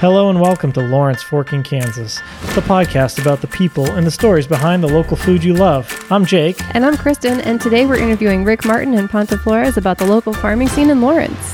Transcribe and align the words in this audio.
Hello 0.00 0.30
and 0.30 0.40
welcome 0.40 0.70
to 0.74 0.80
Lawrence 0.80 1.24
Forking, 1.24 1.64
Kansas, 1.64 2.20
the 2.54 2.60
podcast 2.60 3.20
about 3.20 3.40
the 3.40 3.48
people 3.48 3.96
and 3.96 4.06
the 4.06 4.12
stories 4.12 4.46
behind 4.46 4.80
the 4.80 4.86
local 4.86 5.16
food 5.16 5.42
you 5.42 5.54
love. 5.54 6.06
I'm 6.08 6.24
Jake. 6.24 6.62
And 6.72 6.86
I'm 6.86 6.96
Kristen, 6.96 7.40
and 7.40 7.60
today 7.60 7.84
we're 7.84 7.98
interviewing 7.98 8.44
Rick 8.44 8.64
Martin 8.64 8.94
and 8.94 9.10
Panta 9.10 9.36
Flores 9.36 9.76
about 9.76 9.98
the 9.98 10.06
local 10.06 10.32
farming 10.32 10.68
scene 10.68 10.90
in 10.90 11.00
Lawrence. 11.00 11.52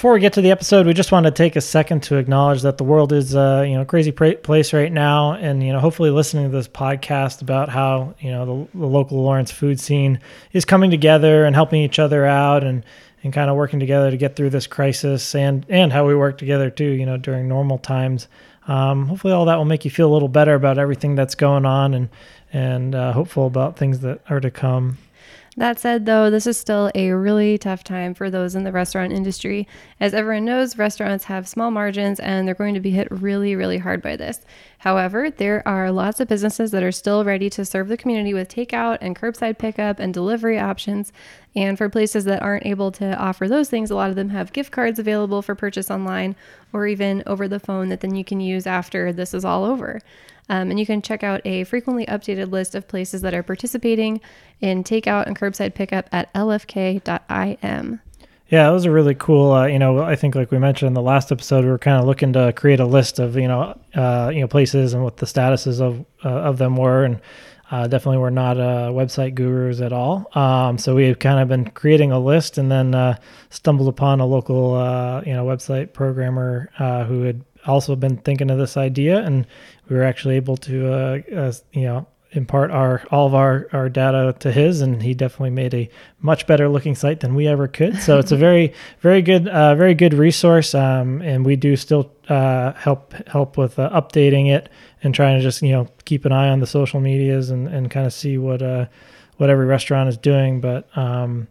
Before 0.00 0.14
we 0.14 0.20
get 0.20 0.32
to 0.32 0.40
the 0.40 0.50
episode, 0.50 0.86
we 0.86 0.94
just 0.94 1.12
want 1.12 1.26
to 1.26 1.30
take 1.30 1.56
a 1.56 1.60
second 1.60 2.04
to 2.04 2.16
acknowledge 2.16 2.62
that 2.62 2.78
the 2.78 2.84
world 2.84 3.12
is, 3.12 3.36
uh, 3.36 3.66
you 3.68 3.74
know, 3.74 3.82
a 3.82 3.84
crazy 3.84 4.12
place 4.12 4.72
right 4.72 4.90
now, 4.90 5.34
and 5.34 5.62
you 5.62 5.74
know, 5.74 5.78
hopefully, 5.78 6.08
listening 6.08 6.50
to 6.50 6.56
this 6.56 6.68
podcast 6.68 7.42
about 7.42 7.68
how 7.68 8.14
you 8.18 8.30
know 8.30 8.66
the, 8.72 8.78
the 8.78 8.86
local 8.86 9.22
Lawrence 9.22 9.50
food 9.50 9.78
scene 9.78 10.18
is 10.54 10.64
coming 10.64 10.90
together 10.90 11.44
and 11.44 11.54
helping 11.54 11.82
each 11.82 11.98
other 11.98 12.24
out, 12.24 12.64
and 12.64 12.82
and 13.22 13.34
kind 13.34 13.50
of 13.50 13.56
working 13.56 13.78
together 13.78 14.10
to 14.10 14.16
get 14.16 14.36
through 14.36 14.48
this 14.48 14.66
crisis, 14.66 15.34
and 15.34 15.66
and 15.68 15.92
how 15.92 16.06
we 16.06 16.14
work 16.14 16.38
together 16.38 16.70
too, 16.70 16.92
you 16.92 17.04
know, 17.04 17.18
during 17.18 17.46
normal 17.46 17.76
times. 17.76 18.26
Um, 18.68 19.06
hopefully, 19.06 19.34
all 19.34 19.44
that 19.44 19.56
will 19.56 19.66
make 19.66 19.84
you 19.84 19.90
feel 19.90 20.10
a 20.10 20.14
little 20.14 20.28
better 20.28 20.54
about 20.54 20.78
everything 20.78 21.14
that's 21.14 21.34
going 21.34 21.66
on, 21.66 21.92
and 21.92 22.08
and 22.54 22.94
uh, 22.94 23.12
hopeful 23.12 23.46
about 23.46 23.76
things 23.76 24.00
that 24.00 24.22
are 24.30 24.40
to 24.40 24.50
come. 24.50 24.96
That 25.60 25.78
said, 25.78 26.06
though, 26.06 26.30
this 26.30 26.46
is 26.46 26.56
still 26.56 26.90
a 26.94 27.10
really 27.10 27.58
tough 27.58 27.84
time 27.84 28.14
for 28.14 28.30
those 28.30 28.54
in 28.54 28.64
the 28.64 28.72
restaurant 28.72 29.12
industry. 29.12 29.68
As 30.00 30.14
everyone 30.14 30.46
knows, 30.46 30.78
restaurants 30.78 31.24
have 31.24 31.46
small 31.46 31.70
margins 31.70 32.18
and 32.18 32.48
they're 32.48 32.54
going 32.54 32.72
to 32.72 32.80
be 32.80 32.92
hit 32.92 33.08
really, 33.10 33.54
really 33.54 33.76
hard 33.76 34.00
by 34.00 34.16
this. 34.16 34.40
However, 34.78 35.28
there 35.30 35.62
are 35.68 35.92
lots 35.92 36.18
of 36.18 36.28
businesses 36.28 36.70
that 36.70 36.82
are 36.82 36.90
still 36.90 37.26
ready 37.26 37.50
to 37.50 37.66
serve 37.66 37.88
the 37.88 37.98
community 37.98 38.32
with 38.32 38.48
takeout 38.48 38.96
and 39.02 39.14
curbside 39.14 39.58
pickup 39.58 39.98
and 39.98 40.14
delivery 40.14 40.58
options. 40.58 41.12
And 41.54 41.76
for 41.76 41.90
places 41.90 42.24
that 42.24 42.40
aren't 42.40 42.64
able 42.64 42.90
to 42.92 43.14
offer 43.18 43.46
those 43.46 43.68
things, 43.68 43.90
a 43.90 43.96
lot 43.96 44.08
of 44.08 44.16
them 44.16 44.30
have 44.30 44.54
gift 44.54 44.72
cards 44.72 44.98
available 44.98 45.42
for 45.42 45.54
purchase 45.54 45.90
online 45.90 46.36
or 46.72 46.86
even 46.86 47.22
over 47.26 47.46
the 47.46 47.60
phone 47.60 47.90
that 47.90 48.00
then 48.00 48.14
you 48.14 48.24
can 48.24 48.40
use 48.40 48.66
after 48.66 49.12
this 49.12 49.34
is 49.34 49.44
all 49.44 49.66
over. 49.66 50.00
Um, 50.50 50.68
and 50.70 50.80
you 50.80 50.84
can 50.84 51.00
check 51.00 51.22
out 51.22 51.40
a 51.44 51.62
frequently 51.62 52.04
updated 52.06 52.50
list 52.50 52.74
of 52.74 52.88
places 52.88 53.22
that 53.22 53.32
are 53.32 53.42
participating 53.42 54.20
in 54.60 54.82
takeout 54.82 55.26
and 55.26 55.38
curbside 55.38 55.74
pickup 55.74 56.08
at 56.10 56.32
lfk.im. 56.34 58.00
Yeah, 58.48 58.68
it 58.68 58.72
was 58.72 58.84
a 58.84 58.90
really 58.90 59.14
cool. 59.14 59.52
Uh, 59.52 59.66
you 59.66 59.78
know, 59.78 60.02
I 60.02 60.16
think 60.16 60.34
like 60.34 60.50
we 60.50 60.58
mentioned 60.58 60.88
in 60.88 60.94
the 60.94 61.02
last 61.02 61.30
episode, 61.30 61.64
we 61.64 61.70
were 61.70 61.78
kind 61.78 62.00
of 62.00 62.04
looking 62.04 62.32
to 62.32 62.52
create 62.52 62.80
a 62.80 62.84
list 62.84 63.20
of 63.20 63.36
you 63.36 63.46
know, 63.46 63.78
uh, 63.94 64.32
you 64.34 64.40
know, 64.40 64.48
places 64.48 64.92
and 64.92 65.04
what 65.04 65.18
the 65.18 65.26
statuses 65.26 65.80
of 65.80 66.04
uh, 66.24 66.28
of 66.28 66.58
them 66.58 66.76
were, 66.76 67.04
and 67.04 67.20
uh, 67.70 67.86
definitely 67.86 68.18
we're 68.18 68.30
not 68.30 68.58
uh, 68.58 68.88
website 68.90 69.36
gurus 69.36 69.80
at 69.80 69.92
all. 69.92 70.36
Um, 70.36 70.78
so 70.78 70.96
we've 70.96 71.20
kind 71.20 71.38
of 71.38 71.46
been 71.46 71.70
creating 71.70 72.10
a 72.10 72.18
list, 72.18 72.58
and 72.58 72.72
then 72.72 72.92
uh, 72.92 73.14
stumbled 73.50 73.86
upon 73.86 74.18
a 74.18 74.26
local 74.26 74.72
you 75.24 75.32
know 75.32 75.46
website 75.46 75.92
programmer 75.92 76.70
who 77.06 77.22
had 77.22 77.44
also 77.66 77.96
been 77.96 78.16
thinking 78.18 78.50
of 78.50 78.58
this 78.58 78.76
idea, 78.76 79.18
and 79.18 79.46
we 79.88 79.96
were 79.96 80.04
actually 80.04 80.36
able 80.36 80.56
to 80.58 81.22
you 81.72 81.82
know 81.82 82.06
impart 82.32 82.70
our 82.70 83.02
all 83.10 83.26
of 83.26 83.34
our, 83.34 83.66
our 83.72 83.88
data 83.88 84.34
to 84.38 84.52
his 84.52 84.80
and 84.80 85.02
he 85.02 85.14
definitely 85.14 85.50
made 85.50 85.74
a 85.74 85.90
much 86.20 86.46
better 86.46 86.68
looking 86.68 86.94
site 86.94 87.20
than 87.20 87.34
we 87.34 87.48
ever 87.48 87.66
could. 87.66 87.96
So 88.00 88.18
it's 88.18 88.32
a 88.32 88.36
very 88.48 88.72
very 89.00 89.22
good 89.22 89.48
uh, 89.48 89.74
very 89.74 89.94
good 89.94 90.14
resource 90.14 90.74
um, 90.74 91.22
and 91.22 91.44
we 91.44 91.56
do 91.56 91.76
still 91.76 92.12
uh, 92.28 92.72
help 92.74 93.12
help 93.26 93.56
with 93.56 93.78
uh, 93.78 93.90
updating 93.90 94.48
it 94.48 94.68
and 95.02 95.14
trying 95.14 95.38
to 95.38 95.42
just 95.42 95.62
you 95.62 95.72
know 95.72 95.88
keep 96.04 96.24
an 96.24 96.32
eye 96.32 96.48
on 96.48 96.60
the 96.60 96.66
social 96.66 97.00
medias 97.00 97.50
and, 97.50 97.66
and 97.68 97.90
kind 97.90 98.06
of 98.06 98.12
see 98.12 98.38
what 98.38 98.62
uh 98.62 98.86
what 99.38 99.50
every 99.50 99.66
restaurant 99.66 100.08
is 100.08 100.16
doing. 100.16 100.60
But 100.60 100.96
um, 100.96 101.48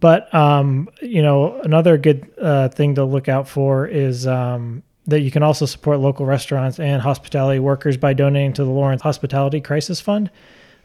but 0.00 0.32
um, 0.34 0.88
you 1.02 1.22
know 1.22 1.60
another 1.60 1.98
good 1.98 2.32
uh, 2.40 2.68
thing 2.68 2.94
to 2.94 3.04
look 3.04 3.28
out 3.28 3.48
for 3.48 3.86
is 3.86 4.26
um, 4.26 4.82
that 5.06 5.20
you 5.20 5.30
can 5.30 5.42
also 5.42 5.66
support 5.66 5.98
local 5.98 6.26
restaurants 6.26 6.78
and 6.78 7.02
hospitality 7.02 7.58
workers 7.58 7.96
by 7.96 8.12
donating 8.12 8.52
to 8.54 8.64
the 8.64 8.70
Lawrence 8.70 9.02
Hospitality 9.02 9.60
Crisis 9.60 10.00
Fund 10.00 10.30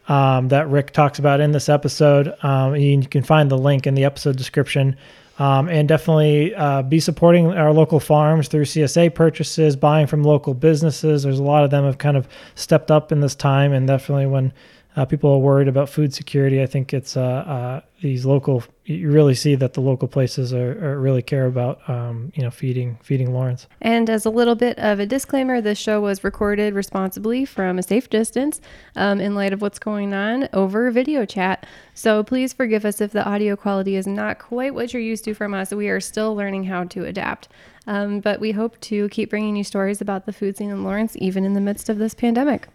um, 0.07 0.47
that 0.50 0.69
Rick 0.69 0.91
talks 0.91 1.19
about 1.19 1.39
in 1.39 1.51
this 1.51 1.69
episode. 1.69 2.33
Um, 2.41 2.75
you 2.75 3.01
can 3.05 3.23
find 3.23 3.51
the 3.51 3.57
link 3.57 3.88
in 3.88 3.95
the 3.95 4.05
episode 4.05 4.38
description. 4.38 4.95
Um, 5.39 5.69
and 5.69 5.88
definitely 5.88 6.55
uh, 6.55 6.81
be 6.81 7.00
supporting 7.00 7.45
our 7.51 7.72
local 7.72 8.00
farms 8.00 8.47
through 8.47 8.66
CSA 8.66 9.13
purchases, 9.13 9.75
buying 9.75 10.07
from 10.07 10.23
local 10.23 10.55
businesses. 10.55 11.22
There's 11.22 11.38
a 11.38 11.44
lot 11.44 11.63
of 11.63 11.69
them 11.69 11.84
have 11.84 11.99
kind 11.99 12.17
of 12.17 12.28
stepped 12.55 12.89
up 12.89 13.11
in 13.11 13.19
this 13.19 13.35
time, 13.35 13.72
and 13.72 13.85
definitely 13.85 14.25
when 14.25 14.51
uh, 14.97 15.06
people 15.06 15.30
are 15.30 15.38
worried 15.38 15.68
about 15.68 15.90
food 15.90 16.12
security. 16.12 16.59
I 16.59 16.66
think 16.66 16.91
it's 16.91 17.16
uh, 17.16 17.22
uh, 17.22 17.81
these 18.02 18.25
local. 18.25 18.63
You 18.85 19.12
really 19.12 19.35
see 19.35 19.53
that 19.53 19.74
the 19.74 19.81
local 19.81 20.08
places 20.08 20.53
are, 20.53 20.72
are 20.84 21.00
really 21.00 21.22
care 21.22 21.46
about, 21.46 21.88
um, 21.88 22.31
you 22.34 22.41
know, 22.41 22.50
feeding 22.50 22.97
feeding 23.03 23.31
Lawrence. 23.31 23.68
And 23.80 24.09
as 24.09 24.25
a 24.25 24.31
little 24.31 24.56
bit 24.56 24.80
of 24.80 25.00
a 25.00 25.06
disclaimer, 25.06 25.62
this 25.62 25.78
show 25.78 26.02
was 26.02 26.24
recorded 26.24 26.74
responsibly 26.74 27.46
from 27.46 27.78
a 27.78 27.84
safe 27.84 28.09
distance, 28.09 28.59
um, 28.96 29.22
in 29.22 29.35
light 29.35 29.53
of 29.53 29.62
what's 29.62 29.78
going 29.78 30.16
on 30.16 30.50
over 30.52 30.90
video 30.90 31.25
chat. 31.25 31.68
So 31.94 32.24
please 32.24 32.52
forgive 32.52 32.84
us 32.84 33.00
if 33.00 33.12
the 33.12 33.24
audio 33.24 33.56
quality 33.56 33.96
is 33.96 34.08
not 34.08 34.40
quite 34.40 34.74
what 34.74 34.94
you're 34.94 35.02
used 35.02 35.25
to 35.25 35.35
from 35.35 35.53
us. 35.53 35.72
We 35.72 35.90
are 35.90 36.00
still 36.00 36.35
learning 36.35 36.64
how 36.64 36.85
to 36.85 37.06
adapt. 37.06 37.50
Um, 37.85 38.19
but 38.19 38.40
we 38.40 38.52
hope 38.52 38.81
to 38.81 39.09
keep 39.09 39.29
bringing 39.29 39.56
you 39.56 39.64
stories 39.64 40.02
about 40.02 40.25
the 40.25 40.34
food 40.34 40.58
scene 40.58 40.72
in 40.72 40.84
Lawrence, 40.84 41.16
even 41.19 41.46
in 41.46 41.53
the 41.53 41.62
midst 41.62 41.88
of 41.88 42.00
this 42.00 42.16
pandemic. 42.16 42.68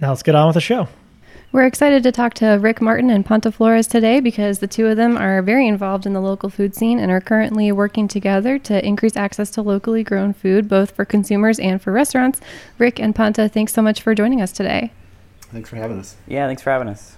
Now 0.00 0.08
let's 0.08 0.22
get 0.22 0.34
on 0.34 0.46
with 0.46 0.54
the 0.54 0.60
show. 0.60 0.88
We're 1.54 1.66
excited 1.66 2.02
to 2.02 2.10
talk 2.10 2.34
to 2.34 2.58
Rick 2.60 2.80
Martin 2.80 3.10
and 3.10 3.24
Panta 3.24 3.52
Flores 3.52 3.86
today 3.86 4.18
because 4.18 4.58
the 4.58 4.66
two 4.66 4.88
of 4.88 4.96
them 4.96 5.16
are 5.16 5.40
very 5.40 5.68
involved 5.68 6.04
in 6.04 6.12
the 6.12 6.20
local 6.20 6.50
food 6.50 6.74
scene 6.74 6.98
and 6.98 7.12
are 7.12 7.20
currently 7.20 7.70
working 7.70 8.08
together 8.08 8.58
to 8.58 8.84
increase 8.84 9.16
access 9.16 9.50
to 9.50 9.62
locally 9.62 10.02
grown 10.02 10.32
food, 10.32 10.68
both 10.68 10.90
for 10.90 11.04
consumers 11.04 11.60
and 11.60 11.80
for 11.80 11.92
restaurants. 11.92 12.40
Rick 12.76 12.98
and 12.98 13.14
Panta, 13.14 13.48
thanks 13.48 13.72
so 13.72 13.82
much 13.82 14.02
for 14.02 14.16
joining 14.16 14.42
us 14.42 14.50
today. 14.50 14.90
Thanks 15.52 15.70
for 15.70 15.76
having 15.76 16.00
us. 16.00 16.16
Yeah, 16.26 16.48
thanks 16.48 16.60
for 16.60 16.70
having 16.70 16.88
us. 16.88 17.16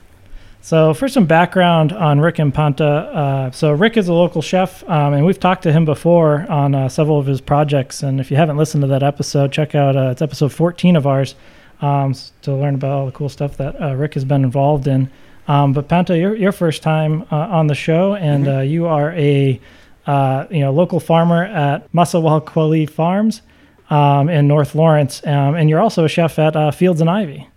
So, 0.60 0.92
for 0.92 1.08
some 1.08 1.24
background 1.24 1.94
on 1.94 2.20
Rick 2.20 2.38
and 2.38 2.52
Panta, 2.52 2.84
uh, 2.84 3.50
so 3.52 3.72
Rick 3.72 3.96
is 3.96 4.06
a 4.06 4.12
local 4.12 4.42
chef, 4.42 4.86
um, 4.86 5.14
and 5.14 5.24
we've 5.24 5.40
talked 5.40 5.62
to 5.62 5.72
him 5.72 5.86
before 5.86 6.44
on 6.50 6.74
uh, 6.74 6.90
several 6.90 7.18
of 7.18 7.24
his 7.24 7.40
projects. 7.40 8.02
And 8.02 8.20
if 8.20 8.30
you 8.30 8.36
haven't 8.36 8.58
listened 8.58 8.82
to 8.82 8.88
that 8.88 9.02
episode, 9.02 9.50
check 9.50 9.74
out 9.74 9.96
uh, 9.96 10.10
it's 10.10 10.20
episode 10.20 10.52
14 10.52 10.94
of 10.94 11.06
ours 11.06 11.36
um, 11.80 12.14
to 12.42 12.54
learn 12.54 12.74
about 12.74 12.92
all 12.92 13.06
the 13.06 13.12
cool 13.12 13.28
stuff 13.28 13.56
that 13.58 13.80
uh, 13.80 13.94
Rick 13.94 14.14
has 14.14 14.24
been 14.24 14.44
involved 14.44 14.86
in. 14.86 15.10
Um, 15.48 15.72
but 15.72 15.88
Panta, 15.88 16.18
your 16.18 16.34
your 16.34 16.52
first 16.52 16.82
time 16.82 17.22
uh, 17.30 17.36
on 17.36 17.66
the 17.68 17.74
show, 17.74 18.14
and 18.14 18.46
mm-hmm. 18.46 18.58
uh, 18.58 18.62
you 18.62 18.86
are 18.86 19.12
a 19.12 19.60
uh, 20.06 20.46
you 20.50 20.60
know 20.60 20.72
local 20.72 21.00
farmer 21.00 21.44
at 21.44 21.90
Maseualkualli 21.92 22.88
Farms 22.88 23.42
um, 23.90 24.28
in 24.28 24.48
North 24.48 24.74
Lawrence, 24.74 25.24
um, 25.26 25.54
and 25.54 25.70
you're 25.70 25.80
also 25.80 26.04
a 26.04 26.08
chef 26.08 26.38
at 26.38 26.56
uh, 26.56 26.70
Fields 26.70 27.00
and 27.00 27.08
Ivy. 27.08 27.48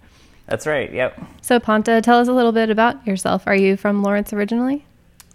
That's 0.46 0.66
right. 0.66 0.92
Yep. 0.92 1.20
So 1.42 1.60
Panta, 1.60 2.02
tell 2.02 2.20
us 2.20 2.28
a 2.28 2.34
little 2.34 2.52
bit 2.52 2.70
about 2.70 3.06
yourself. 3.06 3.44
Are 3.46 3.56
you 3.56 3.78
from 3.78 4.02
Lawrence 4.02 4.34
originally? 4.34 4.86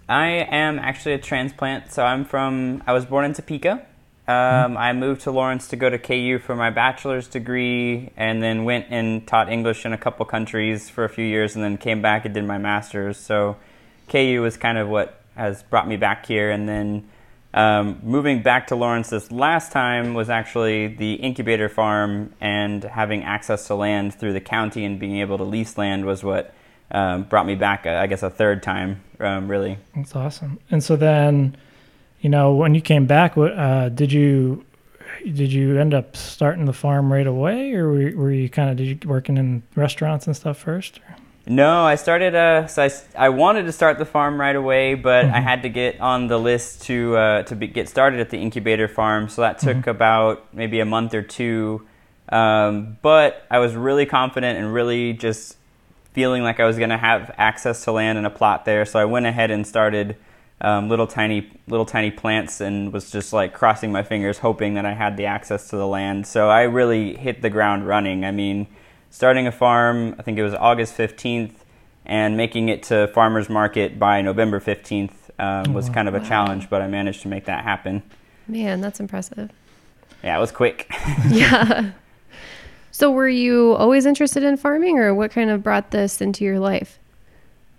I 0.07 0.27
am 0.27 0.77
actually 0.77 1.13
a 1.13 1.17
transplant. 1.17 1.91
So 1.91 2.03
I'm 2.03 2.25
from. 2.25 2.83
I 2.85 2.93
was 2.93 3.05
born 3.05 3.25
in 3.25 3.33
Topeka, 3.33 3.85
um, 4.27 4.75
I 4.77 4.93
moved 4.93 5.21
to 5.21 5.31
Lawrence 5.31 5.67
to 5.69 5.75
go 5.75 5.89
to 5.89 5.99
KU 5.99 6.39
for 6.39 6.55
my 6.55 6.69
bachelor's 6.69 7.27
degree, 7.27 8.11
and 8.17 8.41
then 8.41 8.63
went 8.63 8.87
and 8.89 9.25
taught 9.27 9.49
English 9.51 9.85
in 9.85 9.93
a 9.93 9.97
couple 9.97 10.25
countries 10.25 10.89
for 10.89 11.03
a 11.03 11.09
few 11.09 11.25
years, 11.25 11.55
and 11.55 11.63
then 11.63 11.77
came 11.77 12.01
back 12.01 12.25
and 12.25 12.33
did 12.33 12.45
my 12.45 12.57
master's. 12.57 13.17
So 13.17 13.57
KU 14.09 14.41
was 14.41 14.57
kind 14.57 14.77
of 14.77 14.87
what 14.87 15.21
has 15.35 15.63
brought 15.63 15.87
me 15.87 15.97
back 15.97 16.25
here, 16.25 16.49
and 16.49 16.67
then 16.67 17.07
um, 17.55 17.99
moving 18.03 18.41
back 18.41 18.67
to 18.67 18.75
Lawrence 18.75 19.11
this 19.11 19.31
last 19.31 19.71
time 19.71 20.13
was 20.13 20.29
actually 20.29 20.87
the 20.87 21.13
incubator 21.13 21.69
farm 21.69 22.33
and 22.41 22.83
having 22.83 23.23
access 23.23 23.67
to 23.67 23.75
land 23.75 24.13
through 24.13 24.33
the 24.33 24.41
county 24.41 24.83
and 24.83 24.99
being 24.99 25.17
able 25.17 25.37
to 25.37 25.45
lease 25.45 25.77
land 25.77 26.05
was 26.05 26.21
what 26.21 26.53
um, 26.91 27.23
brought 27.23 27.45
me 27.45 27.55
back. 27.55 27.85
I 27.85 28.07
guess 28.07 28.23
a 28.23 28.29
third 28.29 28.61
time, 28.61 29.01
um, 29.21 29.47
really. 29.47 29.77
That's 29.95 30.15
awesome. 30.15 30.59
And 30.69 30.83
so 30.83 30.97
then 30.97 31.55
you 32.25 32.29
know, 32.29 32.53
when 32.53 32.73
you 32.73 32.81
came 32.81 33.05
back, 33.05 33.37
uh, 33.37 33.89
did 33.89 34.11
you 34.11 34.65
did 35.23 35.53
you 35.53 35.77
end 35.77 35.93
up 35.93 36.17
starting 36.17 36.65
the 36.65 36.73
farm 36.73 37.13
right 37.13 37.27
away, 37.27 37.71
or 37.73 37.87
were, 37.87 38.11
were 38.15 38.31
you 38.31 38.49
kind 38.49 38.71
of 38.71 38.77
did 38.77 38.87
you 38.87 39.07
working 39.07 39.37
in 39.37 39.61
restaurants 39.75 40.25
and 40.25 40.35
stuff 40.35 40.57
first? 40.57 40.97
Or? 41.07 41.17
No, 41.45 41.83
I 41.83 41.93
started. 41.93 42.33
Uh, 42.33 42.65
so 42.65 42.81
I, 42.81 42.89
I 43.15 43.29
wanted 43.29 43.67
to 43.67 43.71
start 43.71 43.99
the 43.99 44.05
farm 44.05 44.41
right 44.41 44.55
away, 44.55 44.95
but 44.95 45.25
mm-hmm. 45.25 45.35
I 45.35 45.39
had 45.39 45.61
to 45.61 45.69
get 45.69 46.01
on 46.01 46.25
the 46.25 46.39
list 46.39 46.81
to 46.85 47.15
uh, 47.15 47.43
to 47.43 47.55
be, 47.55 47.67
get 47.67 47.89
started 47.89 48.19
at 48.19 48.31
the 48.31 48.39
incubator 48.39 48.87
farm. 48.87 49.29
So 49.29 49.43
that 49.43 49.59
took 49.59 49.77
mm-hmm. 49.77 49.89
about 49.91 50.51
maybe 50.51 50.79
a 50.79 50.85
month 50.85 51.13
or 51.13 51.21
two. 51.21 51.85
Um, 52.29 52.97
but 53.03 53.45
I 53.51 53.59
was 53.59 53.75
really 53.75 54.07
confident 54.07 54.57
and 54.57 54.73
really 54.73 55.13
just 55.13 55.57
feeling 56.13 56.41
like 56.41 56.59
I 56.59 56.65
was 56.65 56.79
going 56.79 56.89
to 56.89 56.97
have 56.97 57.35
access 57.37 57.83
to 57.83 57.91
land 57.91 58.17
and 58.17 58.25
a 58.25 58.31
plot 58.31 58.65
there. 58.65 58.83
So 58.83 58.97
I 58.97 59.05
went 59.05 59.27
ahead 59.27 59.51
and 59.51 59.67
started 59.67 60.15
um, 60.61 60.89
little 60.89 61.07
tiny 61.07 61.51
little 61.67 61.85
tiny 61.85 62.11
plants 62.11 62.61
and 62.61 62.93
was 62.93 63.11
just 63.11 63.33
like 63.33 63.53
crossing 63.53 63.91
my 63.91 64.03
fingers 64.03 64.39
hoping 64.39 64.75
that 64.75 64.85
I 64.85 64.93
had 64.93 65.17
the 65.17 65.25
access 65.25 65.69
to 65.69 65.77
the 65.77 65.87
land. 65.87 66.27
So 66.27 66.49
I 66.49 66.63
really 66.63 67.15
hit 67.15 67.41
the 67.41 67.49
ground 67.49 67.87
running. 67.87 68.23
I 68.23 68.31
mean, 68.31 68.67
starting 69.09 69.47
a 69.47 69.51
farm, 69.51 70.15
I 70.17 70.21
think 70.21 70.37
it 70.37 70.43
was 70.43 70.53
August 70.53 70.97
15th 70.97 71.53
and 72.05 72.37
making 72.37 72.69
it 72.69 72.83
to 72.83 73.07
farmers 73.09 73.49
market 73.49 73.97
by 73.99 74.21
November 74.21 74.59
15th 74.59 75.11
um, 75.39 75.73
was 75.73 75.89
kind 75.89 76.07
of 76.07 76.13
a 76.13 76.19
challenge, 76.19 76.69
but 76.69 76.81
I 76.81 76.87
managed 76.87 77.21
to 77.23 77.27
make 77.27 77.45
that 77.45 77.63
happen. 77.63 78.03
Man, 78.47 78.79
that's 78.79 78.99
impressive. 78.99 79.51
Yeah, 80.23 80.37
it 80.37 80.39
was 80.39 80.51
quick. 80.51 80.87
yeah. 81.29 81.91
So 82.91 83.11
were 83.11 83.27
you 83.27 83.73
always 83.73 84.05
interested 84.05 84.43
in 84.43 84.55
farming 84.55 84.99
or 84.99 85.13
what 85.13 85.31
kind 85.31 85.49
of 85.49 85.61
brought 85.61 85.91
this 85.91 86.21
into 86.21 86.45
your 86.45 86.59
life? 86.59 86.99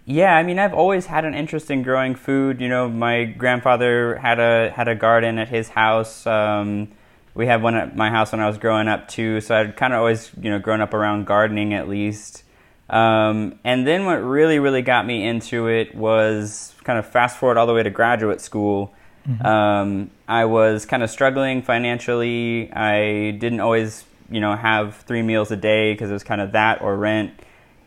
Yeah, 0.09 0.37
I 0.37 0.45
mean, 0.45 0.61
I've 0.61 0.73
always 0.73 1.07
had 1.07 1.25
an 1.25 1.35
interest 1.35 1.69
in 1.69 1.83
growing 1.83 2.15
food. 2.15 2.61
You 2.61 2.69
know, 2.69 2.89
my 2.89 3.25
grandfather 3.25 4.15
had 4.17 4.39
a 4.39 4.71
had 4.71 4.87
a 4.87 4.95
garden 4.95 5.39
at 5.39 5.49
his 5.49 5.69
house. 5.69 6.25
Um, 6.29 6.93
we 7.35 7.47
had 7.47 7.61
one 7.61 7.75
at 7.75 7.97
my 7.97 8.09
house 8.11 8.31
when 8.31 8.41
I 8.41 8.47
was 8.47 8.57
growing 8.57 8.87
up 8.87 9.09
too. 9.09 9.41
So 9.41 9.57
I'd 9.57 9.77
kind 9.77 9.93
of 9.93 9.99
always, 9.99 10.31
you 10.41 10.49
know, 10.49 10.61
grown 10.61 10.81
up 10.81 10.95
around 10.95 11.27
gardening 11.27 11.75
at 11.75 11.89
least. 11.89 12.45
Um, 12.89 13.59
and 13.65 13.85
then 13.85 14.07
what 14.07 14.23
really, 14.23 14.61
really 14.61 14.81
got 14.81 15.05
me 15.05 15.27
into 15.27 15.67
it 15.67 15.93
was 15.93 16.73
kind 16.85 17.01
of 17.01 17.07
fast 17.07 17.37
forward 17.37 17.59
all 17.59 17.67
the 17.67 17.75
way 17.75 17.83
to 17.83 17.91
graduate 17.91 18.41
school. 18.41 18.95
Mm-hmm. 19.29 19.45
Um, 19.45 20.11
I 20.29 20.45
was 20.45 20.87
kind 20.87 21.03
of 21.03 21.11
struggling 21.11 21.63
financially. 21.63 22.73
I 22.73 23.33
didn't 23.33 23.59
always, 23.59 24.05
you 24.31 24.41
know, 24.41 24.55
have 24.55 24.95
three 24.99 25.23
meals 25.23 25.51
a 25.51 25.57
day 25.57 25.93
because 25.95 26.11
it 26.11 26.13
was 26.13 26.23
kind 26.23 26.41
of 26.41 26.53
that 26.53 26.81
or 26.81 26.97
rent 26.97 27.33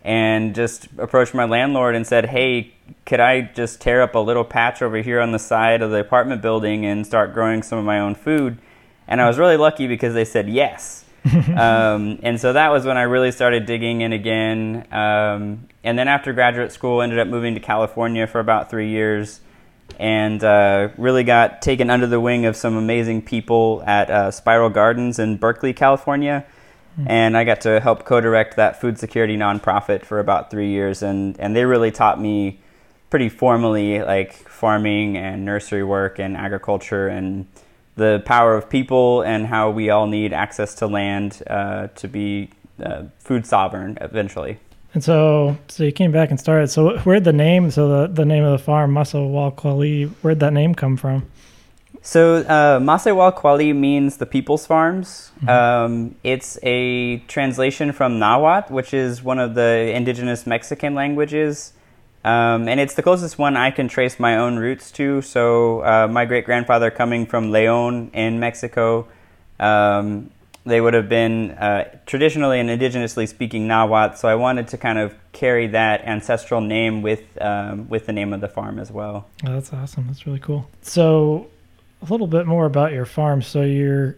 and 0.04 0.56
just 0.56 0.88
approached 0.98 1.34
my 1.34 1.46
landlord 1.46 1.96
and 1.96 2.06
said, 2.06 2.28
"Hey, 2.28 2.74
could 3.06 3.20
I 3.20 3.42
just 3.42 3.82
tear 3.82 4.02
up 4.02 4.16
a 4.16 4.20
little 4.20 4.46
patch 4.46 4.82
over 4.82 4.98
here 4.98 5.20
on 5.20 5.32
the 5.32 5.40
side 5.40 5.82
of 5.82 5.92
the 5.92 6.00
apartment 6.00 6.42
building 6.42 6.86
and 6.86 7.06
start 7.06 7.34
growing 7.34 7.64
some 7.64 7.78
of 7.80 7.86
my 7.86 8.00
own 8.00 8.16
food?" 8.16 8.58
And 9.08 9.20
I 9.22 9.28
was 9.28 9.38
really 9.38 9.58
lucky 9.58 9.88
because 9.88 10.14
they 10.14 10.26
said 10.26 10.50
yes. 10.50 11.04
um, 11.58 12.20
and 12.24 12.40
so 12.40 12.54
that 12.54 12.70
was 12.70 12.86
when 12.86 12.98
I 12.98 13.02
really 13.02 13.32
started 13.32 13.66
digging 13.66 14.02
in 14.02 14.14
again. 14.14 14.88
Um, 14.92 15.68
and 15.84 15.98
then 15.98 16.08
after 16.08 16.32
graduate 16.32 16.72
school, 16.72 17.02
ended 17.02 17.20
up 17.20 17.28
moving 17.28 17.56
to 17.56 17.60
California 17.60 18.26
for 18.28 18.40
about 18.40 18.70
three 18.70 18.90
years, 18.90 19.42
and 20.00 20.44
uh, 20.44 20.90
really 20.98 21.24
got 21.24 21.62
taken 21.62 21.90
under 21.90 22.08
the 22.08 22.20
wing 22.20 22.46
of 22.46 22.56
some 22.56 22.78
amazing 22.78 23.22
people 23.22 23.84
at 23.86 24.10
uh, 24.10 24.32
Spiral 24.32 24.70
Gardens 24.70 25.20
in 25.20 25.38
Berkeley, 25.38 25.74
California. 25.74 26.46
And 27.06 27.38
I 27.38 27.44
got 27.46 27.62
to 27.62 27.80
help 27.80 28.06
co 28.06 28.20
direct 28.20 28.58
that 28.58 28.82
food 28.82 28.98
security 29.00 29.38
nonprofit 29.38 30.04
for 30.04 30.20
about 30.20 30.52
three 30.52 30.70
years. 30.70 31.02
And, 31.02 31.40
and 31.40 31.56
they 31.56 31.66
really 31.66 31.92
taught 31.92 32.20
me 32.20 32.60
pretty 33.10 33.30
formally 33.30 34.02
like 34.02 34.34
farming 34.34 35.18
and 35.18 35.46
nursery 35.46 35.84
work 35.84 36.20
and 36.20 36.36
agriculture 36.36 37.08
and 37.08 37.48
the 37.96 38.22
power 38.26 38.56
of 38.56 38.70
people 38.70 39.22
and 39.22 39.48
how 39.48 39.70
we 39.70 39.90
all 39.90 40.08
need 40.08 40.34
access 40.34 40.76
to 40.76 40.88
land 40.88 41.42
uh, 41.48 41.88
to 41.96 42.08
be 42.08 42.50
uh, 42.84 43.04
food 43.20 43.46
sovereign 43.46 43.98
eventually. 44.02 44.58
And 44.94 45.04
so, 45.04 45.58
so 45.68 45.84
you 45.84 45.92
came 45.92 46.12
back 46.12 46.32
and 46.32 46.40
started. 46.40 46.70
So, 46.70 46.98
where'd 47.00 47.24
the 47.24 47.34
name? 47.34 47.70
So 47.70 47.88
the, 47.88 48.14
the 48.14 48.26
name 48.26 48.44
of 48.44 48.52
the 48.52 48.64
farm, 48.64 48.94
Maseualkualli, 48.94 50.10
where'd 50.22 50.40
that 50.40 50.54
name 50.54 50.74
come 50.74 50.98
from? 50.98 51.30
So 52.02 52.38
uh, 52.38 52.80
Maseualkualli 52.80 53.76
means 53.76 54.18
the 54.18 54.26
people's 54.26 54.66
farms. 54.66 55.32
Mm-hmm. 55.42 55.50
Um, 55.50 56.16
it's 56.24 56.58
a 56.64 57.18
translation 57.28 57.92
from 57.92 58.20
Nahuatl, 58.20 58.74
which 58.74 58.94
is 58.94 59.22
one 59.24 59.40
of 59.40 59.56
the 59.56 59.92
indigenous 59.94 60.48
Mexican 60.48 60.96
languages. 60.96 61.74
Um, 62.24 62.68
and 62.68 62.80
it's 62.80 62.96
the 62.96 63.04
closest 63.04 63.38
one 63.38 63.56
I 63.56 63.72
can 63.72 63.88
trace 63.88 64.20
my 64.20 64.38
own 64.38 64.58
roots 64.58 64.92
to. 64.92 65.22
So 65.22 65.82
uh, 65.82 66.08
my 66.10 66.26
great 66.26 66.46
grandfather 66.46 66.92
coming 66.92 67.26
from 67.26 67.52
Leon 67.52 68.12
in 68.14 68.40
Mexico, 68.40 69.08
um, 69.60 70.30
they 70.66 70.82
would 70.82 70.94
have 70.94 71.08
been 71.08 71.52
uh, 71.52 71.98
traditionally 72.06 72.60
and 72.60 72.70
indigenously 72.70 73.28
speaking 73.28 73.68
Nahuatl. 73.68 74.18
So 74.18 74.28
I 74.28 74.36
wanted 74.36 74.68
to 74.70 74.78
kind 74.78 75.00
of 75.00 75.16
carry 75.32 75.68
that 75.68 76.02
ancestral 76.06 76.60
name 76.62 77.02
with 77.02 77.24
um, 77.42 77.88
with 77.88 78.06
the 78.06 78.14
name 78.14 78.34
of 78.34 78.42
the 78.42 78.50
farm 78.50 78.80
as 78.80 78.92
well. 78.92 79.28
Oh, 79.46 79.54
that's 79.54 79.72
awesome. 79.72 80.08
That's 80.08 80.28
really 80.28 80.40
cool. 80.40 80.70
So 80.82 81.48
a 82.02 82.06
little 82.06 82.28
bit 82.28 82.46
more 82.46 82.66
about 82.66 82.92
your 82.92 83.06
farm. 83.06 83.42
So 83.42 83.62
you're, 83.62 84.16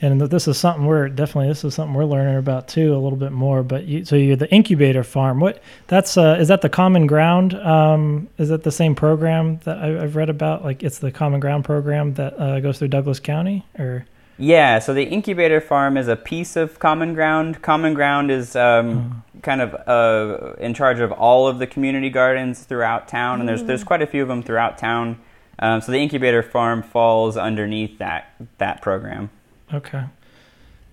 and 0.00 0.20
this 0.20 0.48
is 0.48 0.58
something 0.58 0.84
we're 0.84 1.08
definitely 1.08 1.48
this 1.48 1.64
is 1.64 1.74
something 1.74 1.94
we're 1.94 2.04
learning 2.04 2.36
about 2.36 2.66
too 2.66 2.94
a 2.94 2.98
little 2.98 3.16
bit 3.18 3.32
more. 3.32 3.62
But 3.62 3.84
you, 3.84 4.04
so 4.04 4.16
you're 4.16 4.36
the 4.36 4.52
incubator 4.52 5.04
farm. 5.04 5.40
What 5.40 5.62
that's 5.86 6.16
uh, 6.16 6.36
is 6.40 6.48
that 6.48 6.60
the 6.60 6.68
Common 6.68 7.06
Ground? 7.06 7.54
Um, 7.54 8.28
is 8.36 8.48
that 8.48 8.64
the 8.64 8.72
same 8.72 8.94
program 8.94 9.58
that 9.64 9.78
I, 9.78 9.86
have 9.88 10.16
read 10.16 10.28
about? 10.28 10.64
Like 10.64 10.82
it's 10.82 10.98
the 10.98 11.12
Common 11.12 11.40
Ground 11.40 11.64
program 11.64 12.14
that 12.14 12.38
uh, 12.38 12.60
goes 12.60 12.78
through 12.78 12.88
Douglas 12.88 13.20
County, 13.20 13.64
or 13.78 14.04
yeah. 14.38 14.80
So 14.80 14.92
the 14.92 15.04
incubator 15.04 15.60
farm 15.60 15.96
is 15.96 16.08
a 16.08 16.16
piece 16.16 16.56
of 16.56 16.80
Common 16.80 17.14
Ground. 17.14 17.62
Common 17.62 17.94
Ground 17.94 18.30
is. 18.30 18.56
Um, 18.56 19.24
oh. 19.26 19.28
Kind 19.42 19.60
of 19.60 19.74
uh, 19.88 20.52
in 20.60 20.72
charge 20.72 21.00
of 21.00 21.10
all 21.10 21.48
of 21.48 21.58
the 21.58 21.66
community 21.66 22.10
gardens 22.10 22.62
throughout 22.62 23.08
town, 23.08 23.40
and 23.40 23.48
there's 23.48 23.64
there's 23.64 23.82
quite 23.82 24.00
a 24.00 24.06
few 24.06 24.22
of 24.22 24.28
them 24.28 24.40
throughout 24.40 24.78
town. 24.78 25.18
Um, 25.58 25.80
so 25.80 25.92
the 25.92 25.98
incubator 25.98 26.42
farm 26.42 26.82
falls 26.82 27.36
underneath 27.36 27.98
that 27.98 28.34
that 28.58 28.82
program. 28.82 29.30
Okay. 29.72 30.04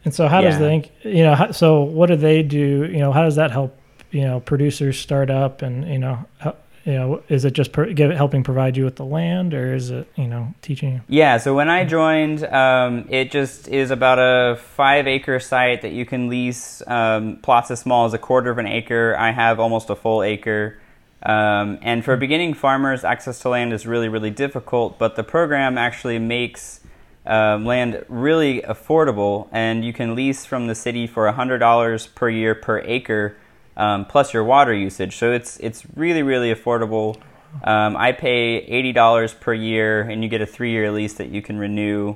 And 0.05 0.13
so 0.13 0.27
how 0.27 0.39
yeah. 0.39 0.49
does 0.49 0.59
the 0.59 1.09
you 1.09 1.23
know 1.23 1.35
how, 1.35 1.51
so 1.51 1.81
what 1.81 2.07
do 2.07 2.15
they 2.15 2.43
do? 2.43 2.85
You 2.85 2.99
know 2.99 3.11
how 3.11 3.23
does 3.23 3.35
that 3.35 3.51
help 3.51 3.77
you 4.11 4.21
know 4.21 4.39
producers 4.39 4.97
start 4.97 5.29
up 5.29 5.61
and 5.61 5.87
you 5.87 5.99
know 5.99 6.25
how, 6.39 6.55
you 6.85 6.93
know 6.93 7.21
is 7.29 7.45
it 7.45 7.51
just 7.51 7.71
per, 7.71 7.91
give, 7.91 8.11
helping 8.11 8.43
provide 8.43 8.77
you 8.77 8.85
with 8.85 8.95
the 8.95 9.05
land 9.05 9.53
or 9.53 9.73
is 9.73 9.91
it 9.91 10.07
you 10.15 10.27
know 10.27 10.53
teaching 10.61 10.93
you? 10.93 11.01
Yeah. 11.07 11.37
So 11.37 11.53
when 11.53 11.69
I 11.69 11.83
joined, 11.83 12.43
um, 12.45 13.07
it 13.09 13.31
just 13.31 13.67
is 13.67 13.91
about 13.91 14.19
a 14.19 14.55
five 14.55 15.07
acre 15.07 15.39
site 15.39 15.81
that 15.81 15.91
you 15.91 16.05
can 16.05 16.29
lease 16.29 16.81
um, 16.87 17.37
plots 17.37 17.71
as 17.71 17.79
small 17.79 18.05
as 18.05 18.13
a 18.13 18.19
quarter 18.19 18.49
of 18.49 18.57
an 18.57 18.67
acre. 18.67 19.15
I 19.17 19.31
have 19.31 19.59
almost 19.59 19.89
a 19.89 19.95
full 19.95 20.23
acre. 20.23 20.79
Um, 21.23 21.79
and 21.81 22.03
for 22.03 22.15
beginning 22.15 22.53
farmers, 22.53 23.03
access 23.03 23.39
to 23.39 23.49
land 23.49 23.73
is 23.73 23.85
really, 23.85 24.07
really 24.07 24.29
difficult, 24.29 24.97
but 24.97 25.15
the 25.15 25.23
program 25.23 25.77
actually 25.77 26.17
makes 26.17 26.79
uh, 27.25 27.57
land 27.57 28.05
really 28.07 28.61
affordable, 28.61 29.49
and 29.51 29.83
you 29.83 29.91
can 29.91 30.15
lease 30.15 30.45
from 30.45 30.67
the 30.67 30.75
city 30.75 31.07
for 31.07 31.31
$100 31.31 32.15
per 32.15 32.29
year 32.29 32.55
per 32.55 32.79
acre, 32.79 33.35
um, 33.75 34.05
plus 34.05 34.33
your 34.33 34.43
water 34.43 34.73
usage. 34.73 35.17
So 35.17 35.31
it's, 35.31 35.57
it's 35.59 35.83
really, 35.95 36.23
really 36.23 36.53
affordable. 36.53 37.21
Um, 37.63 37.97
I 37.97 38.13
pay 38.13 38.65
$80 38.93 39.39
per 39.39 39.53
year, 39.53 40.01
and 40.01 40.23
you 40.23 40.29
get 40.29 40.41
a 40.41 40.45
three 40.45 40.71
year 40.71 40.91
lease 40.91 41.13
that 41.15 41.29
you 41.29 41.41
can 41.41 41.57
renew. 41.57 42.15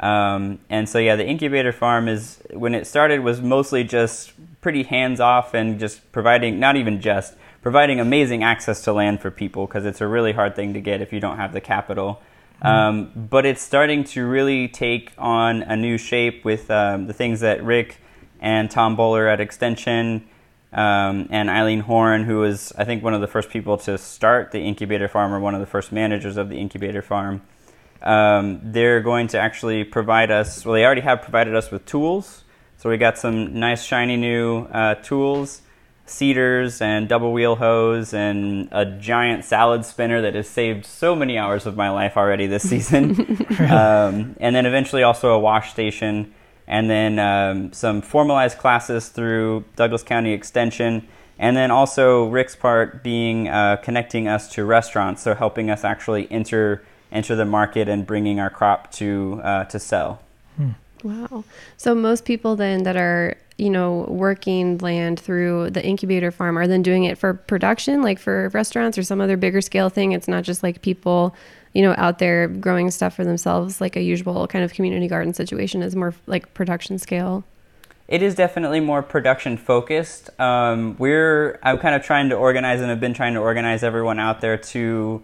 Um, 0.00 0.60
and 0.70 0.88
so, 0.88 0.98
yeah, 0.98 1.16
the 1.16 1.26
incubator 1.26 1.72
farm 1.72 2.08
is, 2.08 2.40
when 2.52 2.74
it 2.74 2.86
started, 2.86 3.20
was 3.20 3.40
mostly 3.40 3.84
just 3.84 4.32
pretty 4.60 4.84
hands 4.84 5.20
off 5.20 5.54
and 5.54 5.78
just 5.78 6.10
providing, 6.12 6.58
not 6.60 6.76
even 6.76 7.00
just, 7.00 7.34
providing 7.68 8.00
amazing 8.00 8.42
access 8.42 8.84
to 8.84 8.94
land 8.94 9.20
for 9.20 9.30
people 9.30 9.66
because 9.66 9.84
it's 9.84 10.00
a 10.00 10.06
really 10.06 10.32
hard 10.32 10.56
thing 10.56 10.72
to 10.72 10.80
get 10.80 11.02
if 11.02 11.12
you 11.12 11.20
don't 11.20 11.36
have 11.36 11.52
the 11.52 11.60
capital. 11.60 12.18
Mm-hmm. 12.62 12.66
Um, 12.66 13.12
but 13.14 13.44
it's 13.44 13.60
starting 13.60 14.04
to 14.04 14.26
really 14.26 14.68
take 14.68 15.12
on 15.18 15.62
a 15.64 15.76
new 15.76 15.98
shape 15.98 16.46
with 16.46 16.70
um, 16.70 17.08
the 17.08 17.12
things 17.12 17.40
that 17.40 17.62
Rick 17.62 17.98
and 18.40 18.70
Tom 18.70 18.96
Bowler 18.96 19.28
at 19.28 19.38
Extension 19.38 20.26
um, 20.72 21.28
and 21.28 21.50
Eileen 21.50 21.80
Horn, 21.80 22.24
who 22.24 22.38
was, 22.38 22.72
I 22.78 22.84
think, 22.84 23.04
one 23.04 23.12
of 23.12 23.20
the 23.20 23.26
first 23.26 23.50
people 23.50 23.76
to 23.76 23.98
start 23.98 24.50
the 24.50 24.60
incubator 24.60 25.06
farm 25.06 25.34
or 25.34 25.38
one 25.38 25.54
of 25.54 25.60
the 25.60 25.66
first 25.66 25.92
managers 25.92 26.38
of 26.38 26.48
the 26.48 26.56
incubator 26.56 27.02
farm. 27.02 27.42
Um, 28.00 28.60
they're 28.62 29.02
going 29.02 29.26
to 29.28 29.38
actually 29.38 29.84
provide 29.84 30.30
us, 30.30 30.64
well, 30.64 30.72
they 30.72 30.86
already 30.86 31.02
have 31.02 31.20
provided 31.20 31.54
us 31.54 31.70
with 31.70 31.84
tools. 31.84 32.44
So 32.78 32.88
we 32.88 32.96
got 32.96 33.18
some 33.18 33.60
nice, 33.60 33.82
shiny 33.84 34.16
new 34.16 34.60
uh, 34.72 34.94
tools 34.94 35.60
seeders 36.08 36.80
and 36.80 37.08
double 37.08 37.32
wheel 37.32 37.56
hose 37.56 38.12
and 38.12 38.68
a 38.72 38.84
giant 38.84 39.44
salad 39.44 39.84
spinner 39.84 40.20
that 40.22 40.34
has 40.34 40.48
saved 40.48 40.84
so 40.84 41.14
many 41.14 41.38
hours 41.38 41.66
of 41.66 41.76
my 41.76 41.90
life 41.90 42.16
already 42.16 42.46
this 42.46 42.62
season. 42.68 43.12
um, 43.70 44.36
and 44.40 44.54
then 44.54 44.66
eventually 44.66 45.02
also 45.02 45.32
a 45.32 45.38
wash 45.38 45.70
station 45.70 46.32
and 46.68 46.90
then 46.90 47.18
um, 47.18 47.72
some 47.72 48.02
formalized 48.02 48.58
classes 48.58 49.08
through 49.08 49.64
Douglas 49.74 50.02
County 50.02 50.32
Extension. 50.32 51.08
And 51.38 51.56
then 51.56 51.70
also 51.70 52.26
Rick's 52.26 52.54
part 52.54 53.02
being 53.02 53.48
uh, 53.48 53.76
connecting 53.76 54.28
us 54.28 54.48
to 54.52 54.64
restaurants, 54.64 55.22
so 55.22 55.34
helping 55.34 55.70
us 55.70 55.84
actually 55.84 56.30
enter 56.30 56.84
enter 57.10 57.34
the 57.34 57.44
market 57.46 57.88
and 57.88 58.06
bringing 58.06 58.38
our 58.38 58.50
crop 58.50 58.90
to 58.92 59.40
uh, 59.42 59.64
to 59.66 59.78
sell. 59.78 60.20
Hmm. 60.56 60.70
Wow. 61.04 61.44
So 61.76 61.94
most 61.94 62.24
people 62.24 62.56
then 62.56 62.82
that 62.82 62.96
are 62.96 63.36
you 63.58 63.70
know, 63.70 64.06
working 64.08 64.78
land 64.78 65.18
through 65.18 65.70
the 65.70 65.84
incubator 65.84 66.30
farm 66.30 66.56
are 66.56 66.68
then 66.68 66.82
doing 66.82 67.04
it 67.04 67.18
for 67.18 67.34
production, 67.34 68.02
like 68.02 68.18
for 68.18 68.48
restaurants 68.50 68.96
or 68.96 69.02
some 69.02 69.20
other 69.20 69.36
bigger 69.36 69.60
scale 69.60 69.88
thing. 69.88 70.12
It's 70.12 70.28
not 70.28 70.44
just 70.44 70.62
like 70.62 70.80
people, 70.80 71.34
you 71.74 71.82
know, 71.82 71.94
out 71.98 72.20
there 72.20 72.46
growing 72.46 72.90
stuff 72.92 73.16
for 73.16 73.24
themselves, 73.24 73.80
like 73.80 73.96
a 73.96 74.00
usual 74.00 74.46
kind 74.46 74.64
of 74.64 74.72
community 74.72 75.08
garden 75.08 75.34
situation 75.34 75.82
is 75.82 75.96
more 75.96 76.14
like 76.26 76.54
production 76.54 76.98
scale. 76.98 77.42
It 78.06 78.22
is 78.22 78.36
definitely 78.36 78.80
more 78.80 79.02
production 79.02 79.56
focused. 79.56 80.30
Um, 80.40 80.96
we're 80.98 81.58
I'm 81.62 81.78
kind 81.78 81.96
of 81.96 82.02
trying 82.02 82.28
to 82.28 82.36
organize 82.36 82.80
and 82.80 82.88
have 82.90 83.00
been 83.00 83.12
trying 83.12 83.34
to 83.34 83.40
organize 83.40 83.82
everyone 83.82 84.20
out 84.20 84.40
there 84.40 84.56
to 84.56 85.22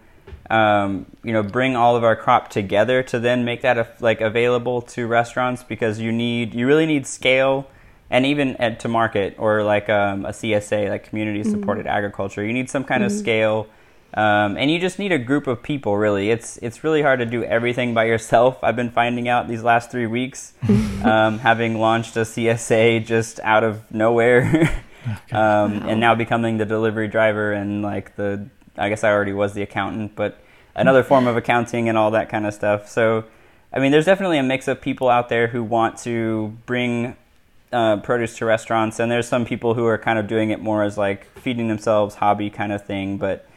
um, 0.49 1.05
you 1.23 1.33
know, 1.33 1.41
bring 1.41 1.75
all 1.75 1.95
of 1.95 2.03
our 2.03 2.15
crop 2.15 2.49
together 2.49 3.01
to 3.03 3.19
then 3.19 3.45
make 3.45 3.61
that 3.61 4.01
like 4.01 4.21
available 4.21 4.81
to 4.81 5.07
restaurants 5.07 5.63
because 5.63 5.99
you 5.99 6.11
need 6.11 6.53
you 6.53 6.67
really 6.67 6.85
need 6.85 7.07
scale 7.07 7.67
and 8.15 8.25
even 8.25 8.55
at, 8.57 8.79
to 8.81 8.87
market 8.87 9.35
or 9.37 9.63
like 9.63 9.89
um, 9.89 10.25
a 10.25 10.29
CSA, 10.29 10.89
like 10.89 11.09
community 11.09 11.43
supported 11.43 11.85
mm-hmm. 11.85 11.97
agriculture. 11.97 12.45
You 12.45 12.53
need 12.53 12.69
some 12.69 12.83
kind 12.83 13.03
mm-hmm. 13.03 13.13
of 13.13 13.19
scale. 13.19 13.67
Um, 14.13 14.57
and 14.57 14.71
you 14.71 14.79
just 14.79 14.97
need 14.97 15.11
a 15.11 15.17
group 15.17 15.45
of 15.45 15.61
people 15.61 15.97
really 15.97 16.29
it's 16.29 16.55
it's 16.61 16.85
really 16.85 17.01
hard 17.01 17.19
to 17.19 17.25
do 17.25 17.43
everything 17.43 17.93
by 17.93 18.05
yourself 18.05 18.57
i've 18.63 18.77
been 18.77 18.91
finding 18.91 19.27
out 19.27 19.49
these 19.49 19.61
last 19.61 19.91
three 19.91 20.05
weeks 20.07 20.53
um, 21.03 21.39
having 21.39 21.79
launched 21.79 22.15
a 22.15 22.21
csa 22.21 23.05
just 23.05 23.41
out 23.41 23.65
of 23.65 23.91
nowhere 23.91 24.45
um, 25.33 25.81
wow. 25.81 25.87
and 25.89 25.99
now 25.99 26.15
becoming 26.15 26.57
the 26.59 26.65
delivery 26.65 27.09
driver 27.09 27.51
and 27.51 27.81
like 27.81 28.15
the 28.15 28.47
I 28.77 28.89
guess 28.89 29.03
I 29.03 29.11
already 29.11 29.33
was 29.33 29.53
the 29.53 29.61
accountant, 29.61 30.15
but 30.15 30.39
another 30.75 31.03
form 31.03 31.27
of 31.27 31.37
accounting 31.37 31.87
and 31.89 31.97
all 31.97 32.11
that 32.11 32.29
kind 32.29 32.45
of 32.45 32.53
stuff. 32.53 32.89
So, 32.89 33.25
I 33.71 33.79
mean, 33.79 33.91
there's 33.91 34.05
definitely 34.05 34.37
a 34.37 34.43
mix 34.43 34.67
of 34.67 34.81
people 34.81 35.09
out 35.09 35.29
there 35.29 35.47
who 35.47 35.63
want 35.63 35.97
to 35.99 36.57
bring 36.65 37.15
uh, 37.75 37.97
produce 37.97 38.37
to 38.37 38.45
restaurants, 38.45 38.99
and 38.99 39.11
there's 39.11 39.27
some 39.27 39.45
people 39.45 39.73
who 39.73 39.85
are 39.85 39.97
kind 39.97 40.17
of 40.17 40.27
doing 40.27 40.49
it 40.49 40.61
more 40.61 40.83
as 40.83 40.97
like 40.97 41.25
feeding 41.39 41.67
themselves, 41.67 42.15
hobby 42.15 42.49
kind 42.49 42.71
of 42.71 42.85
thing. 42.85 43.17
But 43.17 43.47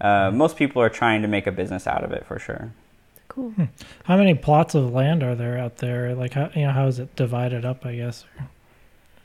uh, 0.00 0.32
most 0.32 0.56
people 0.56 0.82
are 0.82 0.88
trying 0.88 1.22
to 1.22 1.28
make 1.28 1.46
a 1.46 1.52
business 1.52 1.86
out 1.86 2.02
of 2.02 2.10
it 2.10 2.26
for 2.26 2.40
sure. 2.40 2.72
Cool. 3.28 3.50
Hmm. 3.50 3.64
How 4.04 4.16
many 4.16 4.34
plots 4.34 4.74
of 4.74 4.92
land 4.92 5.22
are 5.22 5.36
there 5.36 5.56
out 5.58 5.76
there? 5.76 6.14
Like, 6.16 6.32
how 6.32 6.50
you 6.56 6.66
know, 6.66 6.72
how 6.72 6.88
is 6.88 6.98
it 6.98 7.14
divided 7.14 7.64
up? 7.64 7.86
I 7.86 7.94
guess. 7.94 8.24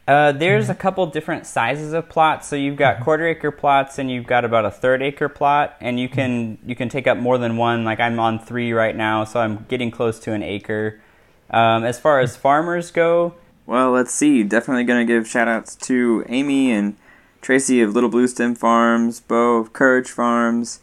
Uh, 0.08 0.34
there's 0.34 0.70
a 0.70 0.76
couple 0.76 1.06
different 1.08 1.48
sizes 1.48 1.94
of 1.94 2.10
plots. 2.10 2.48
So 2.48 2.56
you've 2.56 2.76
got 2.76 2.96
mm-hmm. 2.96 3.06
quarter 3.06 3.28
acre 3.28 3.52
plots, 3.52 3.98
and 3.98 4.12
you've 4.12 4.28
got 4.28 4.46
about 4.46 4.66
a 4.66 4.72
third 4.72 5.02
acre 5.02 5.30
plot, 5.30 5.76
and 5.82 6.00
you 6.00 6.08
can 6.08 6.60
you 6.64 6.76
can 6.76 6.90
take 6.90 7.08
up 7.08 7.18
more 7.18 7.40
than 7.40 7.58
one. 7.58 7.86
Like 7.86 8.00
I'm 8.00 8.20
on 8.20 8.38
three 8.38 8.72
right 8.72 8.96
now, 8.96 9.24
so 9.24 9.40
I'm 9.40 9.66
getting 9.68 9.90
close 9.90 10.20
to 10.20 10.34
an 10.34 10.44
acre. 10.44 11.02
Um, 11.50 11.84
as 11.84 12.00
far 12.00 12.20
as 12.20 12.36
farmers 12.36 12.92
go, 12.92 13.34
well, 13.66 13.92
let's 13.92 14.14
see. 14.14 14.44
Definitely 14.44 14.84
gonna 14.86 15.06
give 15.06 15.28
shout 15.28 15.48
outs 15.48 15.76
to 15.78 16.24
Amy 16.28 16.72
and 16.72 16.96
Tracy 17.42 17.82
of 17.82 17.94
Little 17.94 18.10
Blue 18.10 18.28
Stem 18.28 18.56
Farms, 18.56 19.20
Bo 19.20 19.58
of 19.58 19.74
Courage 19.74 20.10
Farms, 20.10 20.80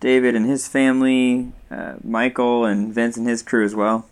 David 0.00 0.34
and 0.34 0.46
his 0.46 0.68
family, 0.68 1.52
uh, 1.70 1.94
Michael 2.02 2.64
and 2.64 2.92
Vince 2.92 3.16
and 3.16 3.26
his 3.26 3.42
crew 3.42 3.64
as 3.64 3.74
well 3.74 4.06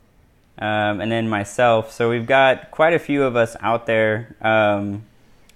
um, 0.58 1.00
and 1.00 1.10
then 1.10 1.28
myself. 1.28 1.92
So 1.92 2.10
we've 2.10 2.26
got 2.26 2.70
quite 2.70 2.94
a 2.94 2.98
few 2.98 3.24
of 3.24 3.36
us 3.36 3.56
out 3.60 3.86
there 3.86 4.36
um, 4.40 5.04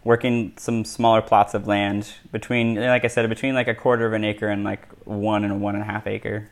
working 0.05 0.53
some 0.57 0.85
smaller 0.85 1.23
plots 1.23 1.55
of 1.55 1.67
land 1.67 2.13
between, 2.33 2.75
like 2.75 3.05
I 3.05 3.09
said, 3.09 3.29
between 3.29 3.55
like 3.55 3.69
a 3.69 3.75
quarter 3.75 4.07
of 4.07 4.13
an 4.13 4.25
acre 4.25 4.49
and 4.49 4.65
like 4.65 4.87
one 5.05 5.45
and 5.45 5.53
a 5.53 5.57
one 5.57 5.75
and 5.75 5.83
a 5.83 5.87
half 5.87 6.07
acre. 6.07 6.51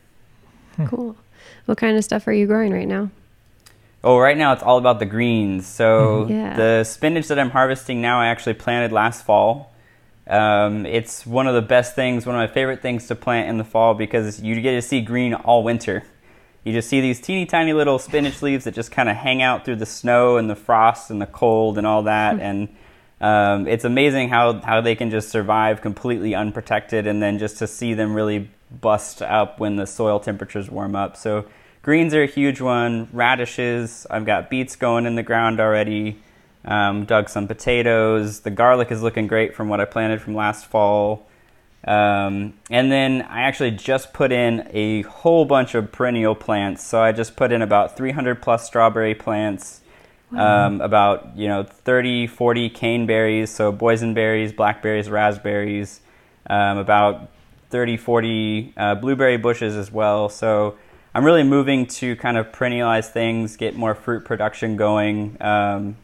Hmm. 0.76 0.87
Cool. 0.87 1.16
What 1.66 1.78
kind 1.78 1.97
of 1.97 2.04
stuff 2.04 2.26
are 2.26 2.33
you 2.33 2.47
growing 2.47 2.73
right 2.73 2.88
now? 2.88 3.11
Oh, 4.04 4.18
right 4.18 4.37
now 4.37 4.52
it's 4.52 4.62
all 4.62 4.76
about 4.76 4.99
the 4.99 5.06
greens. 5.06 5.66
So 5.66 6.26
yeah. 6.28 6.54
the 6.54 6.84
spinach 6.84 7.28
that 7.28 7.38
I'm 7.38 7.50
harvesting 7.50 8.02
now, 8.02 8.20
I 8.20 8.26
actually 8.26 8.52
planted 8.52 8.92
last 8.92 9.25
fall. 9.25 9.73
Um, 10.26 10.84
it's 10.84 11.26
one 11.26 11.46
of 11.46 11.54
the 11.54 11.62
best 11.62 11.94
things, 11.94 12.26
one 12.26 12.37
of 12.37 12.38
my 12.38 12.52
favorite 12.52 12.82
things 12.82 13.06
to 13.08 13.14
plant 13.14 13.49
in 13.49 13.56
the 13.56 13.64
fall 13.64 13.94
because 13.94 14.42
you 14.42 14.61
get 14.61 14.73
to 14.73 14.82
see 14.82 15.00
green 15.00 15.32
all 15.32 15.62
winter. 15.62 16.04
You 16.64 16.75
just 16.75 16.88
see 16.88 17.00
these 17.00 17.18
teeny 17.18 17.46
tiny 17.46 17.73
little 17.73 17.99
spinach 17.99 18.42
leaves 18.42 18.64
that 18.64 18.75
just 18.75 18.92
kind 18.92 19.08
of 19.08 19.16
hang 19.16 19.40
out 19.40 19.64
through 19.64 19.76
the 19.76 19.87
snow 19.87 20.37
and 20.37 20.50
the 20.50 20.56
frost 20.56 21.11
and 21.11 21.20
the 21.20 21.26
cold 21.26 21.78
and 21.78 21.87
all 21.87 22.02
that. 22.02 22.38
and 22.40 22.68
um, 23.23 23.66
it's 23.66 23.87
amazing 23.87 24.28
how, 24.28 24.61
how 24.61 24.82
they 24.82 24.94
can 24.94 25.11
just 25.11 25.30
survive 25.30 25.80
completely 25.80 26.34
unprotected 26.34 27.06
and 27.06 27.23
then 27.23 27.38
just 27.38 27.56
to 27.58 27.66
see 27.66 27.94
them 27.94 28.12
really 28.12 28.50
bust 28.82 29.23
up 29.23 29.61
when 29.61 29.76
the 29.76 29.87
soil 29.87 30.20
temperatures 30.20 30.70
warm 30.70 30.94
up. 30.94 31.16
So 31.16 31.46
greens 31.84 32.14
are 32.14 32.22
a 32.22 32.26
huge 32.26 32.62
one. 32.62 33.08
Radishes, 33.12 34.06
I've 34.10 34.24
got 34.24 34.48
beets 34.48 34.74
going 34.74 35.04
in 35.04 35.16
the 35.16 35.22
ground 35.22 35.60
already. 35.60 36.18
Um, 36.64 37.04
dug 37.04 37.28
some 37.28 37.46
potatoes. 37.46 38.40
The 38.40 38.50
garlic 38.50 38.90
is 38.90 39.02
looking 39.02 39.26
great 39.26 39.54
from 39.54 39.68
what 39.68 39.82
I 39.82 39.84
planted 39.84 40.22
from 40.22 40.34
last 40.34 40.64
fall. 40.64 41.26
Um, 41.86 42.54
and 42.70 42.90
then 42.90 43.20
I 43.20 43.42
actually 43.42 43.72
just 43.72 44.14
put 44.14 44.32
in 44.32 44.66
a 44.72 45.02
whole 45.02 45.44
bunch 45.44 45.74
of 45.74 45.92
perennial 45.92 46.34
plants. 46.34 46.82
So 46.82 47.02
I 47.02 47.12
just 47.12 47.36
put 47.36 47.52
in 47.52 47.60
about 47.60 47.98
300 47.98 48.40
plus 48.40 48.64
strawberry 48.64 49.14
plants, 49.14 49.82
wow. 50.32 50.68
um, 50.68 50.80
about 50.80 51.36
you 51.36 51.48
know 51.48 51.64
30, 51.64 52.28
40 52.28 52.70
caneberries, 52.70 53.48
so 53.48 53.70
boysenberries, 53.70 54.56
blackberries, 54.56 55.10
raspberries, 55.10 56.00
um, 56.48 56.78
about 56.78 57.28
30, 57.68 57.98
40 57.98 58.72
uh, 58.74 58.94
blueberry 58.94 59.36
bushes 59.36 59.76
as 59.76 59.92
well. 59.92 60.30
So 60.30 60.78
I'm 61.14 61.25
really 61.25 61.44
moving 61.44 61.87
to 61.87 62.16
kind 62.16 62.37
of 62.37 62.50
perennialize 62.50 63.09
things, 63.09 63.56
get 63.56 63.76
more 63.76 63.94
fruit 63.94 64.25
production 64.25 64.76
going. 64.76 65.37
Um, 65.40 65.97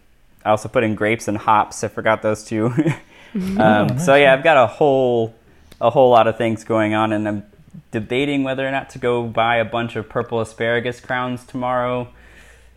I 0.44 0.50
also 0.50 0.68
put 0.68 0.84
in 0.84 0.94
grapes 0.94 1.28
and 1.28 1.36
hops. 1.36 1.82
I 1.82 1.88
forgot 1.88 2.22
those 2.22 2.44
two. 2.44 2.72
Um, 3.32 4.00
so 4.00 4.16
yeah, 4.16 4.34
I've 4.34 4.42
got 4.42 4.56
a 4.56 4.66
whole 4.66 5.36
a 5.80 5.88
whole 5.88 6.10
lot 6.10 6.26
of 6.26 6.36
things 6.36 6.64
going 6.64 6.94
on, 6.94 7.12
and 7.12 7.28
I'm 7.28 7.44
debating 7.90 8.42
whether 8.42 8.66
or 8.66 8.70
not 8.70 8.90
to 8.90 8.98
go 8.98 9.24
buy 9.24 9.56
a 9.56 9.64
bunch 9.64 9.96
of 9.96 10.08
purple 10.08 10.40
asparagus 10.40 11.00
crowns 11.00 11.44
tomorrow. 11.44 12.08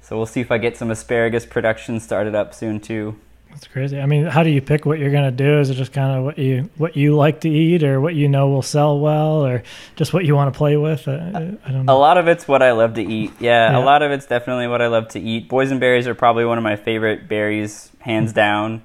So 0.02 0.16
we'll 0.16 0.25
see 0.28 0.42
if 0.42 0.52
I 0.52 0.58
get 0.58 0.78
some 0.78 0.92
asparagus 0.92 1.46
production 1.46 2.00
started 2.00 2.36
up 2.36 2.54
soon 2.54 2.80
too. 2.80 3.20
That's 3.53 3.67
crazy. 3.67 4.00
I 4.00 4.07
mean, 4.07 4.25
how 4.25 4.41
do 4.41 4.50
you 4.50 4.62
pick 4.62 4.86
what 4.86 4.98
you're 4.98 5.12
gonna 5.12 5.31
do? 5.31 5.60
Is 5.60 5.69
it 5.69 5.75
just 5.75 5.93
kind 5.93 6.17
of 6.17 6.24
what 6.24 6.39
you 6.39 6.69
what 6.77 6.98
you 6.98 7.15
like 7.15 7.41
to 7.41 7.50
eat, 7.50 7.83
or 7.83 8.01
what 8.01 8.15
you 8.15 8.27
know 8.27 8.50
will 8.50 8.63
sell 8.63 9.00
well, 9.00 9.45
or 9.45 9.62
just 9.95 10.12
what 10.12 10.25
you 10.25 10.36
want 10.36 10.51
to 10.51 10.57
play 10.57 10.75
with? 10.75 11.07
I, 11.07 11.57
I 11.63 11.72
don't 11.72 11.86
know. 11.86 11.93
A 11.93 11.98
lot 11.98 12.17
of 12.17 12.27
it's 12.27 12.48
what 12.48 12.63
I 12.63 12.72
love 12.72 12.95
to 12.95 13.03
eat. 13.03 13.31
Yeah, 13.39 13.72
yeah, 13.72 13.77
a 13.77 13.83
lot 13.86 14.01
of 14.01 14.12
it's 14.12 14.25
definitely 14.25 14.67
what 14.67 14.81
I 14.81 14.88
love 14.88 15.07
to 15.10 15.19
eat. 15.19 15.50
Boysenberries 15.50 16.07
are 16.07 16.15
probably 16.15 16.45
one 16.45 16.57
of 16.57 16.63
my 16.63 16.75
favorite 16.75 17.27
berries, 17.27 17.91
hands 18.00 18.31
mm-hmm. 18.31 18.36
down. 18.36 18.83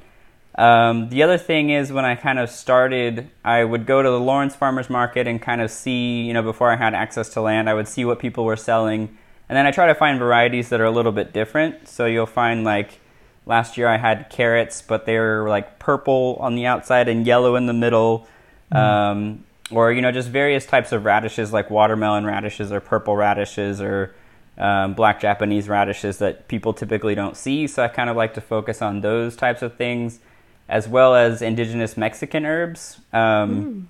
Um, 0.58 1.08
the 1.08 1.22
other 1.22 1.38
thing 1.38 1.70
is 1.70 1.92
when 1.92 2.04
I 2.04 2.16
kind 2.16 2.38
of 2.38 2.50
started, 2.50 3.30
I 3.44 3.62
would 3.62 3.87
go 3.87 4.02
to 4.02 4.10
the 4.10 4.20
Lawrence 4.20 4.56
Farmers 4.56 4.90
Market 4.90 5.28
and 5.28 5.40
kind 5.40 5.62
of 5.62 5.70
see, 5.70 6.22
you 6.22 6.34
know, 6.34 6.42
before 6.42 6.70
I 6.70 6.76
had 6.76 6.94
access 6.94 7.28
to 7.30 7.40
land, 7.40 7.70
I 7.70 7.75
would 7.75 7.87
see 7.87 8.04
what 8.04 8.18
people 8.18 8.44
were 8.44 8.56
selling. 8.56 9.16
And 9.48 9.56
then 9.56 9.66
I 9.66 9.70
try 9.70 9.87
to 9.87 9.94
find 9.94 10.18
varieties 10.18 10.68
that 10.70 10.80
are 10.80 10.84
a 10.84 10.90
little 10.90 11.12
bit 11.12 11.32
different. 11.32 11.87
So 11.87 12.06
you'll 12.06 12.26
find 12.26 12.64
like 12.64 13.00
last 13.49 13.76
year 13.76 13.88
I 13.88 13.97
had 13.97 14.28
carrots, 14.31 14.83
but 14.83 15.07
they 15.07 15.19
were 15.19 15.49
like 15.49 15.78
purple 15.78 16.37
on 16.40 16.55
the 16.55 16.67
outside 16.67 17.09
and 17.09 17.26
yellow 17.26 17.57
in 17.57 17.67
the 17.67 17.73
middle. 17.73 18.28
Mm. 18.73 18.76
Um, 18.76 19.45
or, 19.71 19.93
you 19.93 20.00
know, 20.00 20.12
just 20.12 20.28
various 20.28 20.64
types 20.64 20.93
of 20.93 21.05
radishes 21.05 21.52
like 21.52 21.71
watermelon 21.71 22.25
radishes 22.25 22.71
or 22.71 22.81
purple 22.81 23.17
radishes 23.17 23.81
or 23.81 24.14
um, 24.57 24.95
black 24.95 25.21
Japanese 25.21 25.69
radishes 25.69 26.19
that 26.19 26.49
people 26.49 26.73
typically 26.73 27.14
don't 27.14 27.37
see. 27.37 27.67
So 27.67 27.83
I 27.83 27.88
kind 27.88 28.09
of 28.09 28.17
like 28.17 28.35
to 28.35 28.40
focus 28.40 28.81
on 28.83 29.00
those 29.00 29.35
types 29.37 29.62
of 29.62 29.76
things 29.76 30.21
as 30.69 30.87
well 30.87 31.14
as 31.14 31.40
indigenous 31.40 31.97
Mexican 31.97 32.45
herbs. 32.45 33.00
Um, 33.12 33.64
mm. 33.64 33.85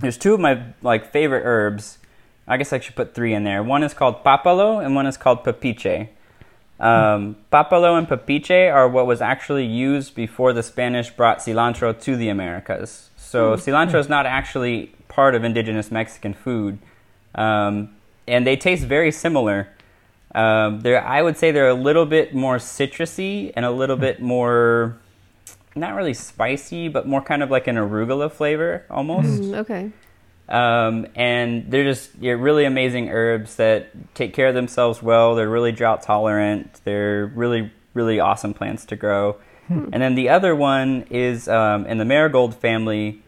There's 0.00 0.18
two 0.18 0.34
of 0.34 0.40
my 0.40 0.62
like 0.82 1.10
favorite 1.12 1.42
herbs. 1.44 1.98
I 2.46 2.56
guess 2.56 2.72
I 2.72 2.80
should 2.80 2.96
put 2.96 3.14
three 3.14 3.34
in 3.34 3.44
there. 3.44 3.62
One 3.62 3.82
is 3.82 3.94
called 3.94 4.24
papalo 4.24 4.84
and 4.84 4.94
one 4.94 5.06
is 5.06 5.16
called 5.16 5.44
pepiche. 5.44 6.08
Um, 6.80 7.36
papalo 7.52 7.98
and 7.98 8.08
pepiche 8.08 8.72
are 8.72 8.88
what 8.88 9.06
was 9.06 9.20
actually 9.20 9.66
used 9.66 10.14
before 10.14 10.52
the 10.52 10.62
Spanish 10.62 11.10
brought 11.10 11.38
cilantro 11.38 11.98
to 12.02 12.16
the 12.16 12.28
Americas. 12.28 13.10
So 13.16 13.52
mm. 13.52 13.56
cilantro 13.56 13.98
is 13.98 14.08
not 14.08 14.26
actually 14.26 14.92
part 15.08 15.34
of 15.34 15.42
indigenous 15.42 15.90
Mexican 15.90 16.34
food, 16.34 16.78
um, 17.34 17.96
and 18.28 18.46
they 18.46 18.56
taste 18.56 18.84
very 18.84 19.10
similar. 19.10 19.68
Um, 20.34 20.80
they're, 20.80 21.04
I 21.04 21.22
would 21.22 21.36
say 21.36 21.50
they're 21.50 21.68
a 21.68 21.74
little 21.74 22.06
bit 22.06 22.34
more 22.34 22.58
citrusy 22.58 23.52
and 23.56 23.64
a 23.64 23.70
little 23.70 23.96
bit 23.96 24.20
more 24.20 24.98
not 25.74 25.94
really 25.94 26.14
spicy, 26.14 26.88
but 26.88 27.06
more 27.06 27.22
kind 27.22 27.42
of 27.42 27.50
like 27.50 27.66
an 27.66 27.76
arugula 27.76 28.30
flavor 28.30 28.84
almost. 28.90 29.28
Mm, 29.28 29.56
okay. 29.58 29.90
Um, 30.48 31.06
and 31.14 31.70
they're 31.70 31.84
just 31.84 32.10
yeah, 32.20 32.32
really 32.32 32.64
amazing 32.64 33.10
herbs 33.10 33.56
that 33.56 34.14
take 34.14 34.32
care 34.32 34.48
of 34.48 34.54
themselves 34.54 35.02
well. 35.02 35.34
They're 35.34 35.48
really 35.48 35.72
drought 35.72 36.02
tolerant. 36.02 36.80
They're 36.84 37.26
really, 37.26 37.70
really 37.94 38.18
awesome 38.18 38.54
plants 38.54 38.86
to 38.86 38.96
grow. 38.96 39.36
Hmm. 39.66 39.90
And 39.92 40.02
then 40.02 40.14
the 40.14 40.30
other 40.30 40.56
one 40.56 41.04
is 41.10 41.48
um, 41.48 41.86
in 41.86 41.98
the 41.98 42.04
marigold 42.04 42.54
family. 42.54 43.22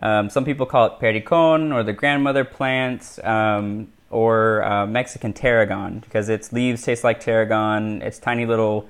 Um, 0.00 0.30
some 0.30 0.44
people 0.44 0.64
call 0.64 0.86
it 0.86 0.92
pericon 1.00 1.74
or 1.74 1.82
the 1.82 1.92
grandmother 1.92 2.44
plant 2.44 3.18
um, 3.24 3.92
or 4.08 4.62
uh, 4.62 4.86
Mexican 4.86 5.32
tarragon 5.32 5.98
because 5.98 6.28
its 6.28 6.52
leaves 6.52 6.82
taste 6.82 7.02
like 7.02 7.20
tarragon. 7.20 8.00
It's 8.02 8.18
tiny 8.18 8.46
little 8.46 8.88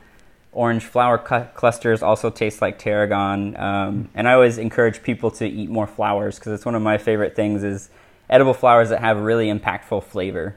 orange 0.52 0.85
flower 0.85 1.19
cu- 1.19 1.45
clusters 1.54 2.02
also 2.02 2.30
taste 2.30 2.61
like 2.61 2.78
tarragon 2.78 3.57
um, 3.57 4.09
and 4.14 4.28
i 4.28 4.33
always 4.33 4.59
encourage 4.59 5.02
people 5.02 5.30
to 5.30 5.47
eat 5.47 5.71
more 5.71 5.87
flowers 5.87 6.38
because 6.38 6.52
it's 6.52 6.64
one 6.64 6.75
of 6.75 6.83
my 6.83 6.99
favorite 6.99 7.37
things 7.37 7.62
is 7.62 7.88
edible 8.28 8.54
flowers 8.54 8.88
that 8.88 9.00
have 9.00 9.19
really 9.21 9.47
impactful 9.47 10.02
flavor 10.02 10.57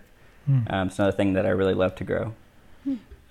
mm. 0.49 0.71
um, 0.73 0.87
it's 0.87 0.97
another 0.97 1.15
thing 1.15 1.33
that 1.33 1.45
i 1.45 1.49
really 1.49 1.75
love 1.75 1.93
to 1.95 2.03
grow 2.03 2.33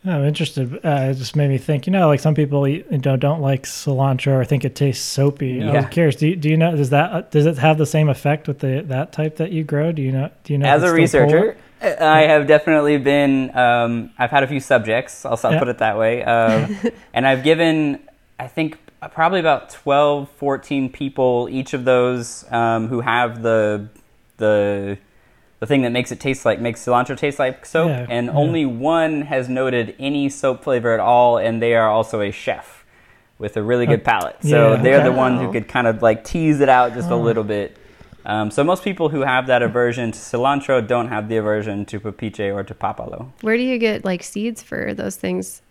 I'm 0.04 0.25
interested. 0.25 0.85
Uh, 0.85 1.11
it 1.11 1.14
just 1.14 1.37
made 1.37 1.49
me 1.49 1.59
think. 1.59 1.87
You 1.87 1.92
know, 1.92 2.09
like 2.09 2.19
some 2.19 2.35
people 2.35 2.66
you 2.66 2.85
know 2.90 3.16
don't 3.16 3.40
like 3.40 3.64
cilantro 3.64 4.33
or 4.33 4.45
think 4.45 4.64
it 4.64 4.75
tastes 4.75 5.04
soapy. 5.04 5.62
I 5.62 5.66
Yeah. 5.66 5.73
was 5.76 5.87
curious. 5.90 6.16
Do 6.16 6.28
you, 6.28 6.37
do 6.37 6.49
you 6.49 6.57
know? 6.57 6.75
Does 6.75 6.90
that 6.90 7.31
does 7.31 7.47
it 7.47 7.59
have 7.59 7.78
the 7.78 7.87
same 7.87 8.09
effect 8.09 8.49
with 8.49 8.59
the 8.59 8.83
that 8.88 9.12
type 9.12 9.37
that 9.37 9.52
you 9.52 9.62
grow? 9.62 9.92
Do 9.92 10.02
you 10.02 10.11
know? 10.11 10.31
Do 10.42 10.52
you 10.52 10.59
know? 10.59 10.66
As 10.66 10.83
a 10.83 10.92
researcher, 10.92 11.57
I 11.83 12.23
have 12.23 12.47
definitely 12.47 12.99
been. 12.99 13.57
Um, 13.57 14.11
I've 14.19 14.31
had 14.31 14.43
a 14.43 14.47
few 14.47 14.61
subjects. 14.61 15.25
I'll, 15.25 15.39
I'll 15.45 15.53
Yeah. 15.53 15.59
put 15.59 15.69
it 15.69 15.79
that 15.79 15.99
way. 15.99 16.23
Um, 16.23 16.77
and 17.15 17.27
I've 17.27 17.43
given, 17.43 18.01
I 18.39 18.47
think, 18.49 18.79
probably 19.12 19.41
about 19.41 19.71
12, 19.71 20.29
14 20.31 20.91
people 20.91 21.49
each 21.51 21.75
of 21.75 21.85
those 21.85 22.45
um, 22.53 22.89
who 22.89 23.01
have 23.01 23.43
the 23.43 23.89
the 24.37 24.97
the 25.61 25.67
thing 25.67 25.83
that 25.83 25.91
makes 25.93 26.11
it 26.11 26.19
taste 26.19 26.45
like 26.45 26.61
makes 26.61 26.85
cilantro 26.85 27.17
taste 27.17 27.39
like 27.39 27.65
soap. 27.67 27.89
Yeah, 27.89 28.07
and 28.09 28.31
only 28.31 28.65
one 28.67 29.23
has 29.23 29.49
noted 29.49 29.95
any 29.99 30.29
soap 30.29 30.65
flavor 30.65 30.93
at 30.93 31.01
all, 31.01 31.39
and 31.39 31.61
they 31.62 31.75
are 31.75 31.89
also 31.89 32.21
a 32.21 32.31
chef 32.33 32.85
with 33.39 33.57
a 33.57 33.62
really 33.62 33.87
good 33.87 34.05
palate. 34.05 34.37
So 34.43 34.75
yeah, 34.75 34.83
they're 34.83 35.03
the 35.05 35.12
ones 35.12 35.41
who 35.41 35.51
could 35.53 35.67
kind 35.69 35.87
of 35.89 36.01
like 36.03 36.25
tease 36.25 36.61
it 36.61 36.69
out 36.69 36.95
just 36.95 37.11
a 37.11 37.15
Oh. 37.15 37.21
little 37.21 37.43
bit. 37.45 37.77
Um, 38.25 38.50
so 38.50 38.62
most 38.62 38.85
people 38.85 39.09
who 39.09 39.21
have 39.23 39.47
that 39.49 39.62
aversion 39.62 40.12
to 40.12 40.19
cilantro 40.19 40.87
don't 40.87 41.09
have 41.09 41.29
the 41.29 41.37
aversion 41.37 41.85
to 41.87 42.00
papiche 42.00 42.55
or 42.55 42.62
to 42.62 42.75
papalo. 42.75 43.29
Where 43.41 43.57
do 43.57 43.62
you 43.62 43.79
get 43.79 44.05
like 44.05 44.23
seeds 44.23 44.62
for 44.62 44.95
those 44.95 45.17
things? 45.17 45.62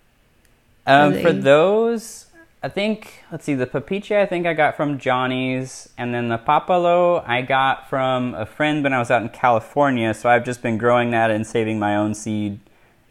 Um, 0.85 1.13
Are 1.13 1.21
for 1.21 1.33
those, 1.33 2.27
I 2.61 2.69
think 2.69 3.23
let's 3.31 3.45
see, 3.45 3.53
the 3.53 3.67
papiche 3.67 4.15
I 4.15 4.25
think 4.25 4.45
I 4.45 4.53
got 4.53 4.75
from 4.75 4.97
Johnny's, 4.97 5.89
and 5.97 6.13
then 6.13 6.29
the 6.29 6.37
papalo 6.37 7.23
I 7.27 7.41
got 7.41 7.89
from 7.89 8.33
a 8.33 8.45
friend 8.45 8.83
when 8.83 8.93
I 8.93 8.99
was 8.99 9.11
out 9.11 9.21
in 9.21 9.29
California. 9.29 10.13
So 10.13 10.29
I've 10.29 10.43
just 10.43 10.61
been 10.61 10.77
growing 10.77 11.11
that 11.11 11.31
and 11.31 11.45
saving 11.45 11.79
my 11.79 11.95
own 11.95 12.13
seed. 12.13 12.59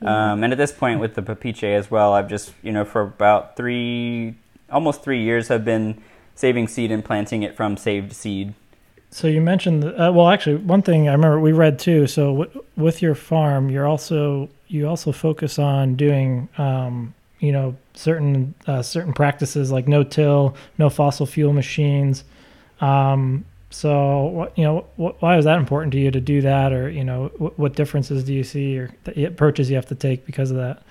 Um, 0.02 0.42
and 0.42 0.50
at 0.50 0.56
this 0.56 0.72
point 0.72 0.98
with 0.98 1.14
the 1.14 1.20
papiche 1.22 1.76
as 1.76 1.90
well, 1.90 2.14
I've 2.14 2.28
just 2.28 2.52
you 2.62 2.72
know 2.72 2.84
for 2.84 3.02
about 3.02 3.56
three, 3.56 4.34
almost 4.70 5.02
three 5.02 5.22
years, 5.22 5.48
have 5.48 5.64
been 5.64 6.02
saving 6.34 6.68
seed 6.68 6.90
and 6.90 7.04
planting 7.04 7.42
it 7.42 7.54
from 7.54 7.76
saved 7.76 8.14
seed. 8.14 8.54
So 9.12 9.26
you 9.26 9.40
mentioned, 9.40 9.84
uh, 9.84 10.12
well, 10.14 10.28
actually, 10.28 10.56
one 10.56 10.82
thing 10.82 11.08
I 11.08 11.12
remember 11.12 11.40
we 11.40 11.52
read 11.52 11.78
too. 11.78 12.06
So 12.06 12.44
w- 12.44 12.64
with 12.76 13.02
your 13.02 13.14
farm, 13.16 13.68
you're 13.68 13.86
also 13.86 14.48
you 14.68 14.88
also 14.88 15.10
focus 15.10 15.58
on 15.58 15.96
doing, 15.96 16.48
um, 16.58 17.12
you 17.40 17.50
know, 17.50 17.76
certain 17.94 18.54
uh, 18.68 18.82
certain 18.82 19.12
practices 19.12 19.72
like 19.72 19.88
no 19.88 20.04
till, 20.04 20.54
no 20.78 20.88
fossil 20.88 21.26
fuel 21.26 21.52
machines. 21.52 22.22
Um, 22.80 23.44
so 23.70 24.50
you 24.54 24.62
know, 24.62 24.86
wh- 24.96 25.20
why 25.20 25.38
is 25.38 25.44
that 25.44 25.58
important 25.58 25.92
to 25.92 25.98
you 25.98 26.12
to 26.12 26.20
do 26.20 26.40
that, 26.42 26.72
or 26.72 26.88
you 26.88 27.02
know, 27.02 27.28
wh- 27.38 27.58
what 27.58 27.74
differences 27.74 28.22
do 28.22 28.32
you 28.32 28.44
see 28.44 28.78
or 28.78 28.90
approaches 29.16 29.70
you 29.70 29.76
have 29.76 29.86
to 29.86 29.96
take 29.96 30.24
because 30.24 30.52
of 30.52 30.56
that? 30.58 30.82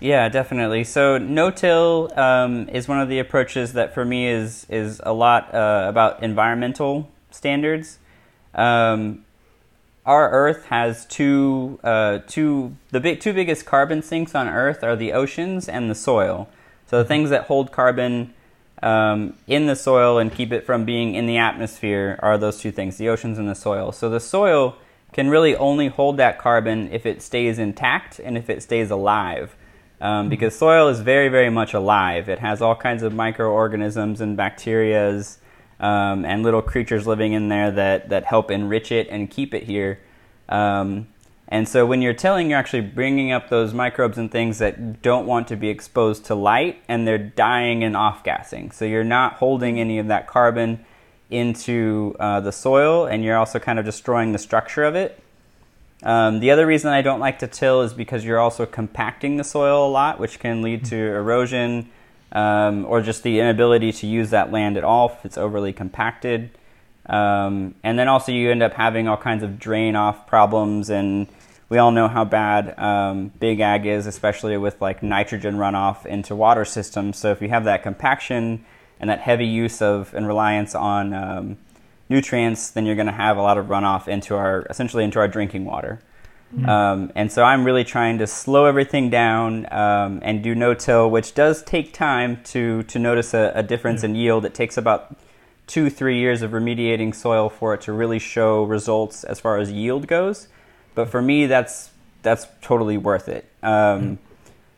Yeah, 0.00 0.28
definitely. 0.28 0.84
So 0.84 1.18
no-till 1.18 2.12
um, 2.14 2.68
is 2.68 2.86
one 2.86 3.00
of 3.00 3.08
the 3.08 3.18
approaches 3.18 3.72
that 3.72 3.94
for 3.94 4.04
me 4.04 4.28
is 4.28 4.64
is 4.70 5.00
a 5.02 5.12
lot 5.12 5.52
uh, 5.52 5.86
about 5.88 6.22
environmental 6.22 7.10
standards. 7.38 7.98
Um, 8.54 9.24
our 10.04 10.30
Earth 10.30 10.66
has 10.66 11.06
two 11.06 11.78
uh, 11.82 12.18
two 12.26 12.76
the 12.90 13.00
big 13.00 13.20
two 13.20 13.32
biggest 13.32 13.64
carbon 13.64 14.02
sinks 14.02 14.34
on 14.34 14.48
Earth 14.48 14.82
are 14.82 14.96
the 14.96 15.12
oceans 15.12 15.68
and 15.68 15.90
the 15.90 15.94
soil. 15.94 16.48
So 16.86 16.98
the 16.98 17.04
things 17.04 17.30
that 17.30 17.44
hold 17.44 17.72
carbon 17.72 18.34
um, 18.82 19.34
in 19.46 19.66
the 19.66 19.76
soil 19.76 20.18
and 20.18 20.32
keep 20.32 20.52
it 20.52 20.64
from 20.64 20.84
being 20.84 21.14
in 21.14 21.26
the 21.26 21.36
atmosphere 21.36 22.18
are 22.22 22.36
those 22.36 22.58
two 22.58 22.72
things: 22.72 22.96
the 22.96 23.08
oceans 23.08 23.38
and 23.38 23.48
the 23.48 23.54
soil. 23.54 23.92
So 23.92 24.10
the 24.10 24.20
soil 24.20 24.76
can 25.12 25.30
really 25.30 25.56
only 25.56 25.88
hold 25.88 26.16
that 26.18 26.38
carbon 26.38 26.90
if 26.92 27.06
it 27.06 27.22
stays 27.22 27.58
intact 27.58 28.18
and 28.18 28.36
if 28.36 28.50
it 28.50 28.62
stays 28.62 28.90
alive. 28.90 29.56
Um, 30.00 30.28
because 30.28 30.54
soil 30.54 30.88
is 30.88 31.00
very, 31.00 31.28
very 31.28 31.50
much 31.50 31.74
alive. 31.74 32.28
It 32.28 32.38
has 32.38 32.62
all 32.62 32.76
kinds 32.76 33.02
of 33.02 33.12
microorganisms 33.12 34.20
and 34.20 34.38
bacterias 34.38 35.38
um, 35.80 36.24
and 36.24 36.42
little 36.42 36.62
creatures 36.62 37.06
living 37.06 37.32
in 37.32 37.48
there 37.48 37.70
that, 37.70 38.08
that 38.08 38.24
help 38.24 38.50
enrich 38.50 38.90
it 38.90 39.08
and 39.10 39.30
keep 39.30 39.54
it 39.54 39.64
here. 39.64 40.00
Um, 40.48 41.08
and 41.48 41.66
so 41.66 41.86
when 41.86 42.02
you're 42.02 42.14
tilling, 42.14 42.50
you're 42.50 42.58
actually 42.58 42.82
bringing 42.82 43.32
up 43.32 43.48
those 43.48 43.72
microbes 43.72 44.18
and 44.18 44.30
things 44.30 44.58
that 44.58 45.00
don't 45.00 45.26
want 45.26 45.48
to 45.48 45.56
be 45.56 45.68
exposed 45.68 46.26
to 46.26 46.34
light 46.34 46.82
and 46.88 47.06
they're 47.06 47.16
dying 47.16 47.82
and 47.82 47.96
off 47.96 48.22
gassing. 48.22 48.70
So 48.70 48.84
you're 48.84 49.04
not 49.04 49.34
holding 49.34 49.80
any 49.80 49.98
of 49.98 50.08
that 50.08 50.26
carbon 50.26 50.84
into 51.30 52.14
uh, 52.20 52.40
the 52.40 52.52
soil 52.52 53.06
and 53.06 53.24
you're 53.24 53.36
also 53.36 53.58
kind 53.58 53.78
of 53.78 53.84
destroying 53.84 54.32
the 54.32 54.38
structure 54.38 54.84
of 54.84 54.94
it. 54.94 55.22
Um, 56.02 56.40
the 56.40 56.50
other 56.50 56.66
reason 56.66 56.92
I 56.92 57.02
don't 57.02 57.18
like 57.18 57.38
to 57.40 57.46
till 57.46 57.82
is 57.82 57.92
because 57.92 58.24
you're 58.24 58.38
also 58.38 58.66
compacting 58.66 59.36
the 59.36 59.44
soil 59.44 59.86
a 59.86 59.90
lot, 59.90 60.20
which 60.20 60.38
can 60.38 60.62
lead 60.62 60.84
to 60.86 60.96
erosion 60.96 61.88
um, 62.32 62.84
or 62.86 63.00
just 63.00 63.22
the 63.22 63.40
inability 63.40 63.92
to 63.92 64.06
use 64.06 64.30
that 64.30 64.52
land 64.52 64.76
at 64.76 64.84
all 64.84 65.10
if 65.10 65.24
it's 65.24 65.38
overly 65.38 65.72
compacted. 65.72 66.50
Um, 67.06 67.74
and 67.82 67.98
then 67.98 68.08
also 68.08 68.32
you 68.32 68.50
end 68.50 68.62
up 68.62 68.74
having 68.74 69.08
all 69.08 69.16
kinds 69.16 69.42
of 69.42 69.58
drain 69.58 69.96
off 69.96 70.26
problems, 70.26 70.90
and 70.90 71.26
we 71.68 71.78
all 71.78 71.90
know 71.90 72.08
how 72.08 72.24
bad 72.24 72.78
um, 72.78 73.32
big 73.40 73.60
ag 73.60 73.86
is, 73.86 74.06
especially 74.06 74.56
with 74.56 74.80
like 74.80 75.02
nitrogen 75.02 75.56
runoff 75.56 76.04
into 76.04 76.36
water 76.36 76.64
systems. 76.64 77.18
So 77.18 77.30
if 77.32 77.40
you 77.40 77.48
have 77.48 77.64
that 77.64 77.82
compaction 77.82 78.64
and 79.00 79.08
that 79.08 79.20
heavy 79.20 79.46
use 79.46 79.80
of 79.80 80.12
and 80.14 80.26
reliance 80.26 80.74
on 80.74 81.14
um, 81.14 81.58
nutrients, 82.08 82.70
then 82.70 82.84
you're 82.84 82.96
going 82.96 83.06
to 83.06 83.12
have 83.12 83.36
a 83.36 83.42
lot 83.42 83.56
of 83.56 83.66
runoff 83.66 84.08
into 84.08 84.34
our 84.34 84.66
essentially 84.68 85.04
into 85.04 85.18
our 85.18 85.28
drinking 85.28 85.64
water. 85.64 86.00
Um, 86.66 87.12
and 87.14 87.30
so 87.30 87.42
I'm 87.42 87.64
really 87.64 87.84
trying 87.84 88.18
to 88.18 88.26
slow 88.26 88.64
everything 88.64 89.10
down 89.10 89.70
um, 89.70 90.20
and 90.22 90.42
do 90.42 90.54
no-till, 90.54 91.10
which 91.10 91.34
does 91.34 91.62
take 91.62 91.92
time 91.92 92.42
to 92.44 92.82
to 92.84 92.98
notice 92.98 93.34
a, 93.34 93.52
a 93.54 93.62
difference 93.62 94.02
in 94.02 94.14
yield. 94.14 94.44
It 94.44 94.54
takes 94.54 94.78
about 94.78 95.14
two 95.66 95.90
three 95.90 96.18
years 96.18 96.40
of 96.40 96.52
remediating 96.52 97.14
soil 97.14 97.50
for 97.50 97.74
it 97.74 97.82
to 97.82 97.92
really 97.92 98.18
show 98.18 98.64
results 98.64 99.24
as 99.24 99.38
far 99.38 99.58
as 99.58 99.70
yield 99.70 100.06
goes. 100.06 100.48
But 100.94 101.10
for 101.10 101.20
me, 101.20 101.46
that's 101.46 101.90
that's 102.22 102.46
totally 102.62 102.96
worth 102.96 103.28
it. 103.28 103.44
Um, 103.62 104.18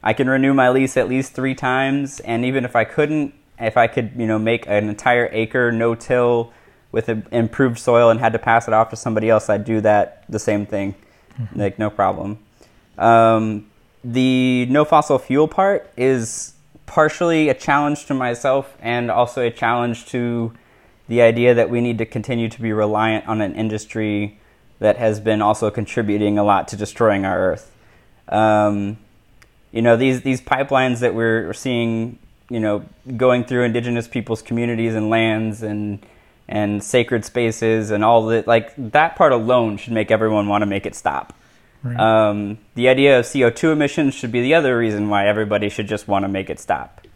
I 0.03 0.13
can 0.13 0.29
renew 0.29 0.55
my 0.55 0.71
lease 0.71 0.97
at 0.97 1.09
least 1.09 1.35
three 1.35 1.55
times, 1.55 2.21
and 2.21 2.45
even 2.45 2.65
if 2.65 2.75
I 2.75 2.85
couldn't, 2.85 3.35
if 3.59 3.77
I 3.77 3.87
could, 3.87 4.13
you 4.17 4.27
know, 4.27 4.39
make 4.39 4.67
an 4.67 4.89
entire 4.89 5.29
acre 5.33 5.71
no-till 5.71 6.53
with 6.91 7.09
improved 7.33 7.79
soil 7.79 8.11
and 8.11 8.19
had 8.19 8.33
to 8.33 8.39
pass 8.39 8.67
it 8.67 8.75
off 8.75 8.91
to 8.91 8.97
somebody 8.97 9.29
else, 9.29 9.49
I'd 9.49 9.65
do 9.65 9.81
that 9.83 10.25
the 10.29 10.39
same 10.39 10.67
thing, 10.67 10.95
like 11.55 11.79
no 11.79 11.91
problem. 11.91 12.39
Um, 12.99 13.67
the 14.05 14.67
no 14.67 14.85
fossil 14.85 15.19
fuel 15.19 15.49
part 15.49 15.91
is 15.97 16.55
partially 16.87 17.49
a 17.49 17.55
challenge 17.55 18.07
to 18.07 18.15
myself 18.15 18.77
and 18.81 19.11
also 19.11 19.43
a 19.43 19.51
challenge 19.51 20.07
to 20.07 20.53
the 21.09 21.23
idea 21.23 21.55
that 21.55 21.71
we 21.71 21.81
need 21.81 21.99
to 21.99 22.07
continue 22.07 22.49
to 22.49 22.61
be 22.61 22.73
reliant 22.73 23.27
on 23.27 23.41
an 23.41 23.55
industry 23.55 24.39
that 24.79 24.97
has 24.97 25.21
been 25.21 25.43
also 25.43 25.71
contributing 25.71 26.39
a 26.39 26.45
lot 26.45 26.69
to 26.69 26.77
destroying 26.77 27.25
our 27.25 27.39
earth. 27.39 27.73
Um, 28.29 28.97
you 29.73 29.83
know 29.83 29.97
these 29.97 30.23
these 30.23 30.41
pipelines 30.41 31.01
that 31.01 31.15
we're 31.15 31.53
seeing 31.53 32.19
you 32.49 32.61
know 32.61 32.85
going 33.17 33.45
through 33.45 33.65
indigenous 33.65 34.09
people's 34.09 34.43
communities 34.43 34.95
and 34.95 35.11
lands 35.11 35.63
and 35.63 36.05
and 36.51 36.83
sacred 36.83 37.25
spaces 37.25 37.93
and 37.93 38.05
all 38.05 38.27
that 38.27 38.47
like 38.47 38.75
that 38.77 39.15
part 39.15 39.33
alone 39.33 39.77
should 39.77 39.93
make 39.93 40.11
everyone 40.11 40.49
want 40.49 40.63
to 40.63 40.67
make 40.67 40.85
it 40.85 40.95
stop. 40.95 41.33
Right. 41.83 41.99
um, 41.99 42.59
the 42.75 42.89
idea 42.91 43.21
of 43.21 43.25
co2 43.25 43.73
emissions 43.73 44.13
should 44.15 44.31
be 44.31 44.43
the 44.43 44.53
other 44.53 44.77
reason 44.77 45.09
why 45.09 45.27
everybody 45.27 45.71
should 45.71 45.89
just 45.89 46.09
want 46.09 46.25
to 46.25 46.29
make 46.29 46.51
it 46.51 46.61
stop. 46.61 47.07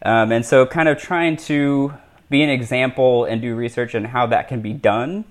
Um, 0.00 0.32
and 0.32 0.46
so 0.46 0.64
kind 0.64 0.88
of 0.88 0.96
trying 0.96 1.36
to 1.48 1.92
be 2.30 2.42
an 2.42 2.48
example 2.48 3.26
and 3.26 3.42
do 3.42 3.54
research 3.54 3.94
on 3.94 4.04
how 4.04 4.26
that 4.26 4.48
can 4.48 4.62
be 4.62 4.72
done 4.72 5.26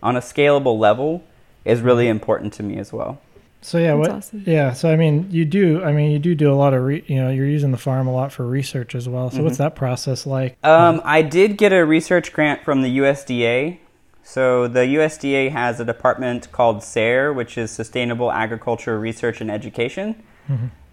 on 0.00 0.14
a 0.14 0.20
scalable 0.20 0.78
level 0.78 1.24
is 1.64 1.80
really 1.80 2.06
important 2.06 2.52
to 2.52 2.62
me 2.62 2.78
as 2.78 2.92
well 2.92 3.20
So 3.60 3.78
yeah, 3.78 3.96
That's 3.96 3.98
what? 3.98 4.10
awesome. 4.10 4.44
Yeah, 4.46 4.72
so 4.72 4.90
I 4.90 4.96
mean, 4.96 5.26
you 5.30 5.44
do. 5.44 5.82
I 5.82 5.92
mean, 5.92 6.10
you 6.12 6.18
do 6.18 6.34
do 6.34 6.52
a 6.52 6.54
lot 6.54 6.74
of. 6.74 6.82
Re, 6.84 7.02
you 7.06 7.16
know, 7.16 7.28
you're 7.30 7.46
using 7.48 7.72
the 7.72 7.78
farm 7.78 8.06
a 8.06 8.12
lot 8.12 8.30
for 8.32 8.46
research 8.46 8.94
as 8.94 9.08
well. 9.08 9.30
So 9.30 9.42
what's 9.42 9.54
Mm-hmm. 9.54 9.62
that 9.64 9.74
process 9.74 10.26
like? 10.26 10.56
Um, 10.64 11.00
I 11.04 11.22
did 11.22 11.58
get 11.58 11.72
a 11.72 11.84
research 11.84 12.32
grant 12.32 12.62
from 12.64 12.82
the 12.82 12.98
USDA. 12.98 13.78
So 14.22 14.68
the 14.68 14.80
USDA 14.80 15.50
has 15.52 15.80
a 15.80 15.84
department 15.84 16.52
called 16.52 16.82
SARE, 16.84 17.32
which 17.32 17.56
is 17.58 17.70
Sustainable 17.70 18.30
Agriculture 18.30 18.98
Research 19.00 19.40
and 19.40 19.50
Education. 19.50 20.22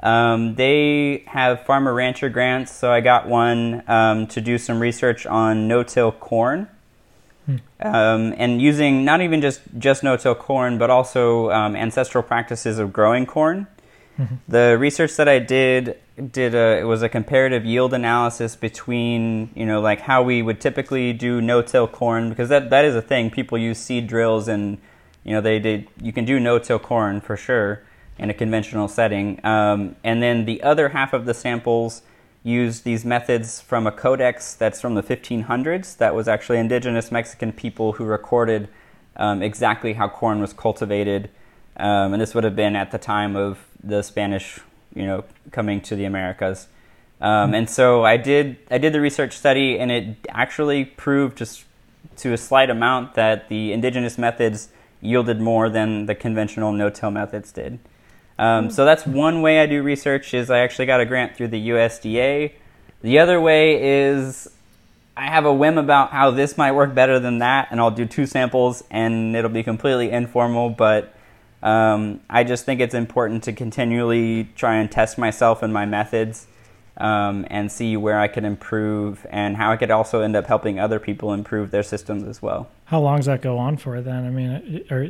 Um, 0.02 0.56
they 0.56 1.24
have 1.28 1.66
farmer 1.66 1.94
rancher 1.94 2.30
grants, 2.30 2.72
so 2.72 2.92
I 2.92 3.02
got 3.02 3.28
one 3.28 3.84
um, 3.90 4.28
to 4.28 4.42
do 4.42 4.58
some 4.58 4.80
research 4.80 5.26
on 5.26 5.68
no-till 5.68 6.12
corn, 6.14 6.68
um, 7.82 8.34
and 8.38 8.62
using 8.62 9.06
not 9.06 9.22
even 9.22 9.42
just 9.42 9.62
just 9.78 10.04
no-till 10.04 10.36
corn, 10.36 10.78
but 10.78 10.90
also 10.90 11.50
um, 11.52 11.76
ancestral 11.76 12.24
practices 12.24 12.80
of 12.80 12.92
growing 12.92 13.26
corn. 13.26 13.68
The 14.48 14.78
research 14.80 15.16
that 15.18 15.28
I 15.28 15.40
did 15.40 16.00
did 16.32 16.56
a 16.56 16.80
it 16.80 16.84
was 16.84 17.04
a 17.04 17.10
comparative 17.10 17.66
yield 17.66 17.94
analysis 17.94 18.56
between 18.56 19.50
you 19.56 19.66
know 19.66 19.82
like 19.82 20.00
how 20.00 20.24
we 20.24 20.42
would 20.42 20.62
typically 20.62 21.12
do 21.12 21.42
no-till 21.42 21.88
corn 21.88 22.30
because 22.30 22.48
that 22.48 22.70
that 22.70 22.86
is 22.86 22.96
a 22.96 23.02
thing 23.02 23.30
people 23.30 23.58
use 23.58 23.78
seed 23.78 24.08
drills 24.08 24.48
and 24.48 24.78
you 25.26 25.34
know 25.34 25.42
they 25.42 25.60
did 25.60 25.90
you 26.02 26.14
can 26.14 26.24
do 26.24 26.40
no-till 26.40 26.80
corn 26.80 27.20
for 27.20 27.36
sure 27.36 27.82
in 28.18 28.30
a 28.30 28.34
conventional 28.34 28.88
setting. 28.88 29.44
Um, 29.46 29.96
and 30.04 30.22
then 30.24 30.46
the 30.46 30.64
other 30.64 30.90
half 30.90 31.14
of 31.14 31.26
the 31.26 31.34
samples 31.34 32.02
used 32.46 32.84
these 32.84 33.04
methods 33.04 33.60
from 33.60 33.88
a 33.88 33.92
codex 33.92 34.54
that's 34.54 34.80
from 34.80 34.94
the 34.94 35.02
1500s 35.02 35.98
that 35.98 36.14
was 36.14 36.28
actually 36.28 36.60
indigenous 36.60 37.12
Mexican 37.12 37.52
people 37.52 37.94
who 37.94 38.06
recorded 38.06 38.70
um, 39.18 39.42
exactly 39.42 39.94
how 39.94 40.08
corn 40.08 40.40
was 40.40 40.54
cultivated. 40.54 41.30
Um, 41.76 42.14
and 42.14 42.22
this 42.22 42.36
would 42.36 42.44
have 42.44 42.56
been 42.56 42.76
at 42.76 42.92
the 42.92 43.00
time 43.00 43.36
of 43.36 43.66
the 43.84 44.04
Spanish, 44.04 44.60
you 44.94 45.08
know, 45.08 45.24
coming 45.52 45.82
to 45.82 45.96
the 45.96 46.06
Americas. 46.06 46.68
Um, 47.20 47.56
and 47.56 47.68
so 47.68 48.06
I 48.06 48.18
did 48.18 48.58
I 48.70 48.78
did 48.78 48.94
the 48.94 49.02
research 49.02 49.36
study, 49.36 49.80
and 49.80 49.92
it 49.92 50.18
actually 50.30 50.86
proved 50.86 51.38
just 51.38 51.64
to 52.18 52.34
a 52.34 52.38
slight 52.38 52.70
amount 52.70 53.16
that 53.16 53.50
the 53.50 53.72
indigenous 53.72 54.18
methods 54.18 54.70
yielded 55.02 55.42
more 55.42 55.70
than 55.70 56.06
the 56.06 56.14
conventional 56.14 56.72
no-till 56.72 57.12
methods 57.12 57.52
did. 57.52 57.80
Um, 58.38 58.70
so 58.70 58.86
that's 58.86 59.06
one 59.06 59.42
way 59.42 59.60
I 59.60 59.66
do 59.66 59.82
research 59.82 60.34
is 60.34 60.50
I 60.50 60.60
actually 60.60 60.88
got 60.88 61.00
a 61.00 61.06
grant 61.06 61.36
through 61.36 61.50
the 61.50 61.70
USDA. 61.70 62.52
The 63.02 63.20
other 63.20 63.40
way 63.40 64.04
is 64.08 64.50
I 65.16 65.28
have 65.28 65.46
a 65.46 65.54
whim 65.54 65.78
about 65.78 66.12
how 66.12 66.32
this 66.32 66.58
might 66.58 66.74
work 66.74 66.94
better 66.94 67.20
than 67.20 67.40
that, 67.40 67.70
and 67.72 67.80
I'll 67.80 67.92
do 67.92 68.06
two 68.06 68.26
samples, 68.26 68.84
and 68.92 69.36
it'll 69.36 69.50
be 69.50 69.64
completely 69.64 70.12
informal. 70.12 70.70
But 70.70 71.16
um, 71.64 72.20
I 72.30 72.44
just 72.44 72.66
think 72.66 72.82
it's 72.82 72.94
important 72.94 73.44
to 73.46 73.54
continually 73.54 74.50
try 74.56 74.76
and 74.76 74.92
test 74.92 75.18
myself 75.18 75.64
and 75.64 75.74
my 75.74 75.86
methods 75.86 76.48
um, 76.98 77.46
and 77.50 77.72
see 77.72 77.98
where 77.98 78.20
I 78.20 78.28
can 78.28 78.46
improve 78.46 79.26
and 79.30 79.56
how 79.58 79.72
I 79.72 79.78
could 79.78 79.92
also 79.92 80.22
end 80.22 80.36
up 80.36 80.48
helping 80.48 80.80
other 80.80 81.00
people 81.00 81.34
improve 81.34 81.72
their 81.72 81.84
systems 81.84 82.24
as 82.24 82.42
well. 82.42 82.70
How 82.86 83.00
long 83.00 83.18
does 83.18 83.26
that 83.26 83.42
go 83.42 83.58
on 83.58 83.78
for 83.78 84.02
then? 84.02 84.26
I 84.26 84.30
mean, 84.30 84.86
or 84.92 85.08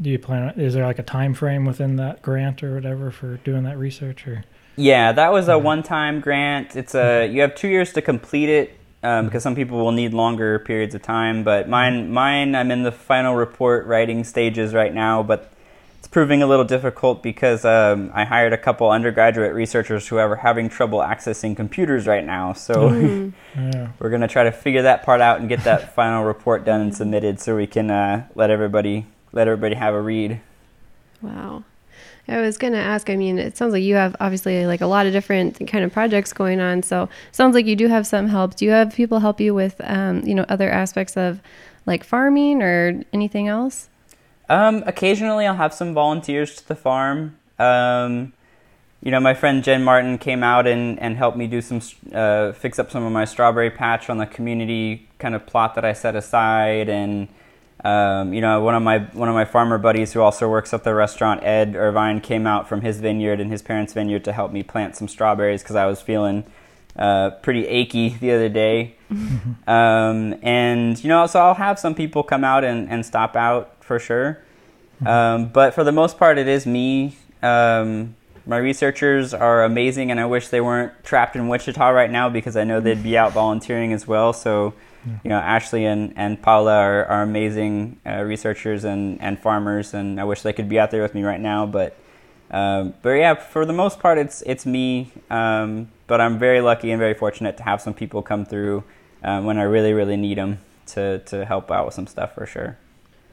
do 0.00 0.10
you 0.10 0.18
plan? 0.18 0.58
Is 0.58 0.74
there 0.74 0.86
like 0.86 0.98
a 0.98 1.04
time 1.04 1.34
frame 1.34 1.64
within 1.64 1.96
that 1.96 2.22
grant 2.22 2.62
or 2.62 2.74
whatever 2.74 3.10
for 3.10 3.36
doing 3.38 3.64
that 3.64 3.78
research? 3.78 4.26
Or 4.26 4.44
yeah, 4.76 5.12
that 5.12 5.32
was 5.32 5.48
a 5.48 5.58
one-time 5.58 6.20
grant. 6.20 6.76
It's 6.76 6.94
a 6.94 7.26
you 7.26 7.42
have 7.42 7.54
two 7.54 7.68
years 7.68 7.92
to 7.94 8.02
complete 8.02 8.48
it 8.48 8.78
um, 9.02 9.26
because 9.26 9.42
some 9.42 9.54
people 9.54 9.78
will 9.78 9.92
need 9.92 10.14
longer 10.14 10.58
periods 10.58 10.94
of 10.94 11.02
time. 11.02 11.44
But 11.44 11.68
mine, 11.68 12.10
mine, 12.10 12.54
I'm 12.54 12.70
in 12.70 12.82
the 12.82 12.92
final 12.92 13.34
report 13.34 13.86
writing 13.86 14.24
stages 14.24 14.72
right 14.72 14.92
now, 14.92 15.22
but 15.22 15.52
it's 15.98 16.08
proving 16.08 16.42
a 16.42 16.46
little 16.46 16.64
difficult 16.64 17.22
because 17.22 17.66
um, 17.66 18.10
I 18.14 18.24
hired 18.24 18.54
a 18.54 18.58
couple 18.58 18.90
undergraduate 18.90 19.52
researchers 19.52 20.08
who 20.08 20.16
are 20.16 20.36
having 20.36 20.70
trouble 20.70 21.00
accessing 21.00 21.54
computers 21.54 22.06
right 22.06 22.24
now. 22.24 22.54
So 22.54 22.88
mm. 22.88 23.32
yeah. 23.54 23.92
we're 23.98 24.08
going 24.08 24.22
to 24.22 24.28
try 24.28 24.44
to 24.44 24.52
figure 24.52 24.82
that 24.82 25.02
part 25.02 25.20
out 25.20 25.40
and 25.40 25.48
get 25.48 25.64
that 25.64 25.94
final 25.94 26.24
report 26.24 26.64
done 26.64 26.80
and 26.80 26.96
submitted 26.96 27.38
so 27.38 27.54
we 27.54 27.66
can 27.66 27.90
uh, 27.90 28.26
let 28.34 28.48
everybody 28.48 29.06
let 29.32 29.48
everybody 29.48 29.74
have 29.74 29.94
a 29.94 30.00
read. 30.00 30.40
Wow. 31.22 31.64
I 32.28 32.40
was 32.40 32.58
going 32.58 32.74
to 32.74 32.78
ask, 32.78 33.10
I 33.10 33.16
mean, 33.16 33.38
it 33.38 33.56
sounds 33.56 33.72
like 33.72 33.82
you 33.82 33.96
have 33.96 34.14
obviously 34.20 34.64
like 34.64 34.80
a 34.80 34.86
lot 34.86 35.06
of 35.06 35.12
different 35.12 35.66
kind 35.66 35.84
of 35.84 35.92
projects 35.92 36.32
going 36.32 36.60
on. 36.60 36.82
So 36.84 37.08
sounds 37.32 37.54
like 37.54 37.66
you 37.66 37.74
do 37.74 37.88
have 37.88 38.06
some 38.06 38.28
help. 38.28 38.54
Do 38.54 38.64
you 38.64 38.70
have 38.70 38.94
people 38.94 39.18
help 39.18 39.40
you 39.40 39.52
with, 39.52 39.80
um, 39.84 40.22
you 40.24 40.34
know, 40.34 40.46
other 40.48 40.70
aspects 40.70 41.16
of 41.16 41.40
like 41.86 42.04
farming 42.04 42.62
or 42.62 43.02
anything 43.12 43.48
else? 43.48 43.88
Um, 44.48 44.84
occasionally, 44.86 45.46
I'll 45.46 45.56
have 45.56 45.74
some 45.74 45.92
volunteers 45.92 46.54
to 46.56 46.68
the 46.68 46.76
farm. 46.76 47.36
Um, 47.58 48.32
you 49.02 49.10
know, 49.10 49.20
my 49.20 49.34
friend 49.34 49.64
Jen 49.64 49.82
Martin 49.82 50.18
came 50.18 50.42
out 50.42 50.66
and, 50.66 51.00
and 51.00 51.16
helped 51.16 51.36
me 51.36 51.46
do 51.46 51.60
some 51.60 51.80
uh, 52.12 52.52
fix 52.52 52.78
up 52.78 52.90
some 52.90 53.02
of 53.04 53.12
my 53.12 53.24
strawberry 53.24 53.70
patch 53.70 54.10
on 54.10 54.18
the 54.18 54.26
community 54.26 55.08
kind 55.18 55.34
of 55.34 55.46
plot 55.46 55.74
that 55.74 55.84
I 55.84 55.94
set 55.94 56.14
aside, 56.14 56.88
and 56.88 57.28
um, 57.84 58.34
you 58.34 58.40
know, 58.40 58.62
one 58.62 58.74
of 58.74 58.82
my 58.82 58.98
one 58.98 59.28
of 59.28 59.34
my 59.34 59.44
farmer 59.44 59.78
buddies 59.78 60.12
who 60.12 60.20
also 60.20 60.48
works 60.48 60.74
at 60.74 60.84
the 60.84 60.94
restaurant, 60.94 61.42
Ed 61.42 61.76
Irvine, 61.76 62.20
came 62.20 62.46
out 62.46 62.68
from 62.68 62.82
his 62.82 63.00
vineyard 63.00 63.40
and 63.40 63.50
his 63.50 63.62
parents' 63.62 63.92
vineyard 63.94 64.24
to 64.24 64.32
help 64.32 64.52
me 64.52 64.62
plant 64.62 64.96
some 64.96 65.08
strawberries 65.08 65.62
because 65.62 65.76
I 65.76 65.86
was 65.86 66.00
feeling 66.00 66.44
uh, 66.96 67.30
pretty 67.42 67.66
achy 67.66 68.10
the 68.10 68.32
other 68.32 68.48
day. 68.48 68.96
um, 69.66 70.34
and 70.42 71.02
you 71.02 71.08
know, 71.08 71.26
so 71.26 71.40
I'll 71.40 71.54
have 71.54 71.78
some 71.78 71.94
people 71.94 72.22
come 72.22 72.44
out 72.44 72.64
and, 72.64 72.88
and 72.90 73.04
stop 73.04 73.34
out 73.36 73.82
for 73.82 73.98
sure. 73.98 74.42
Um, 75.04 75.48
but 75.48 75.74
for 75.74 75.82
the 75.82 75.92
most 75.92 76.18
part, 76.18 76.36
it 76.36 76.48
is 76.48 76.66
me. 76.66 77.16
Um, 77.42 78.16
my 78.46 78.58
researchers 78.58 79.32
are 79.32 79.64
amazing, 79.64 80.10
and 80.10 80.20
I 80.20 80.26
wish 80.26 80.48
they 80.48 80.60
weren't 80.60 80.92
trapped 81.04 81.36
in 81.36 81.48
Wichita 81.48 81.88
right 81.88 82.10
now 82.10 82.28
because 82.28 82.56
I 82.56 82.64
know 82.64 82.80
they'd 82.80 83.02
be 83.02 83.16
out 83.16 83.32
volunteering 83.32 83.92
as 83.92 84.06
well. 84.06 84.32
So, 84.32 84.74
you 85.04 85.28
know, 85.30 85.38
Ashley 85.38 85.84
and, 85.84 86.12
and 86.16 86.40
Paula 86.40 86.74
are, 86.74 87.04
are 87.06 87.22
amazing 87.22 88.00
uh, 88.06 88.22
researchers 88.22 88.84
and, 88.84 89.20
and 89.20 89.38
farmers, 89.38 89.94
and 89.94 90.20
I 90.20 90.24
wish 90.24 90.42
they 90.42 90.52
could 90.52 90.68
be 90.68 90.78
out 90.78 90.90
there 90.90 91.02
with 91.02 91.14
me 91.14 91.22
right 91.22 91.40
now. 91.40 91.66
But, 91.66 91.96
um, 92.50 92.94
but 93.02 93.10
yeah, 93.10 93.34
for 93.34 93.64
the 93.64 93.72
most 93.72 93.98
part, 94.00 94.18
it's 94.18 94.42
it's 94.42 94.66
me. 94.66 95.12
Um, 95.30 95.88
but 96.06 96.20
I'm 96.20 96.38
very 96.38 96.60
lucky 96.60 96.90
and 96.90 96.98
very 96.98 97.14
fortunate 97.14 97.56
to 97.58 97.62
have 97.62 97.80
some 97.80 97.94
people 97.94 98.22
come 98.22 98.44
through 98.44 98.82
uh, 99.22 99.40
when 99.40 99.58
I 99.58 99.62
really 99.62 99.92
really 99.92 100.16
need 100.16 100.38
them 100.38 100.58
to 100.86 101.20
to 101.20 101.44
help 101.44 101.70
out 101.70 101.86
with 101.86 101.94
some 101.94 102.06
stuff 102.06 102.34
for 102.34 102.46
sure. 102.46 102.76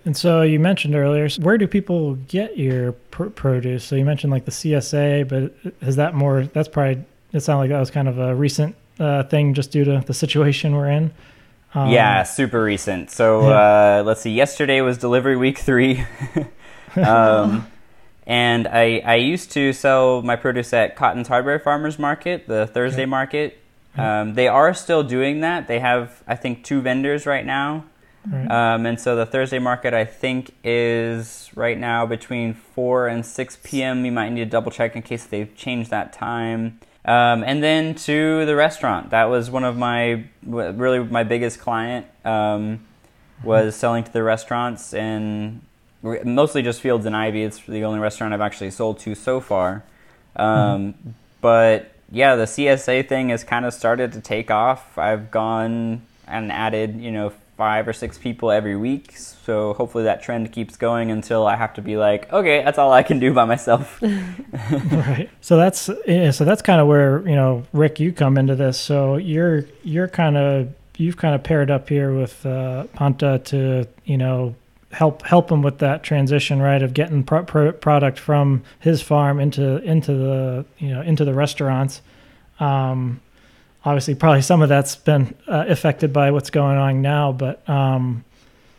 And 0.06 0.16
so 0.16 0.42
you 0.42 0.58
mentioned 0.58 0.96
earlier, 0.96 1.28
where 1.42 1.58
do 1.58 1.68
people 1.68 2.16
get 2.16 2.58
your 2.58 2.94
pr- 2.94 3.26
produce? 3.26 3.84
So 3.84 3.98
you 3.98 4.06
mentioned 4.06 4.32
like 4.32 4.46
the 4.46 4.52
CSA, 4.52 5.28
but 5.28 5.74
is 5.86 5.98
that 5.98 6.14
more? 6.14 6.46
That's 6.46 6.70
probably. 6.70 7.04
It 7.34 7.42
sounded 7.42 7.64
like 7.64 7.70
that 7.72 7.80
was 7.80 7.92
kind 7.92 8.08
of 8.08 8.18
a 8.18 8.34
recent 8.34 8.74
uh, 9.00 9.24
thing, 9.24 9.54
just 9.54 9.72
due 9.72 9.84
to 9.84 10.02
the 10.06 10.14
situation 10.14 10.74
we're 10.76 10.90
in. 10.90 11.12
Um, 11.78 11.92
yeah, 11.92 12.24
super 12.24 12.64
recent. 12.64 13.12
So 13.12 13.50
yeah. 13.50 14.00
uh, 14.00 14.04
let's 14.04 14.22
see. 14.22 14.32
Yesterday 14.32 14.82
was 14.82 14.98
delivery 14.98 15.38
week 15.38 15.60
three, 15.60 16.04
um, 16.96 17.68
and 18.26 18.68
I 18.68 19.02
I 19.06 19.16
used 19.16 19.52
to 19.52 19.74
sell 19.74 20.24
my 20.24 20.36
produce 20.36 20.74
at 20.74 20.96
Cottin's 20.96 21.28
Hardware 21.28 21.60
Farmers 21.60 22.00
Market, 22.00 22.48
the 22.48 22.66
Thursday 22.66 23.04
okay. 23.04 23.10
market. 23.10 23.60
Um, 23.96 24.36
they 24.36 24.48
are 24.48 24.74
still 24.74 25.04
doing 25.04 25.42
that. 25.42 25.68
They 25.68 25.80
have 25.80 26.24
I 26.28 26.36
think 26.36 26.64
two 26.64 26.82
vendors 26.82 27.28
right 27.28 27.46
now. 27.46 27.86
Right. 28.26 28.74
Um, 28.74 28.86
and 28.86 29.00
so 29.00 29.16
the 29.16 29.26
Thursday 29.26 29.60
market, 29.60 29.94
I 29.94 30.04
think, 30.04 30.54
is 30.64 31.50
right 31.56 31.78
now 31.78 32.06
between 32.06 32.54
4 32.54 33.08
and 33.08 33.26
6 33.26 33.58
p.m. 33.64 34.04
You 34.04 34.12
might 34.12 34.30
need 34.30 34.44
to 34.44 34.50
double 34.50 34.70
check 34.70 34.98
in 34.98 35.02
case 35.02 35.26
they've 35.26 35.56
changed 35.56 35.92
that 35.92 36.12
time. 36.12 36.80
Um, 37.08 37.44
and 37.46 37.64
then 37.64 37.96
to 37.96 38.46
the 38.46 38.56
restaurant. 38.56 39.12
That 39.12 39.26
was 39.26 39.50
one 39.50 39.64
of 39.64 39.78
my, 39.78 40.26
really 40.44 41.00
my 41.00 41.24
biggest 41.24 41.60
client, 41.60 42.06
um, 42.26 42.82
was 43.44 43.74
mm-hmm. 43.74 43.80
selling 43.80 44.04
to 44.04 44.12
the 44.12 44.24
restaurants 44.24 44.94
and 44.94 45.62
mostly 46.04 46.62
just 46.62 46.82
Fields 46.82 47.06
and 47.06 47.16
Ivy. 47.16 47.44
It's 47.44 47.62
the 47.62 47.86
only 47.86 48.00
restaurant 48.00 48.34
I've 48.34 48.42
actually 48.42 48.72
sold 48.72 49.00
to 49.00 49.16
so 49.16 49.40
far. 49.40 49.84
Um, 50.36 50.94
mm-hmm. 50.94 51.10
But 51.40 51.92
yeah, 52.12 52.36
the 52.36 52.46
CSA 52.46 53.08
thing 53.08 53.30
has 53.30 53.44
kind 53.44 53.66
of 53.66 53.74
started 53.74 54.12
to 54.14 54.22
take 54.22 54.52
off. 54.52 54.98
I've 54.98 55.32
gone 55.32 56.02
and 56.28 56.52
added, 56.52 57.00
you 57.00 57.12
know, 57.12 57.32
five 57.58 57.88
or 57.88 57.94
six 57.94 58.18
people 58.18 58.52
every 58.52 58.76
week. 58.76 59.18
So 59.18 59.74
hopefully 59.74 60.04
that 60.04 60.22
trend 60.22 60.52
keeps 60.52 60.78
going 60.78 61.10
until 61.10 61.48
I 61.48 61.56
have 61.56 61.74
to 61.74 61.82
be 61.82 61.98
like, 61.98 62.32
okay, 62.32 62.64
that's 62.64 62.78
all 62.78 62.94
I 62.94 63.02
can 63.02 63.20
do 63.20 63.34
by 63.34 63.46
myself. 63.46 64.00
right. 64.02 65.30
So 65.42 65.56
that's 65.56 65.90
yeah, 66.06 66.32
so 66.32 66.44
that's 66.44 66.62
kind 66.62 66.82
of 66.82 66.88
where 66.88 67.26
you 67.28 67.36
know 67.36 67.64
Rick, 67.72 68.00
you 68.00 68.12
come 68.12 68.38
into 68.38 68.56
this. 68.56 68.78
So 68.78 69.16
you're 69.16 69.64
you're 69.84 70.10
kind 70.10 70.36
of 70.36 70.74
you've 70.98 71.16
kind 71.16 71.34
of 71.36 71.44
paired 71.44 71.72
up 71.72 71.88
here 71.88 72.14
with 72.14 72.46
uh, 72.46 72.84
Panta 72.94 73.40
to 73.46 73.88
you 74.04 74.18
know 74.18 74.56
help 74.92 75.22
help 75.22 75.50
him 75.50 75.62
with 75.62 75.78
that 75.80 76.04
transition, 76.04 76.62
right, 76.62 76.82
of 76.82 76.94
getting 76.94 77.24
pro- 77.24 77.44
pro- 77.44 77.72
product 77.72 78.20
from 78.20 78.64
his 78.80 79.02
farm 79.02 79.40
into 79.40 79.78
into 79.84 80.14
the 80.14 80.66
you 80.80 80.90
know 80.90 81.02
into 81.02 81.24
the 81.24 81.34
restaurants. 81.34 82.02
Um, 82.60 83.22
obviously 83.88 84.16
probably 84.16 84.42
some 84.42 84.62
of 84.62 84.70
that's 84.70 84.96
been 84.96 85.34
uh, 85.48 85.66
affected 85.68 86.12
by 86.12 86.32
what's 86.32 86.50
going 86.50 86.78
on 86.78 87.02
now 87.02 87.32
but 87.32 87.68
um, 87.70 88.24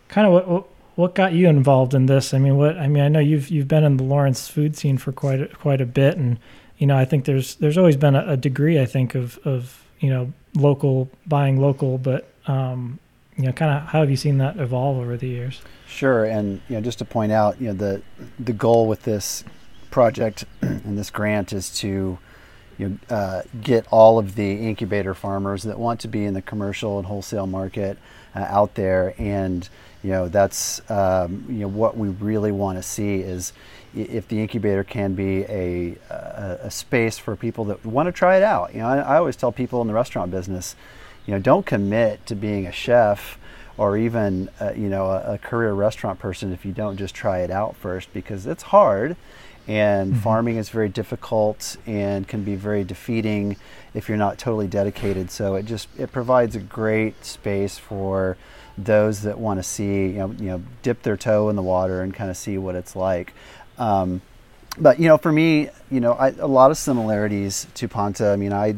kind 0.09 0.27
of 0.27 0.49
what, 0.49 0.69
what 0.97 1.15
got 1.15 1.33
you 1.33 1.49
involved 1.49 1.95
in 1.95 2.07
this? 2.07 2.35
I 2.35 2.39
mean 2.39 2.57
what 2.57 2.77
i 2.77 2.89
mean 2.89 3.03
i 3.03 3.09
know 3.09 3.21
you've 3.21 3.49
you've 3.49 3.69
been 3.69 3.85
in 3.85 3.97
the 3.97 4.05
lawrence 4.05 4.49
food 4.49 4.77
scene 4.77 4.99
for 4.99 5.13
quite 5.13 5.41
a, 5.41 5.49
quite 5.49 5.81
a 5.81 5.87
bit 5.87 6.17
and 6.17 6.39
you 6.79 6.87
know 6.87 6.97
i 6.97 7.05
think 7.05 7.25
there's 7.25 7.57
there's 7.57 7.79
always 7.79 7.97
been 7.97 8.15
a, 8.15 8.33
a 8.33 8.37
degree 8.37 8.81
i 8.81 8.87
think 8.87 9.15
of 9.15 9.39
of 9.45 9.85
you 10.01 10.11
know 10.11 10.33
local 10.55 11.11
buying 11.27 11.61
local 11.61 11.99
but 11.99 12.33
um, 12.47 12.99
you 13.37 13.45
know 13.45 13.53
kind 13.53 13.77
of 13.77 13.89
how 13.89 14.01
have 14.01 14.11
you 14.11 14.17
seen 14.17 14.39
that 14.39 14.59
evolve 14.59 14.99
over 14.99 15.17
the 15.17 15.29
years? 15.29 15.63
Sure 15.87 16.25
and 16.25 16.61
you 16.69 16.77
know 16.77 16.81
just 16.81 16.99
to 16.99 17.05
point 17.05 17.33
out 17.33 17.61
you 17.61 17.69
know 17.69 17.75
the 17.75 18.03
the 18.39 18.53
goal 18.53 18.87
with 18.87 19.03
this 19.03 19.45
project 19.91 20.45
and 20.61 20.99
this 20.99 21.11
grant 21.11 21.53
is 21.53 21.71
to 21.79 22.19
you 22.79 22.89
know, 22.89 23.15
uh, 23.15 23.43
get 23.63 23.87
all 23.91 24.19
of 24.19 24.35
the 24.35 24.69
incubator 24.69 25.15
farmers 25.15 25.65
that 25.65 25.79
want 25.79 26.01
to 26.01 26.09
be 26.09 26.25
in 26.25 26.35
the 26.35 26.43
commercial 26.43 26.99
and 26.99 27.07
wholesale 27.07 27.47
market 27.47 27.99
uh, 28.35 28.41
out 28.41 28.75
there. 28.75 29.15
And 29.19 29.69
you 30.03 30.11
know 30.11 30.29
that's 30.29 30.89
um, 30.91 31.45
you 31.49 31.61
know 31.61 31.69
what 31.69 31.97
we 31.97 32.09
really 32.09 32.53
want 32.53 32.79
to 32.79 32.83
see 32.83 33.17
is 33.17 33.53
if 33.95 34.29
the 34.29 34.41
incubator 34.41 34.85
can 34.85 35.15
be 35.15 35.43
a, 35.45 35.97
a, 36.11 36.59
a, 36.65 36.71
space 36.71 37.19
for 37.19 37.35
people 37.35 37.65
that 37.65 37.85
want 37.85 38.07
to 38.07 38.13
try 38.13 38.37
it 38.37 38.43
out. 38.43 38.73
You 38.75 38.81
know 38.81 38.89
I, 38.89 38.99
I 38.99 39.17
always 39.17 39.35
tell 39.35 39.51
people 39.51 39.81
in 39.81 39.89
the 39.89 39.95
restaurant 39.95 40.31
business 40.31 40.77
you 41.27 41.35
know 41.35 41.41
don't 41.41 41.67
commit 41.67 42.25
to 42.27 42.35
being 42.35 42.67
a 42.67 42.73
chef 42.73 43.39
or 43.77 43.97
even 43.97 44.49
uh, 44.61 44.73
you 44.77 44.89
know 44.89 45.07
a, 45.07 45.35
a 45.35 45.39
career 45.39 45.73
restaurant 45.73 46.19
person 46.19 46.53
if 46.53 46.65
you 46.65 46.73
don't 46.73 46.97
just 46.97 47.15
try 47.15 47.41
it 47.41 47.51
out 47.51 47.75
first 47.77 48.13
because 48.13 48.47
it's 48.47 48.65
hard 48.65 49.17
and 49.69 50.13
mm-hmm. 50.13 50.23
farming 50.23 50.57
is 50.57 50.71
very 50.71 50.89
difficult 50.89 51.77
and 51.87 52.27
can 52.27 52.43
be 52.43 52.57
very 52.57 52.83
defeating 52.83 53.57
if 53.95 54.09
you're 54.09 54.19
not 54.19 54.39
totally 54.39 54.67
dedicated. 54.67 55.31
So 55.31 55.55
it 55.55 55.67
just 55.67 55.89
it 55.99 56.11
provides 56.11 56.57
a 56.57 56.61
great 56.61 57.25
space 57.25 57.79
for 57.79 58.37
those 58.79 59.23
that 59.23 59.39
want 59.39 59.59
to 59.59 59.63
see 59.63 60.07
you 60.07 60.19
know, 60.19 60.35
you 60.39 60.47
know 60.47 60.63
dip 60.83 61.03
their 61.03 61.17
toe 61.17 61.51
in 61.51 61.57
the 61.57 61.63
water 61.63 62.01
and 62.01 62.15
kind 62.15 62.31
of 62.31 62.37
see 62.37 62.57
what 62.57 62.75
it's 62.75 62.97
like. 62.97 63.35
Um, 63.77 64.23
but 64.79 64.99
you 64.99 65.09
know, 65.09 65.19
for 65.19 65.31
me, 65.31 65.69
you 65.91 66.01
know, 66.01 66.13
I, 66.13 66.31
a 66.31 66.47
lot 66.47 66.71
of 66.71 66.79
similarities 66.79 67.67
to 67.75 67.89
Panta. 67.89 68.31
I 68.31 68.37
mean, 68.37 68.53
I 68.53 68.77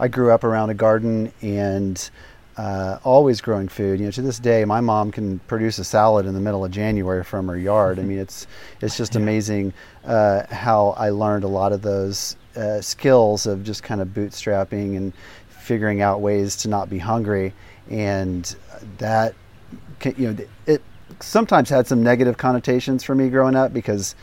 I 0.00 0.08
grew 0.08 0.32
up 0.32 0.42
around 0.42 0.70
a 0.70 0.74
garden 0.74 1.32
and 1.40 2.10
uh, 2.62 3.00
always 3.02 3.40
growing 3.40 3.66
food. 3.66 3.98
You 3.98 4.06
know, 4.06 4.12
to 4.12 4.22
this 4.22 4.38
day, 4.38 4.64
my 4.64 4.80
mom 4.80 5.10
can 5.10 5.40
produce 5.40 5.80
a 5.80 5.84
salad 5.84 6.26
in 6.26 6.34
the 6.34 6.40
middle 6.40 6.64
of 6.64 6.70
January 6.70 7.24
from 7.24 7.48
her 7.48 7.58
yard. 7.58 7.98
I 7.98 8.02
mean, 8.10 8.18
it's 8.18 8.46
it's 8.80 8.96
just 8.96 9.16
amazing 9.16 9.72
uh, 10.04 10.44
how 10.48 10.90
I 10.96 11.10
learned 11.10 11.42
a 11.42 11.48
lot 11.48 11.72
of 11.72 11.82
those 11.82 12.36
uh, 12.54 12.80
skills 12.80 13.46
of 13.46 13.64
just 13.64 13.82
kind 13.82 14.00
of 14.00 14.08
bootstrapping 14.08 14.96
and 14.96 15.12
figuring 15.48 16.02
out 16.02 16.20
ways 16.20 16.54
to 16.58 16.68
not 16.68 16.88
be 16.88 16.98
hungry, 16.98 17.52
and 17.90 18.54
that 18.98 19.34
you 20.16 20.32
know 20.32 20.44
it 20.66 20.82
sometimes 21.18 21.68
had 21.68 21.88
some 21.88 22.00
negative 22.00 22.36
connotations 22.36 23.02
for 23.02 23.16
me 23.16 23.28
growing 23.28 23.56
up 23.56 23.72
because 23.72 24.14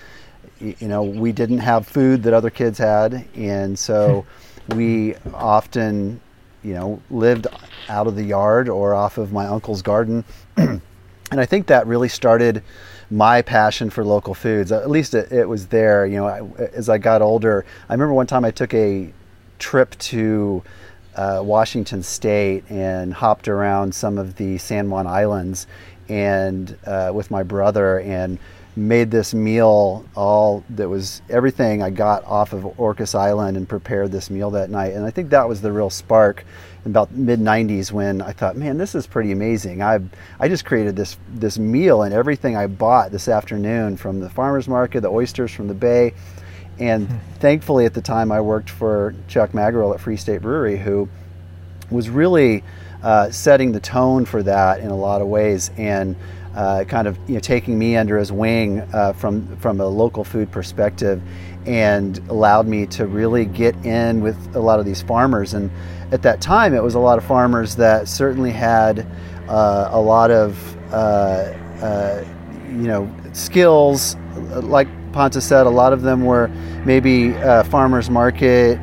you 0.62 0.88
know 0.88 1.04
we 1.04 1.34
didn't 1.34 1.60
have 1.60 1.86
food 1.86 2.24
that 2.24 2.34
other 2.34 2.50
kids 2.50 2.78
had, 2.78 3.28
and 3.36 3.78
so 3.78 4.26
we 4.70 5.16
often 5.34 6.22
you 6.64 6.74
know, 6.74 7.02
lived 7.10 7.48
out 7.88 8.08
of 8.08 8.16
the 8.16 8.24
yard 8.24 8.70
or 8.70 8.94
off 8.94 9.18
of 9.18 9.32
my 9.32 9.46
uncle's 9.46 9.82
garden. 9.82 10.24
and 10.58 10.82
I 11.32 11.46
think 11.46 11.68
that 11.68 11.88
really 11.88 12.10
started 12.10 12.64
my 13.12 13.42
passion 13.42 13.90
for 13.90 14.04
local 14.06 14.34
foods. 14.34 14.72
At 14.72 14.90
least 14.90 15.14
it, 15.14 15.32
it 15.32 15.48
was 15.48 15.68
there. 15.68 16.06
You 16.06 16.18
know, 16.18 16.28
I, 16.28 16.42
as 16.74 16.90
I 16.90 16.98
got 16.98 17.22
older, 17.22 17.66
I 17.88 17.94
remember 17.94 18.14
one 18.14 18.28
time 18.28 18.46
I 18.46 18.52
took 18.52 18.74
a 18.74 19.12
trip 19.58 19.98
to 20.00 20.64
uh, 21.16 21.42
Washington 21.44 22.04
State 22.04 22.64
and 22.70 23.14
hopped 23.14 23.48
around 23.48 23.94
some 23.94 24.18
of 24.18 24.36
the 24.36 24.58
San 24.58 24.90
Juan 24.90 25.08
Islands 25.08 25.68
and 26.08 26.78
uh, 26.86 27.12
with 27.14 27.30
my 27.30 27.44
brother 27.44 28.00
and 28.00 28.40
made 28.80 29.12
this 29.12 29.34
meal 29.34 30.06
all 30.16 30.64
that 30.72 30.88
was 30.90 31.22
everything 31.30 31.84
I 31.84 31.90
got 31.90 32.24
off 32.26 32.54
of 32.54 32.64
Orcas 32.78 33.14
Island 33.14 33.58
and 33.58 33.68
prepared 33.68 34.12
this 34.12 34.30
meal 34.30 34.52
that 34.52 34.70
night. 34.70 34.94
And 34.94 35.06
I 35.06 35.12
think 35.12 35.30
that 35.30 35.48
was 35.48 35.62
the 35.62 35.72
real 35.72 35.90
spark 35.90 36.46
in 36.86 36.92
about 36.92 37.12
mid 37.12 37.40
90s 37.40 37.92
when 37.92 38.22
I 38.22 38.32
thought, 38.32 38.56
man, 38.56 38.78
this 38.78 38.96
is 38.96 39.06
pretty 39.06 39.32
amazing. 39.32 39.82
I 39.82 40.00
I 40.40 40.48
just 40.48 40.66
created 40.66 40.96
this 40.96 41.18
this 41.34 41.60
meal 41.60 42.04
and 42.04 42.14
everything 42.14 42.56
I 42.56 42.68
bought 42.68 43.12
this 43.12 43.28
afternoon 43.28 43.98
from 43.98 44.20
the 44.20 44.30
farmers 44.30 44.68
market, 44.68 45.02
the 45.02 45.10
oysters 45.10 45.52
from 45.52 45.68
the 45.68 45.74
bay. 45.74 46.14
And 46.80 47.08
hmm. 47.08 47.18
thankfully 47.40 47.86
at 47.86 47.94
the 47.94 48.02
time 48.02 48.32
I 48.32 48.42
worked 48.42 48.70
for 48.70 49.14
Chuck 49.28 49.52
Magerl 49.52 49.94
at 49.94 50.00
Free 50.00 50.18
State 50.18 50.42
Brewery 50.42 50.78
who 50.78 51.10
was 51.92 52.10
really 52.10 52.64
uh, 53.02 53.32
setting 53.32 53.72
the 53.72 53.80
tone 53.80 54.26
for 54.26 54.44
that 54.44 54.80
in 54.80 54.90
a 54.90 54.96
lot 54.96 55.22
of 55.22 55.28
ways. 55.28 55.72
And 55.78 56.16
uh, 56.60 56.84
kind 56.84 57.08
of 57.08 57.18
you 57.26 57.36
know, 57.36 57.40
taking 57.40 57.80
me 57.80 57.96
under 57.96 58.18
his 58.18 58.34
wing 58.34 58.82
uh, 58.94 59.14
from 59.14 59.56
from 59.60 59.80
a 59.80 59.86
local 59.86 60.26
food 60.26 60.52
perspective, 60.52 61.22
and 61.66 62.18
allowed 62.28 62.68
me 62.68 62.86
to 62.86 63.08
really 63.08 63.46
get 63.46 63.74
in 63.86 64.20
with 64.20 64.56
a 64.58 64.60
lot 64.60 64.78
of 64.78 64.86
these 64.86 65.02
farmers. 65.02 65.54
And 65.54 65.72
at 66.12 66.22
that 66.24 66.42
time, 66.42 66.74
it 66.74 66.84
was 66.84 66.96
a 66.96 67.00
lot 67.00 67.18
of 67.18 67.24
farmers 67.24 67.78
that 67.78 68.10
certainly 68.10 68.52
had 68.52 69.08
uh, 69.48 69.88
a 69.92 70.02
lot 70.02 70.32
of 70.32 70.94
uh, 70.94 70.98
uh, 71.82 72.26
you 72.68 72.90
know 72.90 73.10
skills. 73.32 74.18
Like 74.52 74.90
Panta 75.14 75.40
said, 75.40 75.66
a 75.66 75.70
lot 75.70 75.94
of 75.94 76.02
them 76.02 76.26
were 76.26 76.50
maybe 76.84 77.36
uh, 77.36 77.64
farmers 77.64 78.10
market 78.10 78.78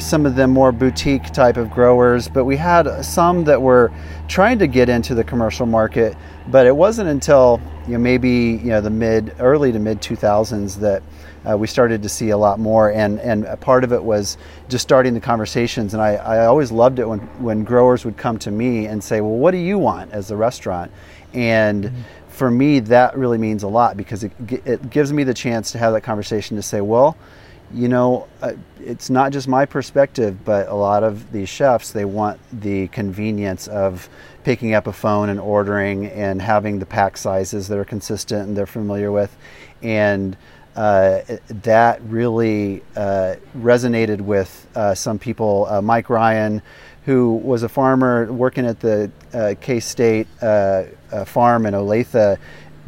some 0.00 0.26
of 0.26 0.34
them 0.34 0.50
more 0.50 0.72
boutique 0.72 1.26
type 1.26 1.56
of 1.56 1.70
growers, 1.70 2.28
but 2.28 2.44
we 2.44 2.56
had 2.56 3.04
some 3.04 3.44
that 3.44 3.62
were 3.62 3.92
trying 4.26 4.58
to 4.58 4.66
get 4.66 4.88
into 4.88 5.14
the 5.14 5.22
commercial 5.22 5.64
market. 5.64 6.16
But 6.48 6.66
it 6.66 6.76
wasn't 6.76 7.08
until 7.08 7.60
you 7.86 7.94
know 7.94 7.98
maybe 7.98 8.30
you 8.30 8.70
know 8.70 8.80
the 8.80 8.90
mid 8.90 9.34
early 9.38 9.72
to 9.72 9.78
mid 9.78 10.00
2000s 10.00 10.76
that 10.80 11.02
uh, 11.48 11.56
we 11.56 11.66
started 11.66 12.02
to 12.02 12.08
see 12.08 12.30
a 12.30 12.38
lot 12.38 12.58
more, 12.58 12.92
and 12.92 13.20
and 13.20 13.60
part 13.60 13.84
of 13.84 13.92
it 13.92 14.02
was 14.02 14.36
just 14.68 14.82
starting 14.82 15.14
the 15.14 15.20
conversations. 15.20 15.94
And 15.94 16.02
I, 16.02 16.14
I 16.14 16.46
always 16.46 16.70
loved 16.70 16.98
it 16.98 17.08
when 17.08 17.20
when 17.42 17.64
growers 17.64 18.04
would 18.04 18.16
come 18.16 18.38
to 18.40 18.50
me 18.50 18.86
and 18.86 19.02
say, 19.02 19.20
well, 19.20 19.36
what 19.36 19.50
do 19.50 19.58
you 19.58 19.78
want 19.78 20.12
as 20.12 20.30
a 20.30 20.36
restaurant? 20.36 20.90
And 21.32 21.84
mm-hmm 21.84 22.00
for 22.36 22.50
me, 22.50 22.80
that 22.80 23.16
really 23.16 23.38
means 23.38 23.62
a 23.62 23.68
lot 23.68 23.96
because 23.96 24.22
it, 24.22 24.32
it 24.66 24.90
gives 24.90 25.10
me 25.10 25.24
the 25.24 25.32
chance 25.32 25.72
to 25.72 25.78
have 25.78 25.94
that 25.94 26.02
conversation 26.02 26.56
to 26.58 26.62
say, 26.62 26.82
well, 26.82 27.16
you 27.72 27.88
know, 27.88 28.28
uh, 28.42 28.52
it's 28.80 29.10
not 29.10 29.32
just 29.32 29.48
my 29.48 29.66
perspective, 29.66 30.44
but 30.44 30.68
a 30.68 30.74
lot 30.74 31.02
of 31.02 31.32
these 31.32 31.48
chefs, 31.48 31.92
they 31.92 32.04
want 32.04 32.40
the 32.60 32.88
convenience 32.88 33.66
of 33.68 34.08
picking 34.44 34.74
up 34.74 34.86
a 34.86 34.92
phone 34.92 35.28
and 35.28 35.40
ordering 35.40 36.06
and 36.06 36.40
having 36.40 36.78
the 36.78 36.86
pack 36.86 37.16
sizes 37.16 37.66
that 37.68 37.78
are 37.78 37.84
consistent 37.84 38.48
and 38.48 38.56
they're 38.56 38.66
familiar 38.66 39.10
with. 39.10 39.36
And 39.82 40.36
uh, 40.76 41.22
that 41.48 42.02
really 42.02 42.82
uh, 42.96 43.36
resonated 43.56 44.20
with 44.20 44.66
uh, 44.74 44.94
some 44.94 45.18
people. 45.18 45.66
Uh, 45.70 45.80
Mike 45.80 46.10
Ryan, 46.10 46.60
who 47.06 47.36
was 47.36 47.62
a 47.62 47.68
farmer 47.68 48.30
working 48.30 48.66
at 48.66 48.78
the 48.80 49.10
uh, 49.32 49.54
K 49.60 49.80
State 49.80 50.28
farm 50.38 51.66
in 51.66 51.74
Olathe, 51.74 52.38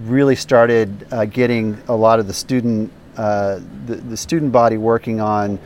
really 0.00 0.36
started 0.36 1.06
getting 1.32 1.80
a 1.88 1.96
lot 1.96 2.20
of 2.20 2.26
the 2.26 2.34
student 2.34 2.92
uh, 3.18 3.60
the, 3.86 3.96
the 3.96 4.16
student 4.16 4.52
body 4.52 4.78
working 4.78 5.20
on 5.20 5.58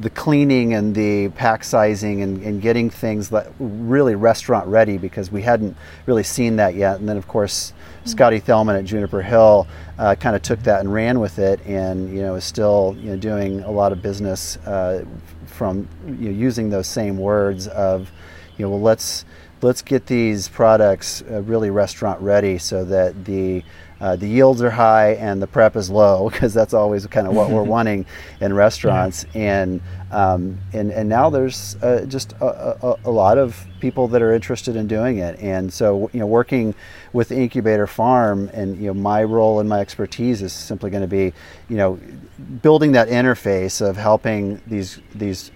the 0.00 0.10
cleaning 0.10 0.74
and 0.74 0.94
the 0.94 1.28
pack 1.30 1.64
sizing 1.64 2.22
and, 2.22 2.42
and 2.42 2.60
getting 2.60 2.90
things 2.90 3.30
that 3.30 3.50
really 3.58 4.14
restaurant 4.14 4.66
ready 4.66 4.98
because 4.98 5.30
we 5.30 5.42
hadn't 5.42 5.76
really 6.06 6.22
seen 6.22 6.56
that 6.56 6.74
yet. 6.74 6.98
And 6.98 7.08
then, 7.08 7.16
of 7.16 7.26
course, 7.28 7.72
mm-hmm. 7.72 8.08
Scotty 8.08 8.40
Thellman 8.40 8.76
at 8.76 8.84
Juniper 8.84 9.22
Hill 9.22 9.66
uh, 9.98 10.14
kind 10.14 10.36
of 10.36 10.42
took 10.42 10.62
that 10.64 10.80
and 10.80 10.92
ran 10.92 11.20
with 11.20 11.38
it, 11.38 11.64
and 11.66 12.14
you 12.14 12.22
know 12.22 12.34
is 12.34 12.44
still 12.44 12.96
you 12.98 13.10
know 13.10 13.16
doing 13.16 13.60
a 13.62 13.70
lot 13.70 13.92
of 13.92 14.02
business 14.02 14.56
uh, 14.58 15.04
from 15.46 15.88
you 16.06 16.30
know, 16.30 16.30
using 16.30 16.68
those 16.68 16.86
same 16.86 17.16
words 17.16 17.66
of 17.68 18.10
you 18.58 18.64
know 18.64 18.70
well 18.70 18.80
let's 18.80 19.24
let's 19.62 19.80
get 19.80 20.06
these 20.06 20.48
products 20.48 21.22
uh, 21.30 21.40
really 21.42 21.70
restaurant 21.70 22.20
ready 22.20 22.58
so 22.58 22.84
that 22.84 23.24
the 23.24 23.62
uh, 24.00 24.16
the 24.16 24.28
yields 24.28 24.62
are 24.62 24.70
high 24.70 25.14
and 25.14 25.40
the 25.40 25.46
prep 25.46 25.76
is 25.76 25.90
low 25.90 26.28
because 26.32 26.52
that's 26.52 26.74
always 26.74 27.06
kind 27.06 27.26
of 27.26 27.34
what 27.34 27.50
we're 27.50 27.62
wanting 27.76 28.06
in 28.40 28.52
restaurants 28.52 29.24
yeah. 29.34 29.62
and 29.62 29.80
um, 30.12 30.58
and 30.72 30.92
and 30.92 31.08
now 31.08 31.28
there's 31.28 31.76
uh, 31.82 32.06
just 32.08 32.32
a, 32.34 32.86
a, 32.86 32.96
a, 33.06 33.10
lot 33.10 33.38
of 33.38 33.66
people 33.80 34.06
that 34.06 34.22
are 34.22 34.32
interested 34.32 34.76
in 34.76 34.86
doing 34.86 35.18
it 35.18 35.38
and 35.40 35.72
so 35.72 36.08
you 36.12 36.20
know 36.20 36.26
working 36.26 36.74
with 37.12 37.28
the 37.28 37.36
incubator 37.36 37.88
farm 37.88 38.48
and 38.52 38.76
you 38.76 38.86
know 38.86 38.94
my 38.94 39.24
role 39.24 39.58
and 39.58 39.68
my 39.68 39.80
expertise 39.80 40.42
is 40.42 40.52
simply 40.52 40.90
going 40.90 41.02
to 41.02 41.08
be 41.08 41.32
you 41.68 41.76
know 41.76 41.98
building 42.62 42.92
that 42.92 43.08
interface 43.08 43.80
of 43.80 43.96
helping 43.96 44.60
these 44.66 45.00
these 45.14 45.50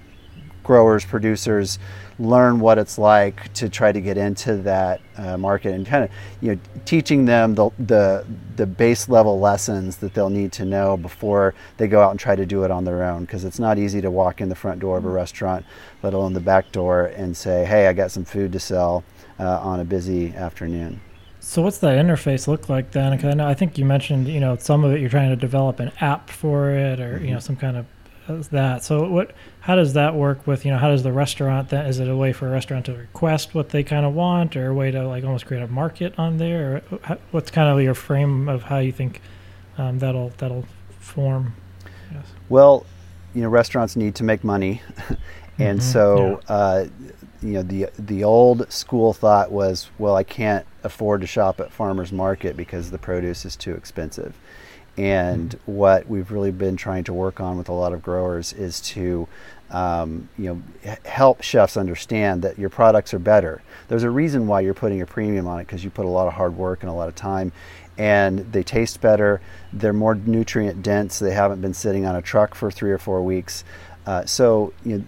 growers 0.65 1.05
producers 1.05 1.79
learn 2.21 2.61
what 2.61 2.77
it's 2.77 2.99
like 2.99 3.51
to 3.55 3.69
try 3.69 3.91
to 3.91 4.01
get 4.01 4.19
into 4.19 4.57
that 4.59 5.01
uh, 5.17 5.39
market 5.39 5.75
and 5.75 5.87
kind 5.87 6.05
of 6.05 6.11
you 6.43 6.55
know 6.55 6.61
teaching 6.85 7.25
them 7.25 7.55
the, 7.55 7.71
the 7.79 8.27
the 8.57 8.67
base 8.67 9.09
level 9.09 9.41
lessons 9.41 9.97
that 9.97 10.13
they'll 10.13 10.29
need 10.29 10.53
to 10.53 10.67
know 10.67 10.99
before 10.99 11.55
they 11.79 11.89
go 11.89 12.03
out 12.03 12.11
and 12.11 12.21
try 12.21 12.37
to 12.37 12.45
do 12.45 12.63
it 12.63 12.71
on 12.71 12.85
their 12.85 13.03
own 13.03 13.25
because 13.25 13.43
it's 13.43 13.59
not 13.59 13.79
easy 13.79 14.03
to 14.03 14.11
walk 14.11 14.43
in 14.43 14.51
the 14.51 14.55
front 14.55 14.81
door 14.81 14.99
of 14.99 15.05
a 15.05 15.07
mm-hmm. 15.07 15.17
restaurant 15.17 15.65
let 16.03 16.13
alone 16.13 16.35
the 16.35 16.41
back 16.41 16.71
door 16.73 17.07
and 17.07 17.35
say 17.35 17.65
hey 17.65 17.87
I 17.87 17.95
got 17.95 18.11
some 18.11 18.27
food 18.27 18.53
to 18.53 18.61
sell 18.61 19.03
uh, 19.39 19.59
on 19.61 19.81
a 19.81 19.85
busy 19.85 20.35
afternoon 20.35 21.01
so 21.43 21.63
what's 21.63 21.79
that 21.79 21.97
interface 21.97 22.47
look 22.47 22.69
like 22.69 22.93
then? 22.93 23.17
Because 23.17 23.39
I 23.39 23.51
I 23.51 23.55
think 23.55 23.79
you 23.79 23.87
mentioned 23.87 24.29
you 24.29 24.41
know 24.41 24.57
some 24.57 24.85
of 24.85 24.93
it 24.93 25.01
you're 25.01 25.09
trying 25.09 25.31
to 25.31 25.37
develop 25.37 25.81
an 25.81 25.91
app 25.99 26.29
for 26.29 26.71
it 26.71 27.01
or 27.01 27.15
mm-hmm. 27.15 27.25
you 27.25 27.33
know 27.33 27.41
some 27.41 27.57
kind 27.57 27.79
of 27.79 27.87
that. 28.29 28.85
So 28.85 29.09
what? 29.09 29.33
How 29.61 29.77
does 29.77 29.95
that 29.95 30.15
work 30.15 30.47
with 30.47 30.65
you 30.65 30.71
know? 30.71 30.79
How 30.79 30.89
does 30.89 31.03
the 31.03 31.13
restaurant 31.13 31.69
then? 31.71 31.87
Is 31.87 31.99
it 31.99 32.09
a 32.09 32.17
way 32.17 32.33
for 32.33 32.49
a 32.49 32.51
restaurant 32.51 32.87
to 32.87 32.95
request 32.95 33.55
what 33.55 33.71
they 33.71 33.83
kind 33.83 34.07
of 34.07 34.15
want, 34.15 34.57
or 34.57 34.69
a 34.69 34.75
way 34.75 34.91
to 34.91 35.07
like 35.07 35.25
almost 35.25 35.47
create 35.47 35.63
a 35.63 35.69
market 35.69 36.19
on 36.19 36.39
there? 36.39 36.83
Or 36.91 36.99
how, 37.03 37.19
what's 37.31 37.51
kind 37.51 37.69
of 37.69 37.83
your 37.83 37.95
frame 37.95 38.49
of 38.49 38.65
how 38.65 38.79
you 38.79 38.93
think 38.93 39.21
um, 39.79 39.99
that'll 39.99 40.31
that'll 40.39 40.67
form? 40.99 41.55
Yes. 42.13 42.27
Well, 42.49 42.87
you 43.35 43.43
know, 43.43 43.49
restaurants 43.49 43.97
need 43.97 44.15
to 44.17 44.25
make 44.25 44.45
money, 44.45 44.83
and 45.59 45.81
mm-hmm. 45.81 45.91
so 45.91 46.41
yeah. 46.49 46.55
uh, 46.55 46.89
you 47.43 47.53
know 47.53 47.63
the 47.63 47.89
the 47.99 48.25
old 48.25 48.71
school 48.73 49.13
thought 49.13 49.51
was, 49.51 49.91
well, 49.99 50.17
I 50.17 50.25
can't 50.25 50.67
afford 50.83 51.21
to 51.21 51.27
shop 51.27 51.61
at 51.61 51.73
farmers 51.73 52.13
market 52.13 52.57
because 52.57 52.91
the 52.91 52.99
produce 52.99 53.45
is 53.45 53.57
too 53.57 53.75
expensive. 53.75 54.35
And 55.01 55.59
what 55.67 56.09
we've 56.09 56.31
really 56.31 56.51
been 56.51 56.77
trying 56.77 57.05
to 57.05 57.13
work 57.13 57.41
on 57.41 57.57
with 57.57 57.69
a 57.69 57.73
lot 57.73 57.93
of 57.93 58.03
growers 58.03 58.53
is 58.53 58.81
to 58.83 59.29
um, 59.71 60.29
you 60.37 60.63
know, 60.83 60.97
help 61.05 61.43
chefs 61.43 61.77
understand 61.77 62.43
that 62.43 62.59
your 62.59 62.71
products 62.71 63.15
are 63.15 63.21
better. 63.21 63.63
There's 63.89 64.03
a 64.03 64.11
reason 64.11 64.47
why 64.47 64.61
you're 64.61 64.75
putting 64.75 65.01
a 65.01 65.07
premium 65.07 65.47
on 65.47 65.61
it 65.61 65.67
because 65.67 65.85
you 65.85 65.91
put 65.91 66.07
a 66.07 66.09
lot 66.09 66.27
of 66.27 66.35
hard 66.35 66.57
work 66.57 66.83
and 66.83 66.91
a 66.91 66.95
lot 66.95 67.09
of 67.09 67.15
time. 67.15 67.53
and 67.99 68.51
they 68.53 68.63
taste 68.63 69.01
better. 69.03 69.43
They're 69.75 69.93
more 69.93 70.15
nutrient 70.15 70.83
dense. 70.83 71.19
They 71.19 71.35
haven't 71.35 71.61
been 71.61 71.75
sitting 71.75 72.07
on 72.07 72.17
a 72.17 72.23
truck 72.23 72.55
for 72.55 72.71
three 72.71 72.91
or 72.91 72.99
four 72.99 73.23
weeks. 73.23 73.63
Uh, 74.07 74.25
so 74.25 74.73
you 74.85 74.99
know, 74.99 75.05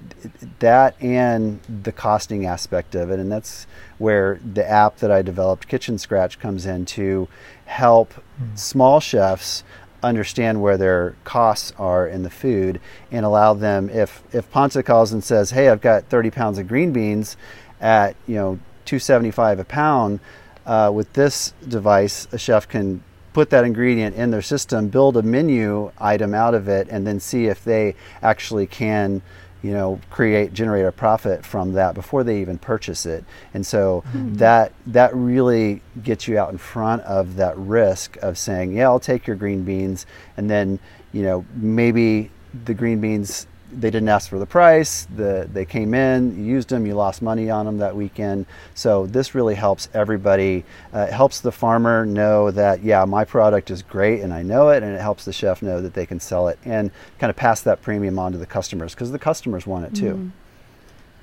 that 0.58 1.02
and 1.02 1.60
the 1.82 1.92
costing 1.92 2.44
aspect 2.44 2.94
of 2.94 3.10
it, 3.10 3.18
and 3.18 3.32
that's 3.32 3.66
where 3.96 4.38
the 4.44 4.68
app 4.68 4.98
that 4.98 5.10
I 5.10 5.22
developed, 5.22 5.66
Kitchen 5.68 5.96
Scratch, 5.96 6.38
comes 6.38 6.66
in 6.66 6.84
to 6.86 7.28
help 7.64 8.12
mm. 8.12 8.58
small 8.58 9.00
chefs 9.00 9.64
understand 10.02 10.60
where 10.60 10.76
their 10.76 11.14
costs 11.24 11.72
are 11.78 12.06
in 12.06 12.22
the 12.22 12.30
food 12.30 12.80
and 13.10 13.24
allow 13.24 13.54
them 13.54 13.88
if 13.90 14.22
if 14.32 14.50
Panta 14.50 14.82
calls 14.82 15.12
and 15.12 15.22
says, 15.22 15.50
"Hey, 15.50 15.68
I've 15.68 15.80
got 15.80 16.04
30 16.04 16.30
pounds 16.30 16.58
of 16.58 16.68
green 16.68 16.92
beans 16.92 17.36
at 17.80 18.16
you 18.26 18.36
know 18.36 18.58
275 18.84 19.60
a 19.60 19.64
pound," 19.64 20.20
uh, 20.66 20.90
with 20.92 21.12
this 21.12 21.52
device, 21.66 22.26
a 22.32 22.38
chef 22.38 22.68
can 22.68 23.02
put 23.32 23.50
that 23.50 23.64
ingredient 23.64 24.14
in 24.14 24.30
their 24.30 24.42
system, 24.42 24.88
build 24.88 25.16
a 25.16 25.22
menu 25.22 25.90
item 25.98 26.34
out 26.34 26.54
of 26.54 26.68
it, 26.68 26.86
and 26.90 27.06
then 27.06 27.18
see 27.18 27.46
if 27.46 27.64
they 27.64 27.94
actually 28.22 28.66
can 28.66 29.22
you 29.62 29.72
know 29.72 30.00
create 30.10 30.52
generate 30.52 30.84
a 30.84 30.92
profit 30.92 31.44
from 31.44 31.72
that 31.72 31.94
before 31.94 32.24
they 32.24 32.40
even 32.40 32.58
purchase 32.58 33.06
it 33.06 33.24
and 33.54 33.64
so 33.64 34.02
mm-hmm. 34.08 34.34
that 34.34 34.72
that 34.86 35.14
really 35.14 35.80
gets 36.02 36.26
you 36.26 36.38
out 36.38 36.50
in 36.50 36.58
front 36.58 37.02
of 37.02 37.36
that 37.36 37.56
risk 37.56 38.16
of 38.22 38.36
saying 38.36 38.76
yeah 38.76 38.84
i'll 38.84 39.00
take 39.00 39.26
your 39.26 39.36
green 39.36 39.62
beans 39.62 40.06
and 40.36 40.50
then 40.50 40.78
you 41.12 41.22
know 41.22 41.44
maybe 41.54 42.30
the 42.64 42.74
green 42.74 43.00
beans 43.00 43.46
they 43.72 43.90
didn't 43.90 44.08
ask 44.08 44.28
for 44.28 44.38
the 44.38 44.46
price. 44.46 45.06
The, 45.16 45.48
they 45.52 45.64
came 45.64 45.94
in, 45.94 46.36
you 46.36 46.52
used 46.52 46.68
them, 46.68 46.86
you 46.86 46.94
lost 46.94 47.22
money 47.22 47.50
on 47.50 47.66
them 47.66 47.78
that 47.78 47.96
weekend. 47.96 48.46
So 48.74 49.06
this 49.06 49.34
really 49.34 49.54
helps 49.54 49.88
everybody. 49.94 50.64
Uh, 50.94 51.06
it 51.08 51.12
helps 51.12 51.40
the 51.40 51.52
farmer 51.52 52.04
know 52.06 52.50
that 52.50 52.82
yeah, 52.82 53.04
my 53.04 53.24
product 53.24 53.70
is 53.70 53.82
great 53.82 54.20
and 54.20 54.32
I 54.32 54.42
know 54.42 54.68
it, 54.70 54.82
and 54.82 54.94
it 54.94 55.00
helps 55.00 55.24
the 55.24 55.32
chef 55.32 55.62
know 55.62 55.80
that 55.80 55.94
they 55.94 56.06
can 56.06 56.20
sell 56.20 56.48
it 56.48 56.58
and 56.64 56.90
kind 57.18 57.30
of 57.30 57.36
pass 57.36 57.62
that 57.62 57.82
premium 57.82 58.18
on 58.18 58.32
to 58.32 58.38
the 58.38 58.46
customers 58.46 58.94
because 58.94 59.10
the 59.10 59.18
customers 59.18 59.66
want 59.66 59.86
it 59.86 59.94
too. 59.94 60.14
Mm. 60.14 60.30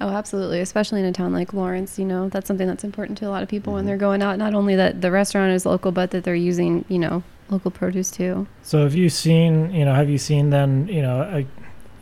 Oh, 0.01 0.09
absolutely. 0.09 0.61
Especially 0.61 1.01
in 1.01 1.05
a 1.05 1.11
town 1.11 1.33
like 1.33 1.53
Lawrence, 1.53 1.99
you 1.99 2.05
know, 2.05 2.29
that's 2.29 2.47
something 2.47 2.67
that's 2.67 2.85
important 2.85 3.17
to 3.17 3.27
a 3.27 3.29
lot 3.29 3.43
of 3.43 3.49
people 3.49 3.71
mm-hmm. 3.71 3.75
when 3.77 3.85
they're 3.85 3.97
going 3.97 4.21
out. 4.21 4.37
Not 4.37 4.53
only 4.53 4.75
that 4.77 5.01
the 5.01 5.11
restaurant 5.11 5.51
is 5.51 5.65
local, 5.65 5.91
but 5.91 6.11
that 6.11 6.23
they're 6.23 6.35
using, 6.35 6.85
you 6.87 6.99
know, 6.99 7.21
local 7.49 7.71
produce 7.71 8.09
too. 8.09 8.47
So 8.63 8.83
have 8.83 8.95
you 8.95 9.09
seen, 9.09 9.73
you 9.73 9.83
know, 9.83 9.93
have 9.93 10.09
you 10.09 10.17
seen 10.17 10.51
then, 10.51 10.87
you 10.87 11.01
know, 11.01 11.21
a, 11.21 11.45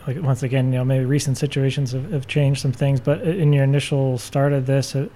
like 0.08 0.22
once 0.22 0.42
again, 0.42 0.72
you 0.72 0.80
know, 0.80 0.86
maybe 0.86 1.06
recent 1.06 1.38
situations 1.38 1.92
have, 1.92 2.12
have 2.12 2.28
changed 2.28 2.62
some 2.62 2.72
things, 2.72 3.00
but 3.00 3.22
in 3.22 3.52
your 3.52 3.66
initial 3.66 4.18
start 4.18 4.54
of 4.54 4.66
this, 4.66 4.96
uh, 4.96 5.08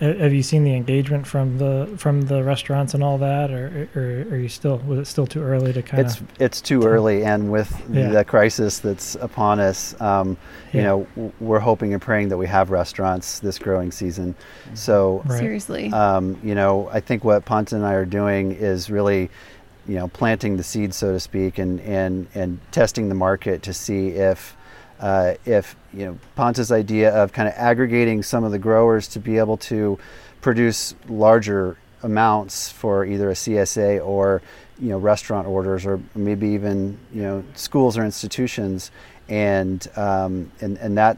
have 0.00 0.32
you 0.32 0.42
seen 0.42 0.64
the 0.64 0.74
engagement 0.74 1.26
from 1.26 1.58
the 1.58 1.92
from 1.98 2.22
the 2.22 2.42
restaurants 2.42 2.94
and 2.94 3.04
all 3.04 3.18
that, 3.18 3.50
or, 3.50 3.88
or 3.94 4.34
are 4.34 4.38
you 4.38 4.48
still 4.48 4.78
was 4.78 4.98
it 4.98 5.04
still 5.04 5.26
too 5.26 5.42
early 5.42 5.74
to 5.74 5.82
kind 5.82 6.06
of? 6.06 6.06
It's 6.06 6.22
it's 6.40 6.60
too 6.62 6.84
early, 6.84 7.22
and 7.22 7.52
with 7.52 7.70
yeah. 7.90 8.08
the 8.08 8.24
crisis 8.24 8.78
that's 8.78 9.14
upon 9.16 9.60
us, 9.60 10.00
um, 10.00 10.38
you 10.72 10.82
know, 10.82 11.06
we're 11.38 11.58
hoping 11.58 11.92
and 11.92 12.00
praying 12.00 12.30
that 12.30 12.38
we 12.38 12.46
have 12.46 12.70
restaurants 12.70 13.40
this 13.40 13.58
growing 13.58 13.92
season. 13.92 14.34
So 14.72 15.22
right. 15.26 15.38
seriously, 15.38 15.92
um, 15.92 16.40
you 16.42 16.54
know, 16.54 16.88
I 16.90 17.00
think 17.00 17.22
what 17.22 17.44
Panta 17.44 17.76
and 17.76 17.84
I 17.84 17.92
are 17.92 18.06
doing 18.06 18.52
is 18.52 18.88
really 18.88 19.28
you 19.86 19.96
know 19.96 20.08
planting 20.08 20.56
the 20.56 20.62
seed 20.62 20.92
so 20.94 21.12
to 21.12 21.20
speak 21.20 21.58
and 21.58 21.80
and 21.80 22.26
and 22.34 22.60
testing 22.70 23.08
the 23.08 23.14
market 23.14 23.62
to 23.62 23.72
see 23.72 24.08
if 24.08 24.56
uh, 25.00 25.34
if 25.46 25.76
you 25.94 26.04
know 26.04 26.18
Panta's 26.36 26.70
idea 26.70 27.10
of 27.14 27.32
kind 27.32 27.48
of 27.48 27.54
aggregating 27.56 28.22
some 28.22 28.44
of 28.44 28.52
the 28.52 28.58
growers 28.58 29.08
to 29.08 29.18
be 29.18 29.38
able 29.38 29.56
to 29.56 29.98
produce 30.40 30.94
larger 31.08 31.76
amounts 32.02 32.70
for 32.70 33.04
either 33.04 33.30
a 33.30 33.34
CSA 33.34 34.04
or 34.04 34.42
you 34.78 34.88
know 34.88 34.98
restaurant 34.98 35.46
orders 35.46 35.86
or 35.86 36.00
maybe 36.14 36.48
even 36.48 36.98
you 37.12 37.22
know 37.22 37.44
schools 37.54 37.96
or 37.96 38.04
institutions. 38.04 38.90
And 39.28 39.86
um, 39.96 40.50
and 40.60 40.76
and 40.78 40.98
that 40.98 41.16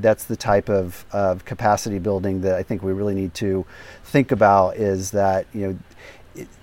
that's 0.00 0.24
the 0.24 0.36
type 0.36 0.70
of, 0.70 1.04
of 1.12 1.44
capacity 1.44 1.98
building 1.98 2.40
that 2.40 2.54
I 2.54 2.62
think 2.62 2.82
we 2.82 2.92
really 2.92 3.14
need 3.14 3.34
to 3.34 3.66
think 4.02 4.32
about 4.32 4.76
is 4.76 5.10
that 5.10 5.46
you 5.52 5.66
know 5.66 5.78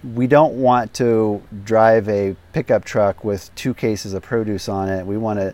we 0.03 0.27
don't 0.27 0.53
want 0.56 0.93
to 0.95 1.41
drive 1.63 2.08
a 2.10 2.36
pickup 2.53 2.86
truck 2.86 3.23
with 3.23 3.53
two 3.56 3.73
cases 3.73 4.13
of 4.13 4.23
produce 4.23 4.69
on 4.69 4.89
it. 4.89 5.06
We 5.06 5.17
want 5.17 5.39
to, 5.39 5.53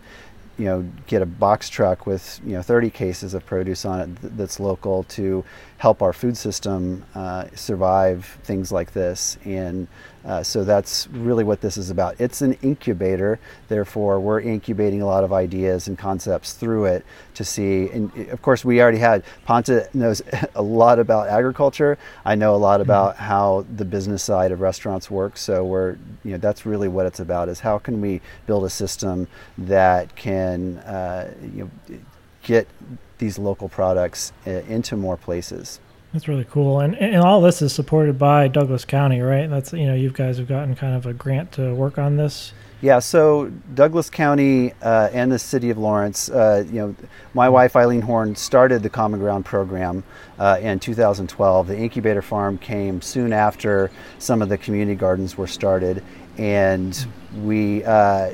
you 0.57 0.65
know, 0.65 0.87
get 1.07 1.21
a 1.21 1.25
box 1.25 1.69
truck 1.69 2.05
with 2.05 2.39
you 2.45 2.53
know 2.53 2.61
30 2.61 2.89
cases 2.89 3.33
of 3.33 3.45
produce 3.45 3.85
on 3.85 3.99
it 3.99 4.37
that's 4.37 4.59
local 4.59 5.03
to 5.03 5.43
help 5.77 6.01
our 6.01 6.13
food 6.13 6.37
system 6.37 7.05
uh, 7.15 7.45
survive 7.55 8.25
things 8.43 8.71
like 8.71 8.93
this. 8.93 9.37
And 9.45 9.87
uh, 10.25 10.41
so 10.41 10.63
that's 10.63 11.07
really 11.07 11.43
what 11.43 11.61
this 11.61 11.77
is 11.77 11.89
about. 11.89 12.15
It's 12.19 12.41
an 12.41 12.53
incubator, 12.61 13.39
therefore, 13.67 14.19
we're 14.19 14.39
incubating 14.39 15.01
a 15.01 15.05
lot 15.05 15.23
of 15.23 15.33
ideas 15.33 15.87
and 15.87 15.97
concepts 15.97 16.53
through 16.53 16.85
it 16.85 17.05
to 17.33 17.43
see. 17.43 17.89
And 17.89 18.15
of 18.29 18.41
course, 18.41 18.63
we 18.63 18.81
already 18.81 18.99
had, 18.99 19.23
Panta 19.45 19.89
knows 19.93 20.21
a 20.55 20.61
lot 20.61 20.99
about 20.99 21.27
agriculture. 21.27 21.97
I 22.23 22.35
know 22.35 22.55
a 22.55 22.57
lot 22.57 22.75
mm-hmm. 22.75 22.89
about 22.89 23.15
mm-hmm. 23.15 23.23
how 23.25 23.65
the 23.75 23.85
business 23.85 24.23
side 24.23 24.51
of 24.51 24.61
restaurants 24.61 25.11
works. 25.11 25.41
So 25.41 25.65
we're, 25.65 25.97
you 26.23 26.31
know, 26.31 26.37
that's 26.37 26.65
really 26.65 26.87
what 26.87 27.05
it's 27.05 27.19
about 27.19 27.49
is 27.49 27.59
how 27.59 27.77
can 27.77 27.99
we 27.99 28.21
build 28.47 28.63
a 28.63 28.69
system 28.69 29.27
that 29.57 30.15
can, 30.15 30.77
uh, 30.79 31.33
you 31.41 31.69
know, 31.89 31.97
get 32.43 32.67
these 33.17 33.37
local 33.37 33.69
products 33.69 34.31
uh, 34.47 34.51
into 34.51 34.95
more 34.95 35.17
places. 35.17 35.79
That's 36.13 36.27
really 36.27 36.45
cool, 36.45 36.79
and 36.79 36.95
and 36.95 37.15
all 37.15 37.41
this 37.41 37.63
is 37.63 37.73
supported 37.73 38.19
by 38.19 38.47
Douglas 38.47 38.85
County, 38.85 39.19
right? 39.19 39.49
That's 39.49 39.73
you 39.73 39.87
know 39.87 39.95
you 39.95 40.11
guys 40.11 40.37
have 40.37 40.47
gotten 40.47 40.75
kind 40.75 40.95
of 40.95 41.07
a 41.07 41.13
grant 41.13 41.51
to 41.53 41.73
work 41.73 41.97
on 41.97 42.17
this. 42.17 42.53
Yeah, 42.81 42.99
so 42.99 43.49
Douglas 43.73 44.09
County 44.09 44.73
uh, 44.81 45.09
and 45.13 45.31
the 45.31 45.39
city 45.39 45.69
of 45.69 45.77
Lawrence, 45.77 46.29
uh, 46.29 46.65
you 46.67 46.81
know, 46.81 46.95
my 47.33 47.47
wife 47.47 47.77
Eileen 47.77 48.01
Horn 48.01 48.35
started 48.35 48.83
the 48.83 48.89
Common 48.89 49.21
Ground 49.21 49.45
program 49.45 50.03
uh, 50.37 50.59
in 50.61 50.79
2012. 50.79 51.67
The 51.67 51.77
incubator 51.77 52.21
farm 52.21 52.57
came 52.57 53.01
soon 53.01 53.31
after 53.31 53.89
some 54.19 54.41
of 54.41 54.49
the 54.49 54.57
community 54.57 54.95
gardens 54.95 55.37
were 55.37 55.47
started, 55.47 56.03
and 56.37 57.07
we 57.43 57.83
uh, 57.83 58.31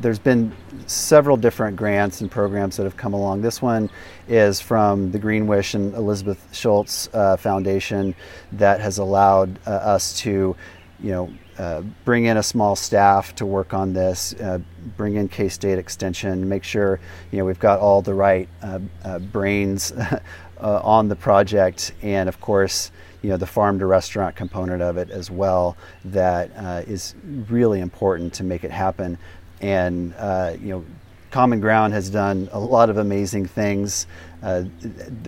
there's 0.00 0.18
been 0.18 0.54
several 0.86 1.36
different 1.36 1.76
grants 1.76 2.20
and 2.20 2.30
programs 2.30 2.76
that 2.76 2.84
have 2.84 2.96
come 2.96 3.12
along. 3.12 3.42
This 3.42 3.60
one 3.60 3.90
is 4.26 4.60
from 4.60 5.10
the 5.10 5.18
Greenwish 5.18 5.74
and 5.74 5.94
Elizabeth 5.94 6.54
Schultz 6.54 7.08
uh, 7.12 7.36
Foundation 7.36 8.14
that 8.52 8.80
has 8.80 8.98
allowed 8.98 9.58
uh, 9.66 9.70
us 9.70 10.18
to, 10.20 10.56
you 11.00 11.10
know, 11.10 11.30
uh, 11.58 11.82
bring 12.04 12.26
in 12.26 12.36
a 12.36 12.42
small 12.42 12.76
staff 12.76 13.34
to 13.34 13.44
work 13.44 13.74
on 13.74 13.92
this, 13.92 14.32
uh, 14.34 14.58
bring 14.96 15.16
in 15.16 15.28
K 15.28 15.48
State 15.48 15.78
Extension, 15.78 16.48
make 16.48 16.62
sure 16.62 17.00
you 17.32 17.38
know 17.38 17.44
we've 17.44 17.58
got 17.58 17.80
all 17.80 18.00
the 18.00 18.14
right 18.14 18.48
uh, 18.62 19.18
brains 19.18 19.92
on 20.60 21.08
the 21.08 21.16
project, 21.16 21.92
and 22.02 22.28
of 22.28 22.40
course 22.40 22.92
you 23.22 23.30
know 23.30 23.36
the 23.36 23.46
farm 23.46 23.78
to 23.78 23.86
restaurant 23.86 24.36
component 24.36 24.82
of 24.82 24.96
it 24.96 25.10
as 25.10 25.30
well 25.30 25.76
that 26.04 26.50
uh, 26.56 26.82
is 26.86 27.14
really 27.48 27.80
important 27.80 28.32
to 28.34 28.44
make 28.44 28.64
it 28.64 28.70
happen. 28.70 29.18
And 29.60 30.14
uh, 30.18 30.56
you 30.60 30.68
know 30.68 30.84
common 31.30 31.60
ground 31.60 31.92
has 31.92 32.08
done 32.08 32.48
a 32.52 32.60
lot 32.60 32.90
of 32.90 32.96
amazing 32.96 33.46
things. 33.46 34.06
Uh, 34.42 34.64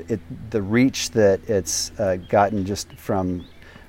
it, 0.08 0.20
the 0.50 0.62
reach 0.62 1.10
that 1.10 1.40
it's 1.48 1.90
uh, 1.98 2.16
gotten 2.28 2.64
just 2.64 2.92
from 2.92 3.44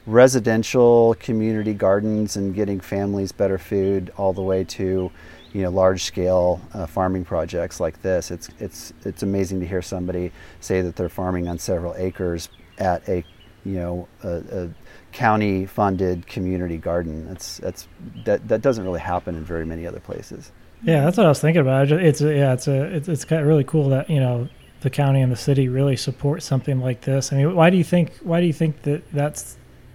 residential 0.08 1.16
community 1.20 1.74
gardens 1.74 2.36
and 2.36 2.56
getting 2.56 2.80
families 2.80 3.32
better 3.32 3.58
food 3.58 4.12
all 4.18 4.34
the 4.34 4.42
way 4.42 4.64
to 4.64 5.12
you 5.54 5.62
know 5.62 5.70
large 5.70 6.04
scale 6.04 6.60
uh, 6.74 6.86
farming 6.86 7.24
projects 7.24 7.80
like 7.80 8.02
this. 8.02 8.32
It's 8.32 8.50
it's 8.60 8.94
it's 9.06 9.24
amazing 9.24 9.60
to 9.60 9.68
hear 9.68 9.82
somebody 9.82 10.32
say 10.60 10.82
that 10.82 10.96
they're 10.96 11.10
farming 11.10 11.48
on 11.48 11.60
several 11.60 11.94
acres 11.98 12.50
at 12.78 13.08
a 13.08 13.24
you 13.65 13.74
know, 13.74 14.08
a, 14.24 14.43
a 14.52 14.69
county 15.12 15.65
funded 15.65 16.28
community 16.28 16.78
garden. 16.78 17.28
That's 17.28 17.58
that's 17.58 17.88
that 18.26 18.47
that 18.47 18.62
doesn't 18.62 18.84
really 18.84 19.00
happen 19.00 19.36
in 19.36 19.43
very 19.43 19.65
many 19.65 19.86
other 19.86 20.00
places. 20.00 20.52
Yeah, 20.84 21.06
that's 21.06 21.17
what 21.17 21.26
I 21.26 21.30
was 21.30 21.39
thinking 21.39 21.62
about. 21.62 21.91
It's 21.91 22.21
yeah, 22.21 22.54
it's 22.54 22.67
a 22.67 22.84
it's 22.84 23.08
it's 23.08 23.26
kind 23.26 23.41
of 23.41 23.47
really 23.47 23.63
cool 23.63 23.89
that 23.89 24.10
you 24.10 24.19
know 24.19 24.50
the 24.82 24.89
county 24.89 25.21
and 25.21 25.32
the 25.32 25.38
city 25.38 25.69
really 25.69 25.95
support 25.95 26.41
something 26.41 26.80
like 26.80 27.02
this. 27.02 27.32
I 27.32 27.38
mean, 27.38 27.56
why 27.56 27.69
do 27.69 27.78
you 27.78 27.84
think 27.84 28.17
why 28.24 28.41
do 28.41 28.47
you 28.47 28.54
think 28.54 28.82
that 28.84 29.10
that 29.12 29.43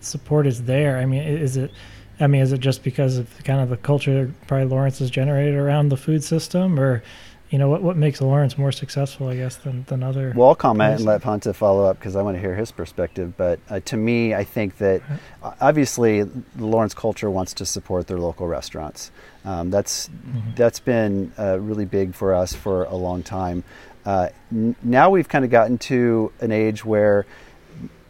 support 0.00 0.46
is 0.46 0.62
there? 0.64 0.98
I 0.98 1.07
mean, 1.07 1.22
is 1.22 1.57
it 1.57 1.72
I 2.18 2.26
mean, 2.26 2.40
is 2.40 2.52
it 2.52 2.61
just 2.61 2.83
because 2.83 3.19
of 3.19 3.44
kind 3.44 3.60
of 3.60 3.69
the 3.69 3.77
culture 3.77 4.33
probably 4.46 4.67
Lawrence 4.67 5.00
has 5.00 5.10
generated 5.10 5.54
around 5.54 5.90
the 5.90 5.96
food 5.96 6.25
system, 6.25 6.79
or 6.81 7.02
you 7.51 7.59
know 7.59 7.69
what 7.69 7.83
what 7.83 7.97
makes 7.97 8.21
Lawrence 8.21 8.59
more 8.59 8.73
successful, 8.73 9.29
I 9.29 9.37
guess, 9.37 9.57
than 9.57 9.85
than 9.85 10.03
other. 10.03 10.33
Well, 10.35 10.49
I'll 10.49 10.55
comment 10.55 10.88
places. 10.88 11.01
and 11.03 11.09
let 11.09 11.23
Panta 11.23 11.55
follow 11.55 11.85
up 11.85 11.99
because 11.99 12.17
I 12.17 12.23
want 12.23 12.37
to 12.37 12.40
hear 12.40 12.55
his 12.55 12.73
perspective. 12.73 13.35
But 13.37 13.61
uh, 13.71 13.81
to 13.81 13.97
me, 13.97 14.35
I 14.35 14.42
think 14.42 14.79
that 14.79 15.03
uh, 15.42 15.53
obviously 15.61 16.23
the 16.23 16.40
Lawrence 16.59 16.94
culture 16.94 17.31
wants 17.31 17.55
to 17.55 17.67
support 17.67 18.09
their 18.09 18.19
local 18.19 18.49
restaurants. 18.49 19.13
Um, 19.44 19.71
that's 19.71 20.09
mm-hmm. 20.09 20.55
that's 20.57 20.81
been 20.81 21.33
uh, 21.38 21.61
really 21.61 21.85
big 21.85 22.15
for 22.15 22.35
us 22.35 22.53
for 22.53 22.85
a 22.85 22.97
long 22.97 23.23
time. 23.23 23.63
Uh, 24.05 24.29
n- 24.51 24.75
now 24.83 25.11
we've 25.11 25.29
kind 25.29 25.44
of 25.44 25.51
gotten 25.51 25.79
to 25.79 26.33
an 26.40 26.51
age 26.51 26.85
where 26.85 27.27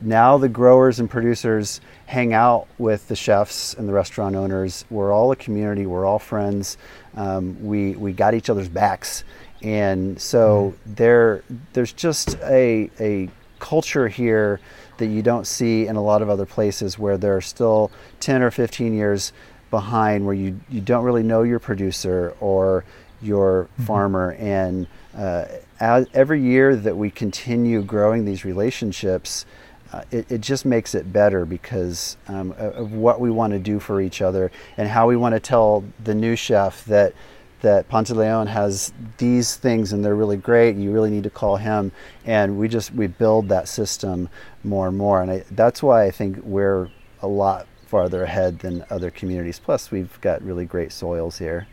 now 0.01 0.39
the 0.39 0.49
growers 0.49 1.01
and 1.01 1.09
producers 1.09 1.81
hang 2.07 2.33
out 2.33 2.67
with 2.79 3.09
the 3.09 3.17
chefs 3.17 3.75
and 3.75 3.89
the 3.89 3.93
restaurant 3.93 4.37
owners. 4.37 4.85
We're 4.91 5.13
all 5.13 5.33
a 5.33 5.37
community. 5.37 5.87
We're 5.87 6.07
all 6.07 6.19
friends. 6.19 6.77
Um, 7.15 7.65
we 7.65 7.97
we 7.97 8.13
got 8.13 8.35
each 8.35 8.51
other's 8.51 8.69
backs, 8.69 9.25
and 9.63 10.21
so 10.21 10.75
mm-hmm. 10.75 10.95
there 10.95 11.43
there's 11.73 11.93
just 11.93 12.37
a 12.43 12.91
a 13.01 13.31
culture 13.59 14.09
here 14.09 14.61
that 14.99 15.07
you 15.07 15.23
don't 15.23 15.47
see 15.47 15.87
in 15.87 15.97
a 15.97 16.03
lot 16.03 16.23
of 16.23 16.29
other 16.29 16.47
places 16.47 16.99
where 16.99 17.19
there 17.19 17.37
are 17.37 17.41
still 17.41 17.91
10 18.21 18.43
or 18.43 18.51
15 18.51 18.95
years 18.95 19.33
behind 19.71 20.25
where 20.25 20.35
you, 20.35 20.59
you 20.69 20.81
don't 20.81 21.05
really 21.05 21.23
know 21.23 21.43
your 21.43 21.59
producer 21.59 22.35
or 22.41 22.85
your 23.21 23.65
mm-hmm. 23.65 23.85
farmer 23.85 24.33
and 24.39 24.87
uh, 25.17 25.47
as, 25.81 26.07
every 26.15 26.41
year 26.41 26.77
that 26.77 26.97
we 26.97 27.11
continue 27.11 27.83
growing 27.83 28.25
these 28.25 28.45
relationships 28.45 29.47
uh, 29.93 30.03
it, 30.11 30.31
it, 30.31 30.41
just 30.41 30.65
makes 30.65 30.95
it 30.95 31.13
better 31.13 31.45
because 31.45 32.17
um, 32.29 32.53
of 32.59 32.93
what 32.93 33.21
we 33.21 33.31
want 33.31 33.53
to 33.53 33.59
do 33.59 33.79
for 33.79 34.01
each 34.01 34.21
other 34.21 34.51
and 34.77 34.89
how 34.89 35.07
we 35.07 35.17
want 35.17 35.35
to 35.35 35.41
tell 35.41 35.85
the 36.03 36.15
new 36.15 36.35
chef 36.37 36.85
that 36.87 37.15
that 37.63 37.89
Pantaleon 37.89 38.47
has 38.49 38.93
these 39.19 39.57
things 39.57 39.93
and 39.93 40.05
they're 40.05 40.15
really 40.15 40.37
great. 40.37 40.77
You 40.77 40.93
really 40.93 41.11
need 41.11 41.25
to 41.25 41.31
call 41.31 41.57
him, 41.57 41.93
and 42.25 42.59
we 42.59 42.69
just 42.69 42.93
we 42.93 43.07
build 43.07 43.49
that 43.49 43.69
system 43.69 44.29
more 44.63 44.89
and 44.89 44.97
more, 44.97 45.23
and 45.23 45.31
I, 45.31 45.45
that's 45.51 45.83
why 45.83 46.05
I 46.05 46.11
think 46.11 46.39
we're 46.43 46.91
a 47.23 47.27
lot 47.27 47.67
farther 47.87 48.25
ahead 48.25 48.59
than 48.59 48.85
other 48.91 49.11
communities. 49.11 49.59
Plus, 49.59 49.91
we've 49.91 50.21
got 50.21 50.43
really 50.43 50.65
great 50.65 50.93
soils 50.93 51.39
here. 51.39 51.67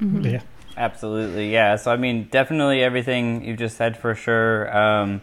Mm-hmm. 0.00 0.24
Yeah, 0.24 0.42
absolutely. 0.76 1.52
Yeah. 1.52 1.76
So 1.76 1.92
I 1.92 1.96
mean, 1.96 2.28
definitely 2.30 2.82
everything 2.82 3.44
you 3.44 3.56
just 3.56 3.76
said 3.76 3.96
for 3.96 4.14
sure. 4.14 4.76
Um, 4.76 5.20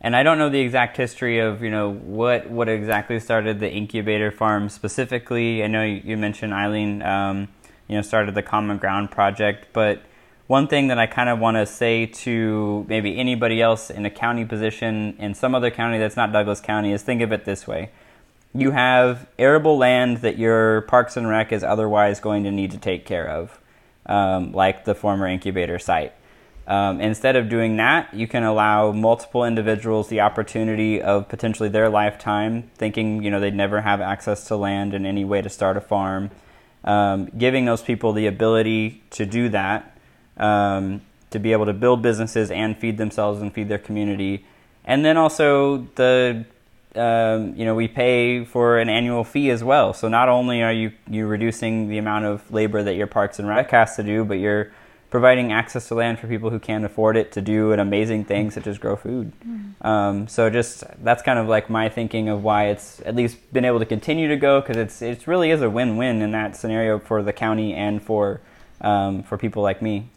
and 0.00 0.14
I 0.14 0.22
don't 0.22 0.38
know 0.38 0.48
the 0.48 0.60
exact 0.60 0.96
history 0.96 1.38
of 1.38 1.62
you 1.62 1.70
know 1.70 1.92
what 1.92 2.48
what 2.50 2.68
exactly 2.68 3.18
started 3.18 3.60
the 3.60 3.70
incubator 3.70 4.30
farm 4.30 4.68
specifically. 4.68 5.62
I 5.64 5.66
know 5.66 5.82
you, 5.82 6.16
mentioned 6.16 6.52
Eileen, 6.54 7.02
um, 7.02 7.48
you 7.88 7.96
know, 7.96 8.02
started 8.02 8.34
the 8.34 8.42
Common 8.42 8.78
Ground 8.78 9.10
project, 9.10 9.66
but 9.72 10.02
one 10.46 10.68
thing 10.68 10.88
that 10.88 10.98
I 10.98 11.06
kind 11.06 11.28
of 11.28 11.38
want 11.40 11.56
to 11.56 11.66
say 11.66 12.06
to 12.06 12.86
maybe 12.88 13.18
anybody 13.18 13.60
else 13.60 13.90
in 13.90 14.06
a 14.06 14.10
county 14.10 14.44
position 14.44 15.16
in 15.18 15.34
some 15.34 15.54
other 15.54 15.70
county 15.70 15.98
that's 15.98 16.16
not 16.16 16.32
Douglas 16.32 16.60
County 16.60 16.92
is 16.92 17.02
think 17.02 17.20
of 17.20 17.32
it 17.32 17.44
this 17.44 17.66
way: 17.66 17.90
you 18.54 18.70
have 18.70 19.26
arable 19.36 19.76
land 19.76 20.18
that 20.18 20.38
your 20.38 20.82
Parks 20.82 21.16
and 21.16 21.28
Rec 21.28 21.52
is 21.52 21.64
otherwise 21.64 22.20
going 22.20 22.44
to 22.44 22.52
need 22.52 22.70
to 22.70 22.78
take 22.78 23.04
care 23.04 23.28
of, 23.28 23.58
um, 24.06 24.52
like 24.52 24.84
the 24.84 24.94
former 24.94 25.26
incubator 25.26 25.80
site 25.80 26.12
um, 26.68 27.00
instead 27.00 27.34
of 27.34 27.48
doing 27.48 27.78
that, 27.78 28.12
you 28.12 28.28
can 28.28 28.42
allow 28.42 28.92
multiple 28.92 29.42
individuals 29.42 30.08
the 30.08 30.20
opportunity 30.20 31.00
of 31.00 31.26
potentially 31.26 31.70
their 31.70 31.88
lifetime, 31.88 32.70
thinking 32.74 33.22
you 33.22 33.30
know 33.30 33.40
they'd 33.40 33.54
never 33.54 33.80
have 33.80 34.02
access 34.02 34.46
to 34.48 34.56
land 34.56 34.92
in 34.92 35.06
any 35.06 35.24
way 35.24 35.40
to 35.40 35.48
start 35.48 35.78
a 35.78 35.80
farm, 35.80 36.30
um, 36.84 37.30
giving 37.38 37.64
those 37.64 37.80
people 37.80 38.12
the 38.12 38.26
ability 38.26 39.02
to 39.12 39.24
do 39.24 39.48
that, 39.48 39.98
um, 40.36 41.00
to 41.30 41.38
be 41.38 41.52
able 41.52 41.64
to 41.64 41.72
build 41.72 42.02
businesses 42.02 42.50
and 42.50 42.76
feed 42.76 42.98
themselves 42.98 43.40
and 43.40 43.54
feed 43.54 43.70
their 43.70 43.78
community, 43.78 44.44
and 44.84 45.06
then 45.06 45.16
also 45.16 45.88
the 45.94 46.44
um, 46.96 47.54
you 47.56 47.64
know 47.64 47.74
we 47.74 47.88
pay 47.88 48.44
for 48.44 48.78
an 48.78 48.90
annual 48.90 49.24
fee 49.24 49.48
as 49.48 49.64
well. 49.64 49.94
So 49.94 50.08
not 50.08 50.28
only 50.28 50.62
are 50.62 50.72
you 50.74 50.92
you 51.08 51.28
reducing 51.28 51.88
the 51.88 51.96
amount 51.96 52.26
of 52.26 52.52
labor 52.52 52.82
that 52.82 52.94
your 52.94 53.06
Parks 53.06 53.38
and 53.38 53.48
Rec 53.48 53.70
has 53.70 53.96
to 53.96 54.02
do, 54.02 54.22
but 54.22 54.34
you're 54.34 54.70
providing 55.10 55.52
access 55.52 55.88
to 55.88 55.94
land 55.94 56.18
for 56.18 56.26
people 56.26 56.50
who 56.50 56.58
can't 56.58 56.84
afford 56.84 57.16
it 57.16 57.32
to 57.32 57.40
do 57.40 57.72
an 57.72 57.80
amazing 57.80 58.24
thing 58.24 58.50
such 58.50 58.66
as 58.66 58.76
grow 58.78 58.94
food. 58.94 59.32
Mm. 59.46 59.84
Um, 59.84 60.28
so 60.28 60.50
just 60.50 60.84
that's 61.02 61.22
kind 61.22 61.38
of 61.38 61.48
like 61.48 61.70
my 61.70 61.88
thinking 61.88 62.28
of 62.28 62.42
why 62.42 62.66
it's 62.66 63.00
at 63.06 63.16
least 63.16 63.52
been 63.52 63.64
able 63.64 63.78
to 63.78 63.86
continue 63.86 64.28
to 64.28 64.36
go 64.36 64.60
because 64.60 64.76
it's 64.76 65.00
it 65.00 65.26
really 65.26 65.50
is 65.50 65.62
a 65.62 65.70
win-win 65.70 66.20
in 66.20 66.32
that 66.32 66.56
scenario 66.56 66.98
for 66.98 67.22
the 67.22 67.32
county 67.32 67.74
and 67.74 68.02
for 68.02 68.40
um, 68.80 69.22
for 69.22 69.38
people 69.38 69.62
like 69.62 69.80
me. 69.80 70.08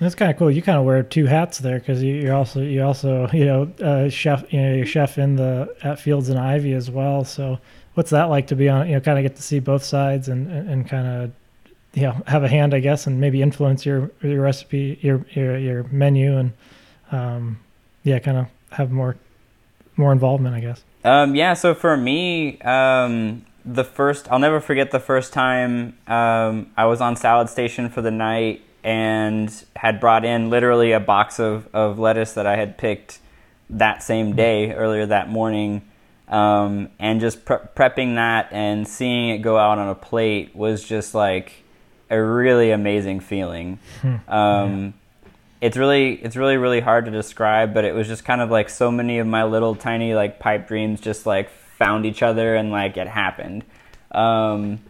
That's 0.00 0.14
kind 0.14 0.30
of 0.30 0.38
cool. 0.38 0.50
You 0.50 0.62
kind 0.62 0.78
of 0.78 0.84
wear 0.84 1.02
two 1.02 1.26
hats 1.26 1.58
there 1.58 1.78
because 1.78 2.02
you, 2.02 2.30
are 2.30 2.34
also 2.34 2.62
you 2.62 2.82
also 2.82 3.28
you 3.32 3.44
know 3.44 3.72
uh, 3.82 4.08
chef 4.08 4.52
you 4.52 4.60
know 4.60 4.74
you're 4.74 4.86
chef 4.86 5.18
in 5.18 5.36
the 5.36 5.74
at 5.82 6.00
Fields 6.00 6.28
and 6.28 6.38
Ivy 6.38 6.72
as 6.72 6.90
well. 6.90 7.24
So 7.24 7.58
what's 7.94 8.10
that 8.10 8.24
like 8.24 8.46
to 8.48 8.56
be 8.56 8.68
on 8.68 8.88
you 8.88 8.94
know 8.94 9.00
kind 9.00 9.18
of 9.18 9.22
get 9.22 9.36
to 9.36 9.42
see 9.42 9.60
both 9.60 9.84
sides 9.84 10.28
and 10.28 10.50
and, 10.50 10.68
and 10.70 10.88
kind 10.88 11.06
of 11.06 11.32
know 11.96 12.22
have 12.26 12.42
a 12.42 12.48
hand 12.48 12.74
I 12.74 12.80
guess 12.80 13.06
and 13.06 13.20
maybe 13.20 13.42
influence 13.42 13.84
your 13.84 14.10
your 14.22 14.42
recipe 14.42 14.98
your 15.00 15.24
your, 15.30 15.58
your 15.58 15.82
menu 15.84 16.36
and 16.38 16.52
um, 17.12 17.60
yeah 18.02 18.18
kind 18.18 18.38
of 18.38 18.46
have 18.72 18.90
more 18.90 19.16
more 19.96 20.12
involvement 20.12 20.54
I 20.54 20.60
guess. 20.60 20.84
Um, 21.02 21.34
yeah, 21.34 21.54
so 21.54 21.74
for 21.74 21.96
me, 21.96 22.60
um, 22.60 23.46
the 23.64 23.84
first 23.84 24.30
I'll 24.30 24.38
never 24.38 24.60
forget 24.60 24.90
the 24.90 25.00
first 25.00 25.32
time 25.32 25.96
um, 26.06 26.70
I 26.76 26.86
was 26.86 27.00
on 27.00 27.16
Salad 27.16 27.48
Station 27.48 27.88
for 27.88 28.02
the 28.02 28.10
night 28.10 28.62
and 28.82 29.64
had 29.76 30.00
brought 30.00 30.24
in 30.24 30.50
literally 30.50 30.92
a 30.92 31.00
box 31.00 31.38
of, 31.38 31.68
of 31.74 31.98
lettuce 31.98 32.32
that 32.34 32.46
I 32.46 32.56
had 32.56 32.78
picked 32.78 33.18
that 33.68 34.02
same 34.02 34.34
day 34.34 34.72
earlier 34.72 35.06
that 35.06 35.28
morning. 35.28 35.82
Um, 36.28 36.90
and 36.98 37.20
just 37.20 37.44
pre- 37.44 37.56
prepping 37.56 38.14
that 38.14 38.52
and 38.52 38.86
seeing 38.86 39.30
it 39.30 39.38
go 39.38 39.58
out 39.58 39.78
on 39.78 39.88
a 39.88 39.96
plate 39.96 40.54
was 40.54 40.84
just 40.84 41.12
like 41.14 41.64
a 42.10 42.22
really 42.22 42.70
amazing 42.70 43.20
feeling. 43.20 43.78
Hmm. 44.02 44.16
um. 44.28 44.94
It's 45.60 45.76
really 45.76 46.14
it's 46.14 46.36
really 46.36 46.56
really 46.56 46.80
hard 46.80 47.04
to 47.04 47.10
describe, 47.10 47.74
but 47.74 47.84
it 47.84 47.94
was 47.94 48.08
just 48.08 48.24
kind 48.24 48.40
of 48.40 48.50
like 48.50 48.70
so 48.70 48.90
many 48.90 49.18
of 49.18 49.26
my 49.26 49.44
little 49.44 49.74
tiny 49.74 50.14
like 50.14 50.38
pipe 50.38 50.66
dreams 50.66 51.02
just 51.02 51.26
like 51.26 51.50
found 51.50 52.06
each 52.06 52.22
other 52.22 52.54
and 52.54 52.70
like 52.70 52.96
it 52.96 53.06
happened. 53.08 53.64
Um, 54.10 54.80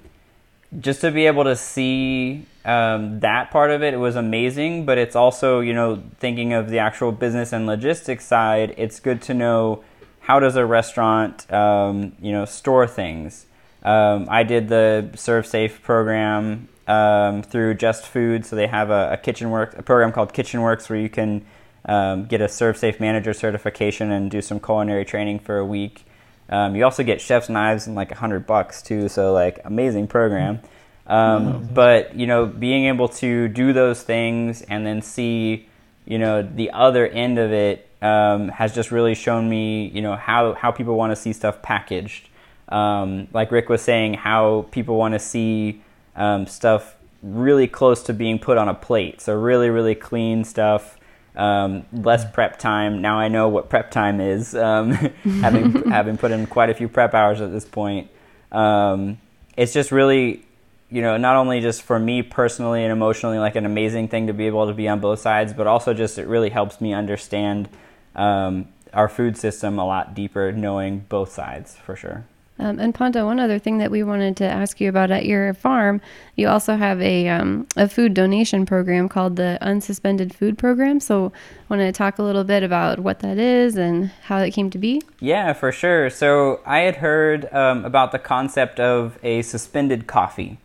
just 0.78 1.00
to 1.00 1.10
be 1.10 1.26
able 1.26 1.42
to 1.44 1.56
see 1.56 2.46
um, 2.64 3.18
that 3.20 3.50
part 3.50 3.72
of 3.72 3.82
it, 3.82 3.94
it 3.94 3.96
was 3.96 4.14
amazing. 4.14 4.86
But 4.86 4.96
it's 4.98 5.16
also 5.16 5.58
you 5.58 5.72
know 5.72 6.02
thinking 6.20 6.52
of 6.52 6.70
the 6.70 6.78
actual 6.78 7.10
business 7.10 7.52
and 7.52 7.66
logistics 7.66 8.24
side. 8.24 8.74
It's 8.76 9.00
good 9.00 9.22
to 9.22 9.34
know 9.34 9.82
how 10.20 10.38
does 10.38 10.54
a 10.54 10.64
restaurant 10.64 11.52
um, 11.52 12.12
you 12.20 12.30
know 12.30 12.44
store 12.44 12.86
things. 12.86 13.46
Um, 13.82 14.26
I 14.30 14.42
did 14.42 14.68
the 14.68 15.08
ServSafe 15.14 15.82
program 15.82 16.68
um, 16.90 17.42
through 17.42 17.74
Just 17.74 18.06
Food. 18.06 18.44
So 18.44 18.56
they 18.56 18.66
have 18.66 18.90
a, 18.90 19.12
a 19.12 19.16
kitchen 19.16 19.50
work 19.50 19.78
a 19.78 19.82
program 19.82 20.12
called 20.12 20.32
Kitchen 20.32 20.60
Works 20.60 20.90
where 20.90 20.98
you 20.98 21.08
can 21.08 21.46
um, 21.84 22.26
get 22.26 22.40
a 22.40 22.46
ServSafe 22.46 22.98
Manager 22.98 23.32
certification 23.32 24.10
and 24.10 24.30
do 24.30 24.42
some 24.42 24.58
culinary 24.58 25.04
training 25.04 25.38
for 25.38 25.58
a 25.58 25.64
week. 25.64 26.04
Um, 26.48 26.74
you 26.74 26.84
also 26.84 27.04
get 27.04 27.20
chef's 27.20 27.48
knives 27.48 27.86
and 27.86 27.94
like 27.94 28.10
a 28.10 28.16
hundred 28.16 28.44
bucks 28.44 28.82
too. 28.82 29.08
So 29.08 29.32
like 29.32 29.60
amazing 29.64 30.08
program. 30.08 30.60
Um, 31.06 31.68
but 31.72 32.16
you 32.16 32.26
know, 32.26 32.46
being 32.46 32.86
able 32.86 33.08
to 33.08 33.46
do 33.48 33.72
those 33.72 34.02
things 34.02 34.62
and 34.62 34.84
then 34.84 35.00
see, 35.00 35.68
you 36.06 36.18
know, 36.18 36.42
the 36.42 36.72
other 36.72 37.06
end 37.06 37.38
of 37.38 37.52
it 37.52 37.88
um, 38.02 38.48
has 38.48 38.74
just 38.74 38.90
really 38.90 39.14
shown 39.14 39.48
me, 39.48 39.88
you 39.88 40.02
know, 40.02 40.16
how 40.16 40.54
how 40.54 40.72
people 40.72 40.96
want 40.96 41.12
to 41.12 41.16
see 41.16 41.32
stuff 41.32 41.62
packaged. 41.62 42.28
Um, 42.68 43.28
like 43.32 43.52
Rick 43.52 43.68
was 43.68 43.80
saying, 43.80 44.14
how 44.14 44.66
people 44.72 44.96
want 44.96 45.14
to 45.14 45.20
see 45.20 45.82
um, 46.16 46.46
stuff 46.46 46.96
really 47.22 47.66
close 47.66 48.02
to 48.04 48.12
being 48.12 48.38
put 48.38 48.58
on 48.58 48.68
a 48.68 48.74
plate. 48.74 49.20
So 49.20 49.34
really, 49.34 49.70
really 49.70 49.94
clean 49.94 50.44
stuff. 50.44 50.96
Um, 51.36 51.86
less 51.92 52.28
prep 52.30 52.58
time. 52.58 53.00
Now 53.00 53.18
I 53.18 53.28
know 53.28 53.48
what 53.48 53.70
prep 53.70 53.90
time 53.90 54.20
is, 54.20 54.54
um, 54.54 54.90
having 55.40 55.90
having 55.90 56.18
put 56.18 56.32
in 56.32 56.46
quite 56.46 56.70
a 56.70 56.74
few 56.74 56.88
prep 56.88 57.14
hours 57.14 57.40
at 57.40 57.52
this 57.52 57.64
point. 57.64 58.10
Um, 58.50 59.18
it's 59.56 59.72
just 59.72 59.92
really, 59.92 60.44
you 60.90 61.02
know, 61.02 61.16
not 61.16 61.36
only 61.36 61.60
just 61.60 61.82
for 61.82 61.98
me 61.98 62.22
personally 62.22 62.82
and 62.82 62.92
emotionally, 62.92 63.38
like 63.38 63.54
an 63.54 63.64
amazing 63.64 64.08
thing 64.08 64.26
to 64.26 64.32
be 64.32 64.48
able 64.48 64.66
to 64.66 64.74
be 64.74 64.88
on 64.88 64.98
both 64.98 65.20
sides, 65.20 65.52
but 65.52 65.66
also 65.66 65.94
just 65.94 66.18
it 66.18 66.26
really 66.26 66.50
helps 66.50 66.80
me 66.80 66.92
understand 66.92 67.68
um, 68.16 68.68
our 68.92 69.08
food 69.08 69.36
system 69.36 69.78
a 69.78 69.86
lot 69.86 70.14
deeper, 70.14 70.50
knowing 70.50 71.06
both 71.08 71.32
sides 71.32 71.76
for 71.76 71.94
sure. 71.94 72.26
Um, 72.60 72.78
and 72.78 72.94
Panta, 72.94 73.24
one 73.24 73.40
other 73.40 73.58
thing 73.58 73.78
that 73.78 73.90
we 73.90 74.02
wanted 74.02 74.36
to 74.36 74.44
ask 74.44 74.80
you 74.80 74.90
about 74.90 75.10
at 75.10 75.24
your 75.24 75.54
farm, 75.54 76.02
you 76.36 76.46
also 76.46 76.76
have 76.76 77.00
a, 77.00 77.26
um, 77.28 77.66
a 77.74 77.88
food 77.88 78.12
donation 78.12 78.66
program 78.66 79.08
called 79.08 79.36
the 79.36 79.56
Unsuspended 79.62 80.34
Food 80.34 80.58
Program. 80.58 81.00
So, 81.00 81.32
want 81.70 81.80
to 81.80 81.90
talk 81.90 82.18
a 82.18 82.22
little 82.22 82.44
bit 82.44 82.62
about 82.62 82.98
what 82.98 83.20
that 83.20 83.38
is 83.38 83.76
and 83.76 84.08
how 84.24 84.38
it 84.38 84.50
came 84.50 84.68
to 84.70 84.78
be? 84.78 85.00
Yeah, 85.20 85.54
for 85.54 85.72
sure. 85.72 86.10
So, 86.10 86.60
I 86.66 86.80
had 86.80 86.96
heard 86.96 87.50
um, 87.52 87.84
about 87.86 88.12
the 88.12 88.18
concept 88.18 88.78
of 88.78 89.18
a 89.22 89.40
suspended 89.40 90.06
coffee. 90.06 90.58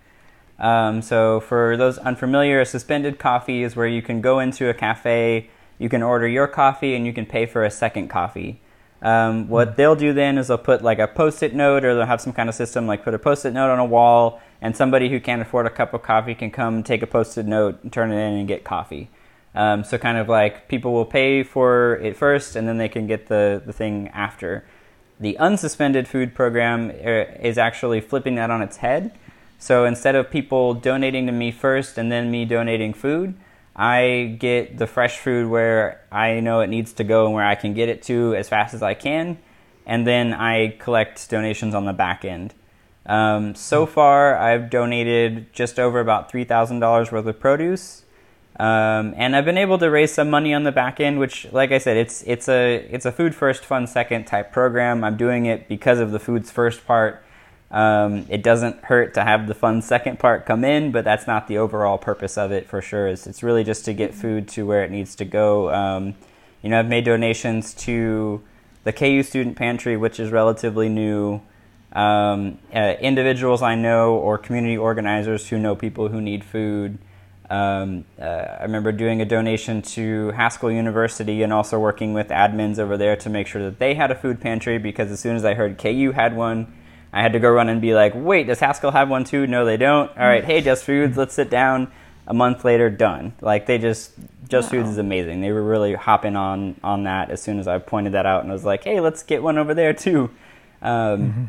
Um, 0.60 1.02
so, 1.02 1.40
for 1.40 1.78
those 1.78 1.98
unfamiliar, 2.00 2.60
a 2.60 2.66
suspended 2.66 3.20
coffee 3.20 3.64
is 3.64 3.78
where 3.78 3.88
you 3.88 4.02
can 4.02 4.20
go 4.20 4.40
into 4.40 4.70
a 4.70 4.74
cafe, 4.74 5.50
you 5.80 5.88
can 5.88 6.04
order 6.04 6.28
your 6.28 6.48
coffee, 6.48 6.94
and 6.94 7.06
you 7.06 7.14
can 7.14 7.26
pay 7.26 7.46
for 7.46 7.64
a 7.64 7.72
second 7.72 8.10
coffee. 8.10 8.60
Um, 9.02 9.48
what 9.50 9.70
hmm. 9.70 9.74
they'll 9.76 9.96
do 9.96 10.14
then 10.14 10.38
is 10.38 10.48
they'll 10.48 10.58
put 10.58 10.84
like 10.84 11.00
a 11.00 11.08
post-it 11.08 11.54
note, 11.54 11.84
or 11.84 11.96
they'll 11.96 12.06
have 12.06 12.22
some 12.22 12.34
kind 12.34 12.50
of 12.50 12.56
system 12.56 12.88
like 12.88 13.04
put 13.04 13.14
a 13.14 13.20
post-it 13.20 13.54
note 13.54 13.70
on 13.70 13.80
a 13.80 13.86
wall, 13.86 14.42
and 14.62 14.76
somebody 14.76 15.10
who 15.10 15.20
can't 15.20 15.42
afford 15.42 15.66
a 15.66 15.70
cup 15.70 15.94
of 15.94 16.02
coffee 16.04 16.36
can 16.36 16.52
come 16.52 16.84
take 16.84 17.02
a 17.02 17.08
post-it 17.08 17.46
note 17.46 17.84
and 17.84 17.92
turn 17.92 18.12
it 18.12 18.16
in 18.16 18.34
and 18.34 18.48
get 18.48 18.64
coffee. 18.64 19.10
Um, 19.54 19.84
so 19.84 19.98
kind 19.98 20.18
of 20.18 20.28
like 20.28 20.68
people 20.68 20.92
will 20.92 21.06
pay 21.06 21.44
for 21.44 21.96
it 21.98 22.18
first, 22.18 22.56
and 22.56 22.68
then 22.68 22.78
they 22.78 22.90
can 22.90 23.08
get 23.08 23.28
the 23.28 23.62
the 23.66 23.74
thing 23.74 24.10
after. 24.10 24.66
The 25.20 25.38
unsuspended 25.40 26.08
food 26.08 26.36
program 26.36 26.90
uh, 26.90 27.32
is 27.40 27.58
actually 27.58 28.02
flipping 28.02 28.36
that 28.36 28.52
on 28.52 28.62
its 28.62 28.78
head. 28.78 29.14
So 29.58 29.86
instead 29.86 30.16
of 30.16 30.30
people 30.30 30.74
donating 30.74 31.26
to 31.28 31.32
me 31.32 31.52
first 31.52 31.98
and 31.98 32.12
then 32.12 32.30
me 32.30 32.44
donating 32.44 32.94
food, 32.94 33.34
I 33.76 34.38
get 34.40 34.78
the 34.78 34.88
fresh 34.88 35.20
food 35.20 35.50
where 35.50 36.02
I 36.12 36.40
know 36.40 36.62
it 36.62 36.68
needs 36.68 36.94
to 36.94 37.04
go 37.04 37.26
and 37.26 37.34
where 37.34 37.46
I 37.46 37.56
can 37.56 37.74
get 37.74 37.90
it 37.90 38.04
to 38.04 38.34
as 38.36 38.48
fast 38.48 38.74
as 38.74 38.82
I 38.82 38.94
can, 38.94 39.38
and 39.86 40.08
then 40.08 40.34
I 40.34 40.78
collect 40.80 41.30
donations 41.30 41.76
on 41.76 41.86
the 41.86 41.94
back 41.94 42.24
end. 42.24 42.54
Um, 43.06 43.54
so 43.54 43.86
far, 43.86 44.38
I've 44.38 44.70
donated 44.70 45.54
just 45.54 45.80
over 45.80 46.00
about 46.00 46.32
$3,000 46.32 47.12
worth 47.12 47.26
of 47.26 47.40
produce. 47.40 48.04
Um, 48.58 49.14
and 49.18 49.36
I've 49.36 49.44
been 49.44 49.58
able 49.58 49.78
to 49.80 49.90
raise 49.90 50.14
some 50.14 50.30
money 50.30 50.54
on 50.54 50.64
the 50.64 50.72
back 50.72 51.00
end, 51.02 51.20
which, 51.20 51.52
like 51.52 51.74
I 51.74 51.78
said, 51.78 51.98
it's 51.98 52.24
it's 52.24 52.48
a 52.48 52.88
it's 52.90 53.06
a 53.06 53.12
food 53.12 53.36
first, 53.36 53.66
fun 53.66 53.86
second 53.86 54.28
type 54.28 54.54
program. 54.54 55.04
I'm 55.04 55.18
doing 55.18 55.46
it 55.46 55.68
because 55.68 56.00
of 56.00 56.12
the 56.12 56.20
food's 56.20 56.52
first 56.52 56.88
part. 56.88 57.22
Um, 57.76 58.26
it 58.30 58.42
doesn't 58.42 58.86
hurt 58.86 59.16
to 59.16 59.24
have 59.26 59.48
the 59.48 59.54
fun 59.54 59.82
second 59.82 60.18
part 60.18 60.46
come 60.46 60.64
in, 60.64 60.94
but 60.94 61.04
that's 61.04 61.28
not 61.28 61.50
the 61.50 61.58
overall 61.58 61.98
purpose 61.98 62.38
of 62.38 62.54
it 62.54 62.70
for 62.70 62.82
sure. 62.82 63.10
It's, 63.10 63.28
it's 63.28 63.44
really 63.44 63.66
just 63.66 63.84
to 63.84 63.94
get 63.94 64.16
food 64.16 64.48
to 64.50 64.66
where 64.66 64.86
it 64.86 64.92
needs 64.92 65.14
to 65.16 65.26
go. 65.26 65.74
Um, 65.74 66.16
you 66.62 66.70
know, 66.70 66.80
I've 66.80 66.88
made 66.88 67.04
donations 67.04 67.74
to 67.74 68.42
the 68.86 68.94
KU 68.94 69.24
Student 69.24 69.58
Pantry, 69.58 69.98
which 69.98 70.22
is 70.22 70.32
relatively 70.32 70.88
new. 70.88 71.42
Um, 71.92 72.60
uh, 72.74 72.94
individuals 73.02 73.62
I 73.62 73.76
know 73.76 74.16
or 74.16 74.38
community 74.38 74.78
organizers 74.78 75.50
who 75.50 75.60
know 75.60 75.76
people 75.76 76.08
who 76.08 76.22
need 76.22 76.46
food. 76.46 76.98
Um, 77.50 78.06
uh, 78.18 78.24
I 78.24 78.64
remember 78.64 78.94
doing 78.94 79.22
a 79.22 79.26
donation 79.26 79.82
to 79.82 80.32
Haskell 80.32 80.72
University 80.72 81.44
and 81.44 81.52
also 81.52 81.78
working 81.78 82.14
with 82.14 82.30
admins 82.30 82.80
over 82.80 82.96
there 82.96 83.18
to 83.18 83.30
make 83.30 83.48
sure 83.48 83.64
that 83.64 83.80
they 83.80 83.96
had 83.96 84.12
a 84.12 84.16
food 84.16 84.40
pantry 84.40 84.78
because 84.78 85.12
as 85.12 85.20
soon 85.20 85.36
as 85.36 85.44
I 85.44 85.56
heard 85.56 85.78
KU 85.78 86.14
had 86.16 86.38
one, 86.38 86.74
I 87.16 87.22
had 87.22 87.32
to 87.32 87.40
go 87.40 87.50
run 87.50 87.70
and 87.70 87.80
be 87.80 87.94
like, 87.94 88.12
wait, 88.14 88.46
does 88.46 88.60
Haskell 88.60 88.92
have 88.92 89.10
one 89.10 89.24
too? 89.24 89.48
No, 89.48 89.64
they 89.64 89.78
don't. 89.78 90.10
All 90.18 90.28
right, 90.28 90.44
hey, 90.44 90.60
Just 90.60 90.84
Foods, 90.84 91.16
let's 91.18 91.34
sit 91.34 91.50
down. 91.50 91.90
A 92.28 92.34
month 92.34 92.66
later, 92.66 92.90
done. 92.90 93.34
Like 93.40 93.68
they 93.68 93.78
just, 93.78 94.12
Just 94.50 94.74
wow. 94.74 94.80
Foods 94.80 94.90
is 94.90 94.98
amazing. 94.98 95.42
They 95.42 95.52
were 95.52 95.64
really 95.64 95.94
hopping 95.94 96.36
on 96.36 96.76
on 96.84 97.04
that 97.04 97.32
as 97.32 97.42
soon 97.42 97.58
as 97.60 97.68
I 97.68 97.78
pointed 97.78 98.14
that 98.14 98.26
out 98.26 98.42
and 98.42 98.52
I 98.52 98.54
was 98.54 98.66
like, 98.66 98.84
hey, 98.84 99.00
let's 99.00 99.24
get 99.24 99.42
one 99.42 99.58
over 99.58 99.74
there 99.74 99.94
too. 99.94 100.32
Um, 100.82 100.92
mm-hmm. 100.92 101.44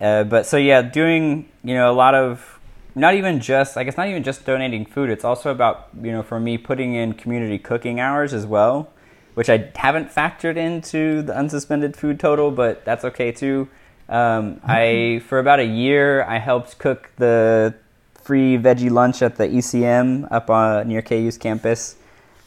uh, 0.00 0.24
but 0.24 0.44
so 0.44 0.56
yeah, 0.56 0.82
doing 0.82 1.48
you 1.64 1.74
know 1.74 1.90
a 1.90 1.94
lot 1.94 2.14
of 2.14 2.60
not 2.94 3.14
even 3.14 3.40
just 3.40 3.76
like 3.76 3.86
it's 3.86 3.96
not 3.96 4.08
even 4.08 4.22
just 4.22 4.44
donating 4.44 4.84
food 4.84 5.08
it's 5.08 5.24
also 5.24 5.50
about 5.50 5.88
you 6.02 6.12
know 6.12 6.22
for 6.22 6.38
me 6.38 6.58
putting 6.58 6.94
in 6.94 7.14
community 7.14 7.58
cooking 7.58 7.98
hours 7.98 8.34
as 8.34 8.44
well 8.46 8.92
which 9.34 9.48
i 9.48 9.70
haven't 9.76 10.10
factored 10.10 10.56
into 10.56 11.22
the 11.22 11.32
unsuspended 11.32 11.96
food 11.96 12.20
total 12.20 12.50
but 12.50 12.84
that's 12.84 13.04
okay 13.04 13.32
too 13.32 13.68
um, 14.08 14.60
i 14.64 14.78
mm-hmm. 14.78 15.26
for 15.26 15.38
about 15.38 15.60
a 15.60 15.64
year 15.64 16.24
i 16.24 16.38
helped 16.38 16.78
cook 16.78 17.10
the 17.16 17.74
free 18.14 18.56
veggie 18.56 18.90
lunch 18.90 19.22
at 19.22 19.36
the 19.36 19.48
ecm 19.48 20.26
up 20.30 20.50
on 20.50 20.88
near 20.88 21.02
ku's 21.02 21.38
campus 21.38 21.96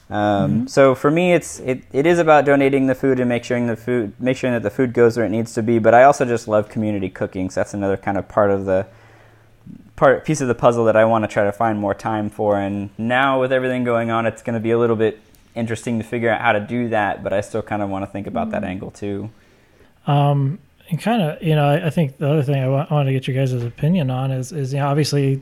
um, 0.10 0.16
mm-hmm. 0.16 0.68
so 0.68 0.94
for 0.94 1.10
me 1.10 1.34
it's 1.34 1.60
it, 1.60 1.84
it 1.92 2.06
is 2.06 2.20
about 2.20 2.46
donating 2.46 2.88
the 2.88 2.96
food 2.96 3.20
and 3.20 3.28
make 3.28 3.44
sure 3.44 3.66
the 3.66 3.76
food 3.76 4.14
make 4.20 4.38
sure 4.38 4.52
that 4.52 4.64
the 4.64 4.70
food 4.70 4.94
goes 4.94 5.18
where 5.18 5.26
it 5.26 5.30
needs 5.30 5.54
to 5.54 5.64
be 5.64 5.80
but 5.80 5.94
i 5.94 6.04
also 6.04 6.26
just 6.26 6.48
love 6.48 6.70
community 6.70 7.10
cooking 7.10 7.50
so 7.50 7.60
that's 7.60 7.74
another 7.74 7.98
kind 7.98 8.18
of 8.18 8.28
part 8.28 8.52
of 8.52 8.66
the 8.66 8.86
part 9.96 10.26
piece 10.26 10.42
of 10.42 10.48
the 10.48 10.56
puzzle 10.56 10.86
that 10.86 10.96
I 10.96 11.06
want 11.06 11.24
to 11.24 11.28
try 11.28 11.44
to 11.44 11.52
find 11.52 11.80
more 11.80 11.94
time 11.94 12.30
for. 12.30 12.60
And 12.60 12.90
now 12.98 13.40
with 13.40 13.52
everything 13.52 13.84
going 13.84 14.12
on, 14.12 14.26
it's 14.26 14.42
going 14.42 14.56
to 14.56 14.60
be 14.60 14.72
a 14.72 14.80
little 14.80 14.96
bit 14.96 15.20
interesting 15.56 15.98
to 16.00 16.04
figure 16.04 16.30
out 16.30 16.42
how 16.42 16.52
to 16.52 16.60
do 16.60 16.90
that. 16.90 17.24
But 17.24 17.34
I 17.34 17.42
still 17.42 17.62
kind 17.62 17.82
of 17.82 17.90
want 17.90 18.04
to 18.04 18.12
think 18.12 18.28
about 18.28 18.52
that 18.52 18.62
mm-hmm. 18.62 18.72
angle 18.72 18.92
too. 18.92 19.30
Um, 20.08 20.60
and 20.90 21.00
kind 21.00 21.22
of, 21.22 21.42
you 21.42 21.56
know, 21.56 21.68
I, 21.68 21.88
I, 21.88 21.90
think 21.90 22.18
the 22.18 22.30
other 22.30 22.44
thing 22.44 22.64
I 22.64 22.68
want, 22.68 22.92
I 22.92 22.94
want 22.96 23.08
to 23.08 23.14
get 23.14 23.28
your 23.28 23.36
guys' 23.36 23.54
opinion 23.54 24.12
on 24.12 24.32
is, 24.32 24.52
is 24.52 24.74
you 24.74 24.80
know, 24.80 24.88
obviously 24.88 25.42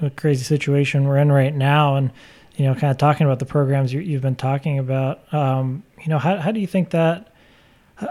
a 0.00 0.10
crazy 0.10 0.44
situation 0.44 1.04
we're 1.04 1.18
in 1.18 1.30
right 1.30 1.54
now, 1.54 1.96
and 1.96 2.10
you 2.56 2.64
know, 2.64 2.74
kind 2.74 2.90
of 2.90 2.98
talking 2.98 3.26
about 3.26 3.38
the 3.38 3.46
programs 3.46 3.92
you, 3.92 4.12
have 4.14 4.22
been 4.22 4.36
talking 4.36 4.78
about. 4.78 5.32
Um, 5.32 5.84
you 6.00 6.08
know, 6.08 6.18
how 6.18 6.36
how 6.36 6.50
do 6.50 6.60
you 6.60 6.66
think 6.66 6.90
that 6.90 7.32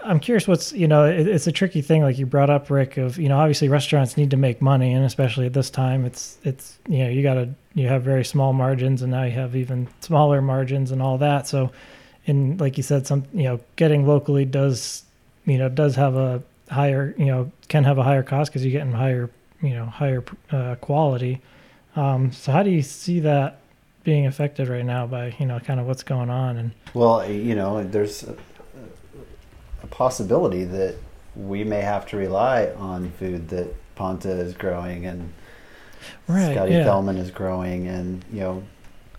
I'm 0.03 0.19
curious 0.19 0.47
what's, 0.47 0.71
you 0.73 0.87
know, 0.87 1.05
it, 1.05 1.27
it's 1.27 1.47
a 1.47 1.51
tricky 1.51 1.81
thing 1.81 2.01
like 2.01 2.17
you 2.17 2.25
brought 2.25 2.49
up 2.49 2.69
Rick 2.69 2.97
of, 2.97 3.17
you 3.17 3.27
know, 3.27 3.37
obviously 3.37 3.67
restaurants 3.67 4.17
need 4.17 4.31
to 4.31 4.37
make 4.37 4.61
money 4.61 4.93
and 4.93 5.03
especially 5.05 5.45
at 5.45 5.53
this 5.53 5.69
time 5.69 6.05
it's 6.05 6.37
it's 6.43 6.77
you 6.87 6.99
know, 6.99 7.09
you 7.09 7.23
got 7.23 7.35
to 7.35 7.49
you 7.73 7.87
have 7.87 8.03
very 8.03 8.23
small 8.23 8.53
margins 8.53 9.01
and 9.01 9.11
now 9.11 9.23
you 9.23 9.31
have 9.31 9.55
even 9.55 9.87
smaller 9.99 10.41
margins 10.41 10.91
and 10.91 11.01
all 11.01 11.17
that. 11.17 11.47
So 11.47 11.71
and 12.27 12.59
like 12.61 12.77
you 12.77 12.83
said 12.83 13.07
some, 13.07 13.25
you 13.33 13.43
know, 13.43 13.59
getting 13.75 14.07
locally 14.07 14.45
does, 14.45 15.03
you 15.45 15.57
know, 15.57 15.69
does 15.69 15.95
have 15.95 16.15
a 16.15 16.41
higher, 16.71 17.13
you 17.17 17.25
know, 17.25 17.51
can 17.67 17.83
have 17.83 17.97
a 17.97 18.03
higher 18.03 18.23
cost 18.23 18.51
cuz 18.51 18.63
you're 18.63 18.71
getting 18.71 18.93
higher, 18.93 19.29
you 19.61 19.71
know, 19.71 19.85
higher 19.85 20.23
uh, 20.51 20.75
quality. 20.75 21.41
Um, 21.95 22.31
so 22.31 22.51
how 22.51 22.63
do 22.63 22.69
you 22.69 22.81
see 22.81 23.19
that 23.19 23.59
being 24.03 24.25
affected 24.25 24.67
right 24.67 24.85
now 24.85 25.05
by, 25.05 25.35
you 25.37 25.45
know, 25.45 25.59
kind 25.59 25.79
of 25.79 25.85
what's 25.85 26.03
going 26.03 26.29
on 26.29 26.57
and 26.57 26.71
Well, 26.93 27.29
you 27.29 27.55
know, 27.55 27.83
there's 27.83 28.23
a 28.23 29.87
possibility 29.87 30.63
that 30.63 30.95
we 31.35 31.63
may 31.63 31.81
have 31.81 32.05
to 32.07 32.17
rely 32.17 32.67
on 32.77 33.11
food 33.11 33.49
that 33.49 33.73
Panta 33.95 34.31
is 34.31 34.53
growing 34.53 35.05
and 35.05 35.31
right, 36.27 36.51
Scotty 36.53 36.73
yeah. 36.73 36.83
Thellman 36.83 37.17
is 37.17 37.31
growing 37.31 37.87
and 37.87 38.25
you 38.31 38.39
know 38.39 38.63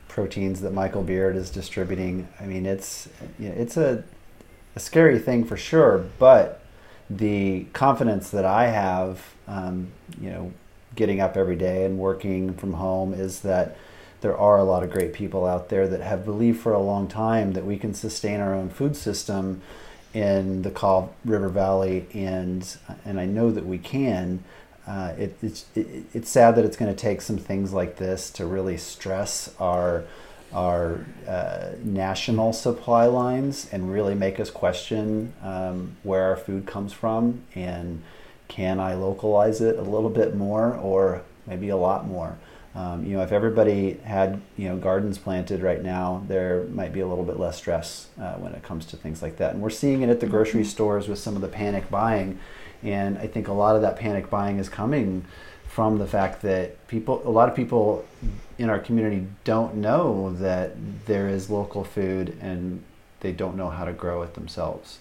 proteins 0.09 0.61
that 0.61 0.73
Michael 0.73 1.03
Beard 1.03 1.37
is 1.37 1.49
distributing. 1.51 2.29
I 2.39 2.45
mean, 2.45 2.67
it's 2.67 3.09
you 3.39 3.49
know, 3.49 3.55
it's 3.57 3.77
a 3.77 4.05
a 4.75 4.81
scary 4.81 5.19
thing 5.19 5.45
for 5.45 5.57
sure, 5.57 6.05
but 6.19 6.62
the 7.11 7.67
confidence 7.73 8.31
that 8.31 8.45
I 8.45 8.69
have, 8.69 9.35
um, 9.47 9.89
you 10.21 10.31
know, 10.31 10.53
getting 10.95 11.21
up 11.21 11.37
every 11.37 11.57
day 11.57 11.85
and 11.85 11.99
working 11.99 12.55
from 12.55 12.75
home 12.75 13.15
is 13.15 13.41
that 13.41 13.77
there 14.21 14.37
are 14.37 14.59
a 14.59 14.65
lot 14.65 14.83
of 14.83 14.91
great 14.91 15.13
people 15.13 15.47
out 15.47 15.69
there 15.69 15.89
that 15.89 16.01
have 16.01 16.25
believed 16.25 16.61
for 16.61 16.73
a 16.73 16.81
long 16.81 17.09
time 17.09 17.53
that 17.53 17.65
we 17.65 17.77
can 17.77 17.93
sustain 17.93 18.41
our 18.41 18.55
own 18.55 18.71
food 18.71 18.97
system 18.97 19.61
in 20.15 20.63
the 20.63 20.71
Kaw 20.71 21.09
River 21.25 21.49
Valley, 21.49 22.07
and 22.13 22.77
and 23.05 23.19
I 23.19 23.27
know 23.27 23.51
that 23.51 23.67
we 23.67 23.79
can. 23.79 24.45
Uh, 24.87 25.13
it, 25.17 25.37
it's 25.43 25.67
it, 25.75 26.05
it's 26.13 26.29
sad 26.29 26.57
that 26.57 26.65
it's 26.65 26.77
going 26.77 26.95
to 26.95 27.01
take 27.01 27.21
some 27.21 27.39
things 27.39 27.73
like 27.73 27.97
this 27.97 28.31
to 28.33 28.47
really 28.47 28.77
stress 28.77 29.55
our 29.59 30.05
our 30.53 31.05
uh, 31.27 31.71
national 31.83 32.53
supply 32.53 33.07
lines 33.07 33.69
and 33.73 33.93
really 33.93 34.15
make 34.15 34.39
us 34.39 34.51
question 34.51 35.33
um, 35.43 35.97
where 36.03 36.25
our 36.25 36.37
food 36.37 36.67
comes 36.67 36.93
from 36.93 37.43
and 37.55 38.03
can 38.49 38.79
I 38.79 38.95
localize 38.95 39.61
it 39.61 39.79
a 39.79 39.83
little 39.83 40.11
bit 40.11 40.37
more 40.37 40.75
or 40.75 41.23
maybe 41.47 41.71
a 41.71 41.77
lot 41.77 42.07
more. 42.07 42.37
Um, 42.75 43.05
you 43.05 43.17
know, 43.17 43.23
if 43.23 43.33
everybody 43.33 43.99
had 44.05 44.41
you 44.57 44.69
know 44.69 44.77
gardens 44.77 45.19
planted 45.19 45.63
right 45.63 45.83
now, 45.83 46.25
there 46.29 46.65
might 46.65 46.93
be 46.93 47.01
a 47.01 47.07
little 47.07 47.25
bit 47.25 47.39
less 47.39 47.59
stress 47.59 48.09
uh, 48.21 48.35
when 48.35 48.53
it 48.55 48.63
comes 48.63 48.87
to 48.87 48.97
things 48.97 49.21
like 49.21 49.37
that. 49.39 49.53
And 49.53 49.63
we're 49.63 49.71
seeing 49.71 50.03
it 50.03 50.09
at 50.09 50.21
the 50.21 50.27
grocery 50.27 50.63
mm-hmm. 50.63 50.71
stores 50.71 51.09
with 51.09 51.19
some 51.19 51.37
of 51.37 51.43
the 51.43 51.49
panic 51.49 51.91
buying, 51.91 52.39
and 52.83 53.19
I 53.19 53.27
think 53.27 53.49
a 53.49 53.53
lot 53.53 53.77
of 53.77 53.83
that 53.83 53.99
panic 53.99 54.31
buying 54.31 54.59
is 54.59 54.71
coming 54.71 55.27
from 55.73 55.99
the 55.99 56.07
fact 56.07 56.43
that 56.43 56.87
people, 56.87 57.23
a 57.25 57.31
lot 57.31 57.49
of 57.49 57.57
people 57.57 58.05
in 58.59 58.69
our 58.69 58.79
community 58.79 59.27
don't 59.45 59.75
know 59.75 60.35
that 60.35 60.73
there 61.07 61.29
is 61.29 61.49
local 61.49 61.83
food, 61.83 62.37
and 62.43 62.83
they 63.21 63.33
don't 63.33 63.57
know 63.57 63.71
how 63.71 63.87
to 63.87 63.93
grow 63.93 64.21
it 64.21 64.35
themselves. 64.35 64.99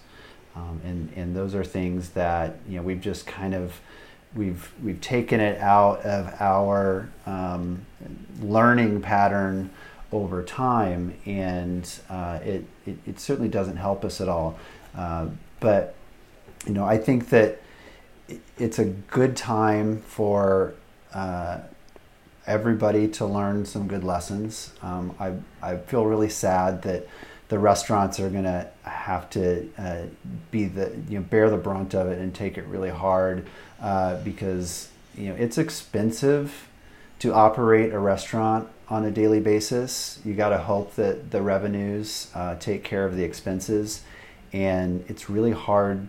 Um, 0.56 0.80
and 0.82 1.12
and 1.14 1.36
those 1.36 1.54
are 1.54 1.62
things 1.62 2.10
that 2.10 2.56
you 2.66 2.76
know 2.76 2.82
we've 2.82 3.02
just 3.02 3.26
kind 3.26 3.54
of 3.54 3.80
we've 4.34 4.72
we've 4.82 5.00
taken 5.02 5.40
it 5.40 5.60
out 5.60 6.00
of 6.06 6.32
our 6.40 7.10
um, 7.26 7.84
learning 8.40 9.02
pattern 9.02 9.68
over 10.10 10.42
time, 10.42 11.14
and 11.26 12.00
uh, 12.08 12.38
it, 12.42 12.64
it, 12.86 12.96
it 13.06 13.20
certainly 13.20 13.50
doesn't 13.50 13.76
help 13.76 14.06
us 14.06 14.22
at 14.22 14.28
all. 14.28 14.58
Uh, 14.96 15.26
but 15.60 15.94
you 16.66 16.72
know, 16.72 16.86
I 16.86 16.96
think 16.96 17.28
that 17.28 17.60
it's 18.58 18.78
a 18.78 18.84
good 18.84 19.36
time 19.36 20.00
for 20.02 20.74
uh, 21.14 21.58
everybody 22.46 23.08
to 23.08 23.26
learn 23.26 23.64
some 23.64 23.86
good 23.86 24.04
lessons. 24.04 24.72
Um, 24.82 25.14
I 25.18 25.34
I 25.62 25.76
feel 25.76 26.06
really 26.06 26.28
sad 26.28 26.82
that 26.82 27.06
the 27.48 27.58
restaurants 27.58 28.18
are 28.18 28.30
going 28.30 28.44
to 28.44 28.66
have 28.84 29.28
to 29.28 29.68
uh, 29.76 30.02
be 30.50 30.64
the 30.64 30.96
you 31.08 31.18
know 31.18 31.24
bear 31.24 31.50
the 31.50 31.56
brunt 31.56 31.94
of 31.94 32.08
it 32.08 32.18
and 32.18 32.34
take 32.34 32.56
it 32.56 32.64
really 32.64 32.90
hard 32.90 33.46
uh, 33.80 34.16
because 34.22 34.88
you 35.14 35.28
know 35.28 35.34
it's 35.34 35.58
expensive 35.58 36.68
to 37.18 37.32
operate 37.32 37.92
a 37.92 37.98
restaurant 37.98 38.68
on 38.88 39.04
a 39.04 39.10
daily 39.10 39.40
basis. 39.40 40.18
You 40.24 40.34
got 40.34 40.48
to 40.48 40.58
hope 40.58 40.94
that 40.96 41.30
the 41.30 41.42
revenues 41.42 42.30
uh, 42.34 42.56
take 42.56 42.84
care 42.84 43.04
of 43.04 43.16
the 43.16 43.22
expenses, 43.22 44.02
and 44.52 45.04
it's 45.08 45.30
really 45.30 45.52
hard 45.52 46.08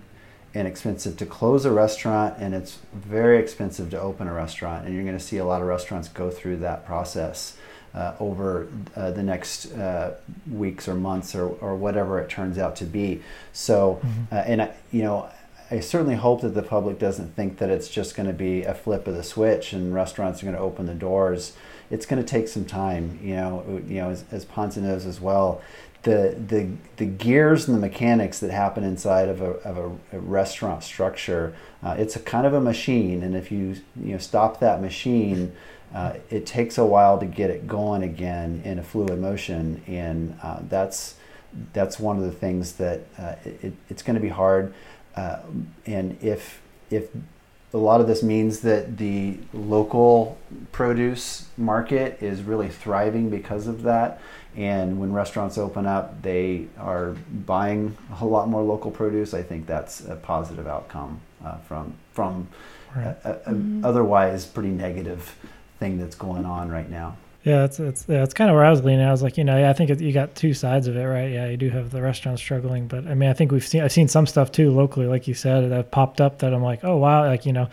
and 0.53 0.67
expensive 0.67 1.17
to 1.17 1.25
close 1.25 1.65
a 1.65 1.71
restaurant, 1.71 2.35
and 2.37 2.53
it's 2.53 2.79
very 2.93 3.39
expensive 3.39 3.89
to 3.91 3.99
open 3.99 4.27
a 4.27 4.33
restaurant. 4.33 4.85
And 4.85 4.93
you're 4.93 5.03
going 5.03 5.17
to 5.17 5.23
see 5.23 5.37
a 5.37 5.45
lot 5.45 5.61
of 5.61 5.67
restaurants 5.67 6.07
go 6.07 6.29
through 6.29 6.57
that 6.57 6.85
process. 6.85 7.57
Uh, 7.95 8.15
over 8.19 8.67
uh, 8.95 9.11
the 9.11 9.21
next 9.21 9.71
uh, 9.73 10.15
weeks 10.51 10.87
or 10.87 10.95
months 10.95 11.35
or, 11.35 11.49
or 11.61 11.75
whatever 11.75 12.19
it 12.19 12.27
turns 12.27 12.57
out 12.57 12.75
to 12.75 12.85
be. 12.85 13.21
So, 13.51 14.01
mm-hmm. 14.03 14.33
Uh, 14.33 14.37
and 14.37 14.61
I, 14.63 14.73
you 14.91 15.03
know, 15.03 15.29
I 15.69 15.79
certainly 15.79 16.15
hope 16.15 16.41
that 16.41 16.55
the 16.55 16.63
public 16.63 16.99
doesn't 16.99 17.35
think 17.35 17.57
that 17.57 17.69
it's 17.69 17.87
just 17.87 18.15
going 18.15 18.27
to 18.27 18.33
be 18.33 18.63
a 18.63 18.73
flip 18.73 19.07
of 19.07 19.15
the 19.15 19.23
switch 19.23 19.73
and 19.73 19.93
restaurants 19.93 20.41
are 20.41 20.45
going 20.45 20.55
to 20.55 20.61
open 20.61 20.85
the 20.85 20.93
doors. 20.93 21.53
It's 21.89 22.05
going 22.05 22.21
to 22.23 22.27
take 22.27 22.47
some 22.47 22.65
time, 22.65 23.19
you 23.21 23.35
know. 23.35 23.81
You 23.87 24.01
know, 24.01 24.09
as, 24.09 24.25
as 24.31 24.45
Ponce 24.45 24.77
knows 24.77 25.05
as 25.05 25.21
well, 25.21 25.61
the 26.03 26.35
the 26.47 26.69
the 26.97 27.05
gears 27.05 27.67
and 27.67 27.75
the 27.75 27.81
mechanics 27.81 28.39
that 28.39 28.51
happen 28.51 28.83
inside 28.83 29.29
of 29.29 29.41
a 29.41 29.51
of 29.67 29.77
a, 29.77 30.17
a 30.17 30.19
restaurant 30.19 30.83
structure. 30.83 31.55
Uh, 31.81 31.95
it's 31.97 32.15
a 32.15 32.19
kind 32.19 32.45
of 32.45 32.53
a 32.53 32.61
machine, 32.61 33.23
and 33.23 33.35
if 33.35 33.51
you 33.51 33.75
you 33.95 34.13
know 34.13 34.17
stop 34.17 34.59
that 34.59 34.81
machine. 34.81 35.53
Uh, 35.93 36.15
it 36.31 36.47
takes 36.47 36.79
a 36.79 36.83
while 36.83 37.19
to 37.19 37.25
get 37.27 37.51
it 37.51 37.67
going 37.67 38.01
again 38.01 38.59
in 38.65 38.79
a 38.79 38.83
fluid 38.83 39.19
motion, 39.19 39.79
and 39.85 40.35
uh, 40.41 40.57
that's 40.67 41.13
that's 41.71 41.99
one 41.99 42.17
of 42.17 42.23
the 42.23 42.31
things 42.31 42.73
that 42.73 43.01
uh, 43.19 43.35
it, 43.45 43.73
it's 43.89 44.01
going 44.01 44.15
to 44.15 44.19
be 44.19 44.29
hard. 44.29 44.73
Uh, 45.15 45.37
and 45.85 46.17
if 46.19 46.63
if 46.89 47.09
a 47.73 47.77
lot 47.77 48.01
of 48.01 48.07
this 48.07 48.21
means 48.21 48.59
that 48.61 48.97
the 48.97 49.37
local 49.51 50.37
produce 50.71 51.47
market 51.57 52.21
is 52.21 52.43
really 52.43 52.69
thriving 52.69 53.29
because 53.29 53.67
of 53.67 53.83
that. 53.83 54.21
And 54.55 54.99
when 54.99 55.11
restaurants 55.13 55.57
open 55.57 55.85
up, 55.85 56.21
they 56.21 56.67
are 56.77 57.15
buying 57.45 57.97
a 58.21 58.25
lot 58.25 58.47
more 58.47 58.61
local 58.61 58.91
produce. 58.91 59.33
I 59.33 59.41
think 59.41 59.65
that's 59.65 60.05
a 60.05 60.15
positive 60.15 60.67
outcome 60.67 61.21
uh, 61.43 61.57
from 61.59 61.95
from 62.13 62.47
right. 62.95 63.17
a, 63.23 63.31
a, 63.31 63.53
mm-hmm. 63.53 63.83
otherwise 63.83 64.45
pretty 64.45 64.69
negative 64.69 65.35
thing 65.79 65.97
that's 65.97 66.15
going 66.15 66.45
on 66.45 66.69
right 66.69 66.89
now. 66.89 67.17
Yeah, 67.43 67.65
it's 67.65 67.79
it's 67.79 68.05
yeah, 68.07 68.23
it's 68.23 68.33
kind 68.33 68.49
of 68.49 68.55
where 68.55 68.63
I 68.63 68.69
was 68.69 68.83
leaning. 68.83 69.05
I 69.05 69.11
was 69.11 69.21
like, 69.21 69.37
you 69.37 69.43
know, 69.43 69.57
yeah, 69.57 69.69
I 69.69 69.73
think 69.73 69.89
it, 69.89 69.99
you 69.99 70.13
got 70.13 70.33
two 70.35 70.53
sides 70.53 70.87
of 70.87 70.95
it, 70.95 71.03
right? 71.03 71.29
Yeah, 71.29 71.47
you 71.49 71.57
do 71.57 71.69
have 71.71 71.89
the 71.89 72.01
restaurants 72.01 72.41
struggling, 72.41 72.87
but 72.87 73.05
I 73.05 73.15
mean, 73.15 73.29
I 73.29 73.33
think 73.33 73.51
we've 73.51 73.65
seen 73.67 73.81
I've 73.81 73.91
seen 73.91 74.07
some 74.07 74.25
stuff 74.25 74.51
too 74.51 74.71
locally, 74.71 75.07
like 75.07 75.27
you 75.27 75.33
said, 75.33 75.69
that 75.71 75.91
popped 75.91 76.21
up 76.21 76.39
that 76.39 76.53
I'm 76.53 76.63
like, 76.63 76.83
oh 76.83 76.95
wow, 76.95 77.25
like 77.25 77.45
you 77.45 77.51
know, 77.51 77.67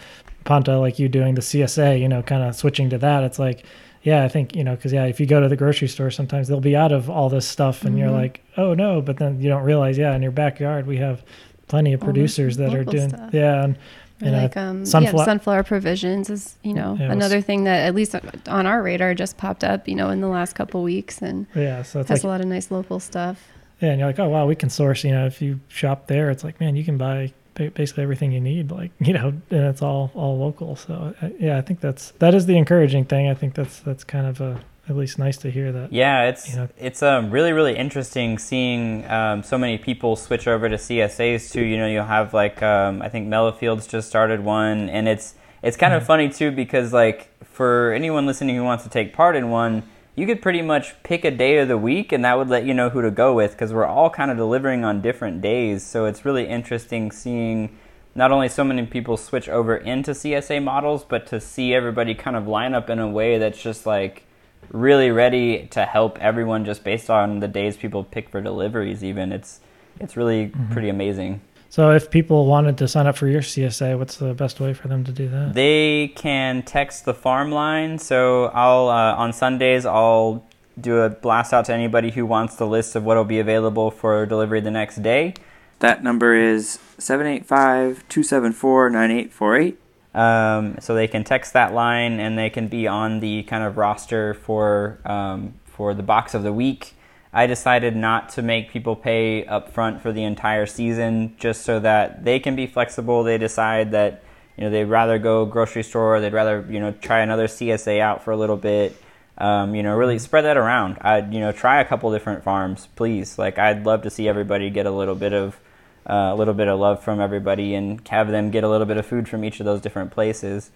Panta, 0.45 0.79
like 0.79 0.99
you 0.99 1.09
doing 1.09 1.35
the 1.35 1.41
CSA, 1.41 2.01
you 2.01 2.09
know, 2.09 2.23
kind 2.23 2.43
of 2.43 2.57
switching 2.57 2.91
to 2.91 2.99
that. 2.99 3.23
It's 3.23 3.39
like, 3.39 3.65
yeah, 4.03 4.25
I 4.25 4.29
think 4.29 4.57
you 4.57 4.65
know, 4.65 4.75
because 4.77 4.93
yeah, 4.93 5.05
if 5.05 5.21
you 5.21 5.27
go 5.27 5.41
to 5.41 5.49
the 5.49 5.57
grocery 5.57 5.89
store, 5.89 6.11
sometimes 6.11 6.49
they'll 6.49 6.61
be 6.61 6.77
out 6.77 6.93
of 6.93 7.11
all 7.11 7.29
this 7.29 7.47
stuff, 7.47 7.83
and 7.83 7.91
mm-hmm. 7.91 7.99
you're 7.99 8.11
like, 8.11 8.43
oh 8.57 8.75
no, 8.75 9.03
but 9.03 9.19
then 9.19 9.41
you 9.41 9.49
don't 9.49 9.63
realize, 9.63 9.99
yeah, 9.99 10.15
in 10.15 10.23
your 10.23 10.33
backyard 10.33 10.87
we 10.87 10.97
have 10.97 11.23
plenty 11.69 11.93
of 11.93 12.01
producers 12.01 12.57
that 12.57 12.75
are 12.75 12.85
doing, 12.85 13.11
stuff. 13.11 13.33
yeah, 13.33 13.65
and 13.65 13.79
or 14.23 14.31
like 14.31 14.57
um, 14.57 14.85
sunflower. 14.85 15.23
Yeah, 15.23 15.25
sunflower 15.25 15.63
provisions 15.65 16.31
is 16.31 16.57
you 16.63 16.75
know 16.75 16.97
yeah, 16.99 17.13
another 17.13 17.41
thing 17.41 17.65
that 17.65 17.87
at 17.87 17.95
least 17.95 18.15
on 18.47 18.67
our 18.67 18.83
radar 18.83 19.15
just 19.15 19.37
popped 19.37 19.65
up 19.65 19.89
you 19.89 19.95
know 19.95 20.11
in 20.11 20.21
the 20.21 20.29
last 20.29 20.55
couple 20.55 20.83
weeks 20.83 21.23
and 21.23 21.47
yeah 21.55 21.83
so 21.83 22.01
it's 22.01 22.09
has 22.09 22.19
like, 22.19 22.25
a 22.25 22.27
lot 22.29 22.41
of 22.41 22.47
nice 22.47 22.71
local 22.71 23.01
stuff 23.01 23.49
yeah 23.81 23.91
and 23.91 23.99
you're 23.99 24.09
like 24.09 24.19
oh 24.19 24.29
wow 24.29 24.47
we 24.47 24.55
can 24.55 24.69
source 24.69 25.05
you 25.05 25.11
know 25.11 25.27
if 25.27 25.41
you 25.41 25.59
shop 25.69 26.07
there 26.07 26.31
it's 26.31 26.45
like 26.45 26.61
man 26.61 26.77
you 26.77 26.85
can 26.85 26.99
buy 26.99 27.33
basically 27.69 28.03
everything 28.03 28.33
you 28.33 28.41
need 28.41 28.71
like 28.71 28.91
you 28.99 29.13
know 29.13 29.29
and 29.29 29.67
it's 29.67 29.83
all 29.83 30.11
all 30.15 30.39
local 30.39 30.77
so 30.77 31.15
yeah 31.39 31.59
i 31.59 31.61
think 31.61 31.81
that's 31.81 32.13
that 32.13 32.35
is 32.35 32.47
the 32.47 32.57
encouraging 32.57 33.05
thing 33.05 33.29
i 33.29 33.35
think 33.35 33.55
that's 33.55 33.81
that's 33.81 34.05
kind 34.05 34.27
of 34.27 34.41
a 34.41 34.61
at 34.91 34.97
least 34.97 35.19
nice 35.19 35.37
to 35.39 35.51
hear 35.51 35.71
that. 35.71 35.93
Yeah, 35.93 36.25
it's 36.25 36.51
you 36.51 36.57
know. 36.57 36.69
it's 36.77 37.03
um, 37.03 37.31
really 37.31 37.53
really 37.53 37.77
interesting 37.77 38.39
seeing 38.39 39.09
um, 39.09 39.43
so 39.43 39.57
many 39.57 39.79
people 39.79 40.17
switch 40.17 40.49
over 40.49 40.69
to 40.69 40.75
CSAs 40.75 41.53
too. 41.53 41.63
You 41.63 41.79
know, 41.79 41.87
you'll 41.87 42.05
have 42.05 42.35
like 42.35 42.61
um, 42.63 43.01
I 43.01 43.09
think 43.09 43.33
Fields 43.59 43.87
just 43.87 44.09
started 44.09 44.41
one, 44.41 44.91
and 44.91 45.09
it's 45.09 45.35
it's 45.63 45.77
kind 45.77 45.95
of 45.95 46.05
funny 46.05 46.29
too 46.29 46.51
because 46.51 46.93
like 46.93 47.31
for 47.45 47.93
anyone 47.93 48.27
listening 48.27 48.57
who 48.57 48.65
wants 48.65 48.85
to 48.85 48.91
take 48.91 49.15
part 49.15 49.37
in 49.37 49.51
one, 49.51 49.85
you 50.17 50.27
could 50.27 50.43
pretty 50.43 50.63
much 50.63 51.01
pick 51.03 51.25
a 51.25 51.31
day 51.31 51.59
of 51.59 51.69
the 51.69 51.79
week, 51.79 52.13
and 52.13 52.25
that 52.25 52.37
would 52.37 52.49
let 52.49 52.65
you 52.65 52.75
know 52.75 52.91
who 52.91 53.03
to 53.03 53.11
go 53.11 53.35
with 53.35 53.53
because 53.53 53.73
we're 53.73 53.87
all 53.87 54.11
kind 54.11 54.31
of 54.31 54.37
delivering 54.37 54.85
on 54.85 55.01
different 55.01 55.41
days. 55.41 55.85
So 55.85 56.05
it's 56.05 56.25
really 56.25 56.47
interesting 56.47 57.11
seeing 57.11 57.79
not 58.15 58.33
only 58.33 58.49
so 58.49 58.65
many 58.65 58.87
people 58.87 59.17
switch 59.17 59.49
over 59.49 59.77
into 59.77 60.11
CSA 60.11 60.63
models, 60.63 61.05
but 61.05 61.27
to 61.29 61.41
see 61.41 61.75
everybody 61.75 62.15
kind 62.15 62.37
of 62.37 62.49
line 62.49 62.75
up 62.75 62.91
in 62.91 62.99
a 62.99 63.09
way 63.09 63.39
that's 63.39 63.63
just 63.63 63.87
like 63.87 64.25
really 64.71 65.11
ready 65.11 65.67
to 65.69 65.85
help 65.85 66.19
everyone 66.19 66.65
just 66.65 66.85
based 66.85 67.11
on 67.11 67.41
the 67.41 67.49
days 67.49 67.77
people 67.77 68.05
pick 68.05 68.29
for 68.29 68.41
deliveries 68.41 69.03
even 69.03 69.33
it's 69.33 69.61
it's 69.99 70.17
really 70.17 70.47
mm-hmm. 70.47 70.73
pretty 70.73 70.89
amazing 70.89 71.41
so 71.71 71.93
if 71.93 72.11
people 72.11 72.45
wanted 72.45 72.77
to 72.79 72.87
sign 72.87 73.07
up 73.07 73.17
for 73.17 73.27
your 73.27 73.41
csa 73.41 73.99
what's 73.99 74.17
the 74.17 74.35
best 74.35 74.61
way 74.61 74.75
for 74.75 74.89
them 74.89 75.03
to 75.05 75.13
do 75.13 75.29
that? 75.29 75.55
They 75.55 76.13
can 76.15 76.63
text 76.63 77.07
the 77.07 77.15
farm 77.15 77.51
line. 77.51 77.99
So 77.99 78.47
i'll 78.53 78.89
uh, 78.89 79.15
on 79.15 79.33
sundays 79.33 79.87
i'll 79.87 80.45
do 80.79 80.99
a 80.99 81.09
blast 81.09 81.55
out 81.55 81.65
to 81.67 81.73
anybody 81.73 82.11
who 82.11 82.27
wants 82.27 82.57
the 82.57 82.67
list 82.67 82.95
of 82.97 83.05
what 83.05 83.17
will 83.17 83.25
be 83.25 83.39
available 83.39 83.91
for 83.91 84.27
delivery 84.27 84.61
the 84.61 84.71
next 84.71 85.03
day. 85.03 85.35
That 85.79 86.03
number 86.05 86.35
is 86.35 86.79
785 86.99 88.07
274 88.09 88.91
9848 88.91 89.79
um, 90.15 90.77
so 90.81 90.95
they 90.95 91.07
can 91.07 91.25
text 91.25 91.53
that 91.53 91.73
line 91.73 92.19
and 92.19 92.37
they 92.37 92.51
can 92.51 92.69
be 92.69 92.87
on 92.87 93.21
the 93.21 93.45
kind 93.45 93.63
of 93.63 93.77
roster 93.77 94.35
for 94.35 94.99
um, 95.05 95.55
for 95.67 95.95
the 95.95 96.03
box 96.03 96.35
of 96.35 96.43
the 96.43 96.53
week. 96.53 96.95
I 97.33 97.47
decided 97.47 97.95
not 97.95 98.31
to 98.31 98.43
make 98.43 98.71
people 98.71 98.97
pay 98.97 99.45
upfront 99.45 100.01
for 100.01 100.13
the 100.13 100.25
entire 100.25 100.67
season, 100.67 101.35
just 101.39 101.63
so 101.63 101.79
that 101.81 102.25
they 102.25 102.41
can 102.41 102.57
be 102.57 102.67
flexible. 102.67 103.23
They 103.23 103.39
decide 103.39 103.93
that 103.93 104.25
you 104.57 104.65
know 104.65 104.71
they'd 104.71 104.85
rather 104.85 105.19
go 105.19 105.47
grocery 105.47 105.85
store, 105.85 106.21
they'd 106.21 106.33
rather 106.33 106.67
you 106.69 106.81
know 106.81 106.93
try 106.93 107.21
another 107.21 107.47
CSA 107.47 108.01
out 108.01 108.25
for 108.25 108.33
a 108.33 108.37
little 108.37 108.57
bit. 108.57 108.97
Um, 109.39 109.75
you 109.75 109.83
know, 109.83 109.97
really 109.97 110.19
spread 110.19 110.45
that 110.45 110.57
around. 110.57 110.99
I'd 111.01 111.33
you 111.33 111.41
know 111.41 111.53
try 111.53 111.81
a 111.81 111.85
couple 111.85 112.11
different 112.13 112.43
farms, 112.43 112.89
please. 112.97 113.39
Like 113.39 113.59
I'd 113.59 113.87
love 113.87 114.03
to 114.03 114.11
see 114.11 114.29
everybody 114.29 114.69
get 114.71 114.87
a 114.87 114.91
little 114.91 115.15
bit 115.15 115.33
of 115.33 115.61
uh, 116.09 116.31
a 116.33 116.35
little 116.35 116.55
bit 116.55 116.67
of 116.67 116.81
love 116.81 117.03
from 117.03 117.21
everybody 117.21 117.75
and 117.75 118.07
have 118.09 118.29
them 118.29 118.51
get 118.51 118.65
a 118.65 118.69
little 118.69 118.87
bit 118.87 118.97
of 118.97 119.07
food 119.07 119.29
from 119.29 119.45
each 119.45 119.61
of 119.61 119.67
those 119.67 119.81
different 119.81 120.11
places 120.11 120.71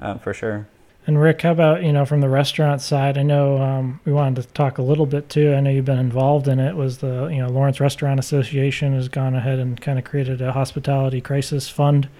uh, 0.00 0.16
for 0.16 0.32
sure. 0.32 0.66
And 1.08 1.18
Rick, 1.18 1.40
how 1.40 1.52
about 1.52 1.82
you 1.82 1.90
know 1.90 2.04
from 2.04 2.20
the 2.20 2.28
restaurant 2.28 2.82
side? 2.82 3.16
I 3.16 3.22
know 3.22 3.56
um, 3.62 3.98
we 4.04 4.12
wanted 4.12 4.42
to 4.42 4.48
talk 4.48 4.76
a 4.76 4.82
little 4.82 5.06
bit 5.06 5.30
too. 5.30 5.54
I 5.54 5.60
know 5.60 5.70
you've 5.70 5.86
been 5.86 5.98
involved 5.98 6.46
in 6.46 6.60
it. 6.60 6.76
Was 6.76 6.98
the 6.98 7.28
you 7.28 7.38
know 7.38 7.48
Lawrence 7.48 7.80
Restaurant 7.80 8.20
Association 8.20 8.92
has 8.92 9.08
gone 9.08 9.34
ahead 9.34 9.58
and 9.58 9.80
kind 9.80 9.98
of 9.98 10.04
created 10.04 10.42
a 10.42 10.52
hospitality 10.52 11.22
crisis 11.22 11.66
fund. 11.66 12.10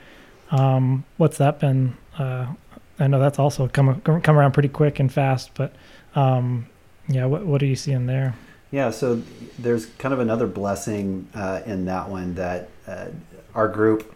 Um, 0.50 1.04
what's 1.18 1.36
that 1.36 1.60
been? 1.60 1.98
Uh, 2.16 2.54
I 2.98 3.08
know 3.08 3.20
that's 3.20 3.38
also 3.38 3.68
come 3.68 4.00
come 4.00 4.38
around 4.38 4.52
pretty 4.52 4.70
quick 4.70 4.98
and 4.98 5.12
fast, 5.12 5.50
but 5.52 5.74
um, 6.14 6.66
yeah, 7.08 7.26
what 7.26 7.44
what 7.44 7.62
are 7.62 7.66
you 7.66 7.76
seeing 7.76 8.06
there? 8.06 8.36
Yeah, 8.70 8.88
so 8.88 9.20
there's 9.58 9.84
kind 9.84 10.14
of 10.14 10.20
another 10.20 10.46
blessing 10.46 11.28
uh, 11.34 11.60
in 11.66 11.84
that 11.84 12.08
one 12.08 12.36
that 12.36 12.70
uh, 12.86 13.08
our 13.54 13.68
group 13.68 14.14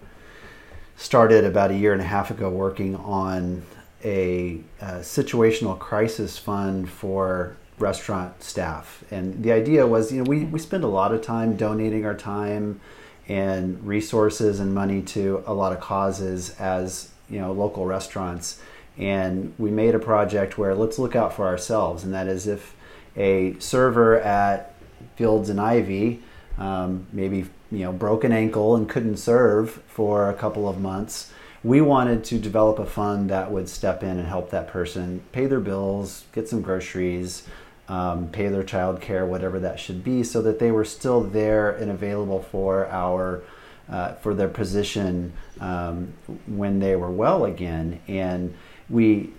started 0.96 1.44
about 1.44 1.70
a 1.70 1.74
year 1.74 1.92
and 1.92 2.00
a 2.00 2.06
half 2.06 2.30
ago 2.30 2.48
working 2.48 2.96
on 2.96 3.66
a, 4.05 4.61
a 4.80 5.00
situational 5.00 5.78
crisis 5.78 6.38
fund 6.38 6.90
for 6.90 7.57
restaurant 7.78 8.42
staff. 8.42 9.05
And 9.11 9.42
the 9.42 9.53
idea 9.53 9.86
was, 9.86 10.12
you 10.12 10.18
know, 10.18 10.28
we, 10.28 10.44
we 10.44 10.59
spend 10.59 10.84
a 10.84 10.88
lot 10.88 11.12
of 11.12 11.22
time 11.22 11.57
donating 11.57 12.05
our 12.05 12.14
time 12.14 12.80
and 13.28 13.84
resources 13.86 14.61
and 14.61 14.74
money 14.74 15.03
to 15.03 15.42
a 15.46 15.55
lot 15.55 15.72
of 15.72 15.80
causes 15.80 16.59
as, 16.59 17.11
you 17.30 17.40
know, 17.40 17.53
local 17.53 17.86
restaurants. 17.86 18.61
And 18.98 19.55
we 19.59 19.70
made 19.70 19.94
a 19.94 19.98
project 19.98 20.59
where 20.59 20.74
let's 20.74 20.98
look 20.98 21.16
out 21.16 21.32
for 21.32 21.46
ourselves. 21.46 22.05
And 22.05 22.12
that 22.12 22.26
is 22.26 22.46
if 22.46 22.74
a 23.16 23.57
server 23.59 24.20
at 24.20 24.74
Fields 25.16 25.48
and 25.48 25.61
Ivy, 25.61 26.22
um, 26.59 27.07
maybe 27.12 27.46
you 27.70 27.78
know 27.78 27.92
broke 27.92 28.24
an 28.24 28.32
ankle 28.32 28.76
and 28.76 28.88
couldn't 28.88 29.16
serve 29.16 29.82
for 29.86 30.30
a 30.30 30.34
couple 30.34 30.68
of 30.68 30.80
months. 30.80 31.32
We 31.64 31.80
wanted 31.80 32.24
to 32.24 32.38
develop 32.38 32.78
a 32.78 32.86
fund 32.86 33.30
that 33.30 33.52
would 33.52 33.68
step 33.68 34.02
in 34.02 34.18
and 34.18 34.26
help 34.26 34.50
that 34.50 34.68
person 34.68 35.22
pay 35.30 35.46
their 35.46 35.60
bills, 35.60 36.24
get 36.32 36.48
some 36.48 36.60
groceries, 36.60 37.46
um, 37.88 38.28
pay 38.28 38.48
their 38.48 38.64
child 38.64 39.00
care, 39.00 39.24
whatever 39.26 39.60
that 39.60 39.78
should 39.78 40.02
be, 40.02 40.24
so 40.24 40.42
that 40.42 40.58
they 40.58 40.72
were 40.72 40.84
still 40.84 41.20
there 41.20 41.70
and 41.70 41.90
available 41.90 42.42
for 42.42 42.86
our 42.88 43.42
uh, 43.88 44.14
for 44.14 44.34
their 44.34 44.48
position 44.48 45.32
um, 45.60 46.12
when 46.46 46.78
they 46.78 46.96
were 46.96 47.10
well 47.10 47.44
again. 47.44 48.00
And 48.08 48.54
we 48.88 49.30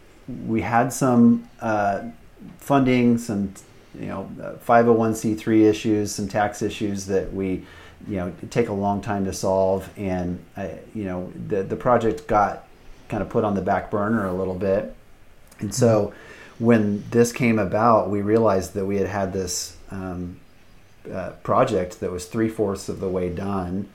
we 0.47 0.61
had 0.61 0.93
some 0.93 1.49
uh, 1.59 2.03
funding, 2.57 3.17
some 3.17 3.53
you 3.95 4.07
know 4.07 4.29
501c3 4.65 5.69
issues, 5.69 6.13
some 6.13 6.27
tax 6.27 6.61
issues 6.61 7.05
that 7.07 7.33
we 7.33 7.65
you 8.07 8.17
know 8.17 8.33
take 8.49 8.69
a 8.69 8.73
long 8.73 9.01
time 9.01 9.25
to 9.25 9.33
solve, 9.33 9.89
and 9.97 10.43
uh, 10.57 10.69
you 10.93 11.05
know 11.05 11.31
the 11.47 11.63
the 11.63 11.75
project 11.75 12.27
got 12.27 12.67
kind 13.09 13.21
of 13.21 13.29
put 13.29 13.43
on 13.43 13.55
the 13.55 13.61
back 13.61 13.91
burner 13.91 14.25
a 14.25 14.33
little 14.33 14.55
bit, 14.55 14.95
and 15.59 15.73
so 15.73 16.13
when 16.59 17.03
this 17.09 17.31
came 17.31 17.59
about, 17.59 18.09
we 18.09 18.21
realized 18.21 18.73
that 18.73 18.85
we 18.85 18.97
had 18.97 19.07
had 19.07 19.33
this 19.33 19.75
um, 19.91 20.39
uh, 21.11 21.31
project 21.43 21.99
that 21.99 22.11
was 22.11 22.25
three 22.25 22.49
fourths 22.49 22.89
of 22.89 22.99
the 22.99 23.09
way 23.09 23.29
done. 23.29 23.89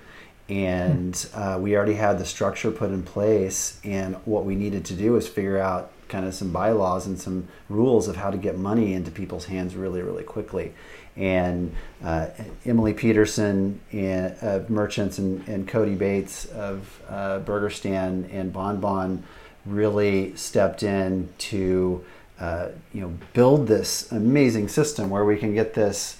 And 0.48 1.28
uh, 1.34 1.58
we 1.60 1.76
already 1.76 1.94
had 1.94 2.18
the 2.18 2.24
structure 2.24 2.70
put 2.70 2.90
in 2.90 3.02
place. 3.02 3.80
And 3.84 4.16
what 4.24 4.44
we 4.44 4.54
needed 4.54 4.84
to 4.86 4.94
do 4.94 5.12
was 5.12 5.28
figure 5.28 5.58
out 5.58 5.90
kind 6.08 6.26
of 6.26 6.34
some 6.34 6.50
bylaws 6.50 7.06
and 7.06 7.20
some 7.20 7.48
rules 7.68 8.08
of 8.08 8.16
how 8.16 8.30
to 8.30 8.38
get 8.38 8.56
money 8.56 8.94
into 8.94 9.10
people's 9.10 9.44
hands 9.46 9.76
really, 9.76 10.00
really 10.00 10.24
quickly. 10.24 10.72
And 11.18 11.74
uh, 12.02 12.28
Emily 12.64 12.94
Peterson 12.94 13.80
and, 13.92 14.70
Merchants 14.70 15.18
and, 15.18 15.46
and 15.48 15.66
Cody 15.66 15.96
Bates 15.96 16.46
of 16.46 17.02
uh, 17.08 17.40
Burger 17.40 17.70
Stand 17.70 18.30
and 18.30 18.52
Bon 18.52 18.80
Bon 18.80 19.22
really 19.66 20.34
stepped 20.36 20.82
in 20.82 21.28
to 21.38 22.04
uh, 22.40 22.68
you 22.92 23.00
know 23.00 23.12
build 23.32 23.66
this 23.66 24.10
amazing 24.12 24.68
system 24.68 25.10
where 25.10 25.24
we 25.24 25.36
can 25.36 25.54
get 25.54 25.74
this 25.74 26.18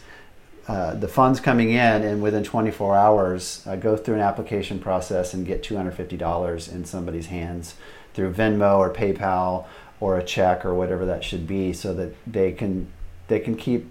uh, 0.66 0.94
the 0.94 1.08
funds 1.08 1.40
coming 1.40 1.70
in 1.70 2.02
and 2.02 2.20
within 2.20 2.44
24 2.44 2.94
hours 2.94 3.62
uh, 3.66 3.76
go 3.76 3.96
through 3.96 4.16
an 4.16 4.20
application 4.20 4.78
process 4.78 5.32
and 5.32 5.46
get 5.46 5.62
$250 5.62 6.72
in 6.72 6.84
somebody's 6.84 7.26
hands 7.26 7.74
through 8.12 8.34
Venmo 8.34 8.76
or 8.76 8.92
PayPal 8.92 9.64
or 10.00 10.18
a 10.18 10.22
check 10.22 10.66
or 10.66 10.74
whatever 10.74 11.06
that 11.06 11.24
should 11.24 11.46
be 11.46 11.72
so 11.72 11.94
that 11.94 12.14
they 12.26 12.52
can 12.52 12.88
they 13.28 13.40
can 13.40 13.56
keep 13.56 13.90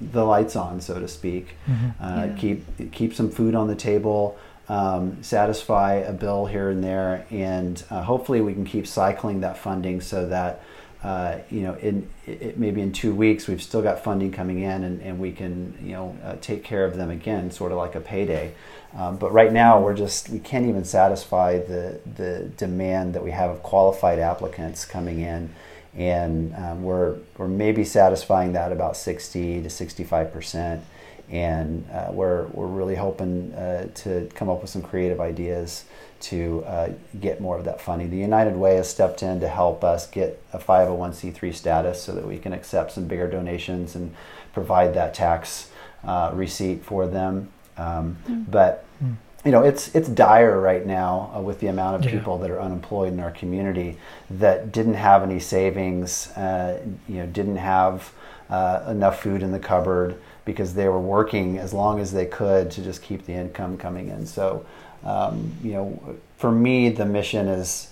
the 0.00 0.24
lights 0.24 0.56
on 0.56 0.80
so 0.80 0.98
to 0.98 1.08
speak 1.08 1.56
mm-hmm. 1.66 2.02
uh, 2.02 2.24
yeah. 2.26 2.34
keep 2.36 2.92
keep 2.92 3.14
some 3.14 3.30
food 3.30 3.54
on 3.54 3.68
the 3.68 3.74
table 3.74 4.38
um, 4.68 5.22
satisfy 5.22 5.94
a 5.94 6.12
bill 6.12 6.46
here 6.46 6.70
and 6.70 6.84
there 6.84 7.26
and 7.30 7.84
uh, 7.90 8.02
hopefully 8.02 8.40
we 8.40 8.52
can 8.52 8.64
keep 8.64 8.86
cycling 8.86 9.40
that 9.40 9.56
funding 9.56 10.00
so 10.00 10.26
that 10.28 10.62
uh, 11.02 11.38
you 11.48 11.60
know, 11.60 11.74
in 11.74 12.08
it, 12.26 12.58
maybe 12.58 12.80
in 12.80 12.92
two 12.92 13.14
weeks 13.14 13.46
we've 13.46 13.62
still 13.62 13.82
got 13.82 14.02
funding 14.02 14.32
coming 14.32 14.60
in, 14.60 14.82
and, 14.82 15.00
and 15.00 15.18
we 15.18 15.30
can 15.30 15.78
you 15.80 15.92
know 15.92 16.16
uh, 16.24 16.34
take 16.40 16.64
care 16.64 16.84
of 16.84 16.96
them 16.96 17.10
again, 17.10 17.50
sort 17.50 17.70
of 17.70 17.78
like 17.78 17.94
a 17.94 18.00
payday. 18.00 18.52
Um, 18.96 19.16
but 19.16 19.32
right 19.32 19.52
now 19.52 19.80
we're 19.80 19.94
just 19.94 20.28
we 20.28 20.40
can't 20.40 20.66
even 20.66 20.84
satisfy 20.84 21.58
the 21.58 22.00
the 22.16 22.50
demand 22.56 23.14
that 23.14 23.22
we 23.22 23.30
have 23.30 23.50
of 23.50 23.62
qualified 23.62 24.18
applicants 24.18 24.84
coming 24.84 25.20
in, 25.20 25.54
and 25.98 26.54
um, 26.54 26.82
we're 26.82 27.16
we're 27.36 27.48
maybe 27.48 27.84
satisfying 27.84 28.52
that 28.52 28.72
about 28.72 28.96
sixty 28.96 29.60
to 29.62 29.68
sixty 29.68 30.04
five 30.04 30.32
percent. 30.32 30.84
And 31.30 31.86
uh, 31.92 32.08
we're, 32.10 32.46
we're 32.46 32.66
really 32.66 32.94
hoping 32.94 33.52
uh, 33.52 33.88
to 33.96 34.30
come 34.34 34.48
up 34.48 34.62
with 34.62 34.70
some 34.70 34.80
creative 34.80 35.20
ideas 35.20 35.84
to 36.20 36.64
uh, 36.66 36.88
get 37.20 37.40
more 37.40 37.58
of 37.58 37.64
that 37.64 37.80
funding. 37.80 38.10
The 38.10 38.16
United 38.16 38.56
Way 38.56 38.76
has 38.76 38.88
stepped 38.88 39.22
in 39.22 39.40
to 39.40 39.48
help 39.48 39.84
us 39.84 40.06
get 40.06 40.42
a 40.54 40.58
501c3 40.58 41.54
status 41.54 42.02
so 42.02 42.12
that 42.12 42.26
we 42.26 42.38
can 42.38 42.52
accept 42.54 42.92
some 42.92 43.06
bigger 43.06 43.30
donations 43.30 43.94
and 43.94 44.14
provide 44.54 44.94
that 44.94 45.12
tax 45.12 45.70
uh, 46.02 46.30
receipt 46.32 46.84
for 46.84 47.06
them. 47.06 47.50
Um, 47.76 48.16
mm. 48.26 48.50
But 48.50 48.84
mm. 49.04 49.16
You 49.44 49.52
know, 49.52 49.62
it's 49.62 49.94
it's 49.94 50.08
dire 50.08 50.60
right 50.60 50.84
now 50.84 51.32
uh, 51.34 51.40
with 51.40 51.60
the 51.60 51.68
amount 51.68 51.96
of 51.96 52.04
yeah. 52.04 52.18
people 52.18 52.38
that 52.38 52.50
are 52.50 52.60
unemployed 52.60 53.12
in 53.12 53.20
our 53.20 53.30
community 53.30 53.96
that 54.30 54.72
didn't 54.72 54.94
have 54.94 55.22
any 55.22 55.40
savings, 55.40 56.28
uh, 56.32 56.82
you 57.08 57.16
know, 57.16 57.26
didn't 57.26 57.56
have 57.56 58.12
uh, 58.50 58.84
enough 58.88 59.22
food 59.22 59.42
in 59.42 59.52
the 59.52 59.58
cupboard 59.58 60.16
because 60.44 60.74
they 60.74 60.88
were 60.88 61.00
working 61.00 61.58
as 61.58 61.72
long 61.72 62.00
as 62.00 62.12
they 62.12 62.26
could 62.26 62.70
to 62.70 62.82
just 62.82 63.02
keep 63.02 63.26
the 63.26 63.32
income 63.32 63.76
coming 63.76 64.08
in. 64.08 64.26
So 64.26 64.64
um, 65.04 65.52
you 65.62 65.72
know, 65.72 66.16
for 66.36 66.50
me, 66.50 66.88
the 66.88 67.04
mission 67.04 67.48
is 67.48 67.90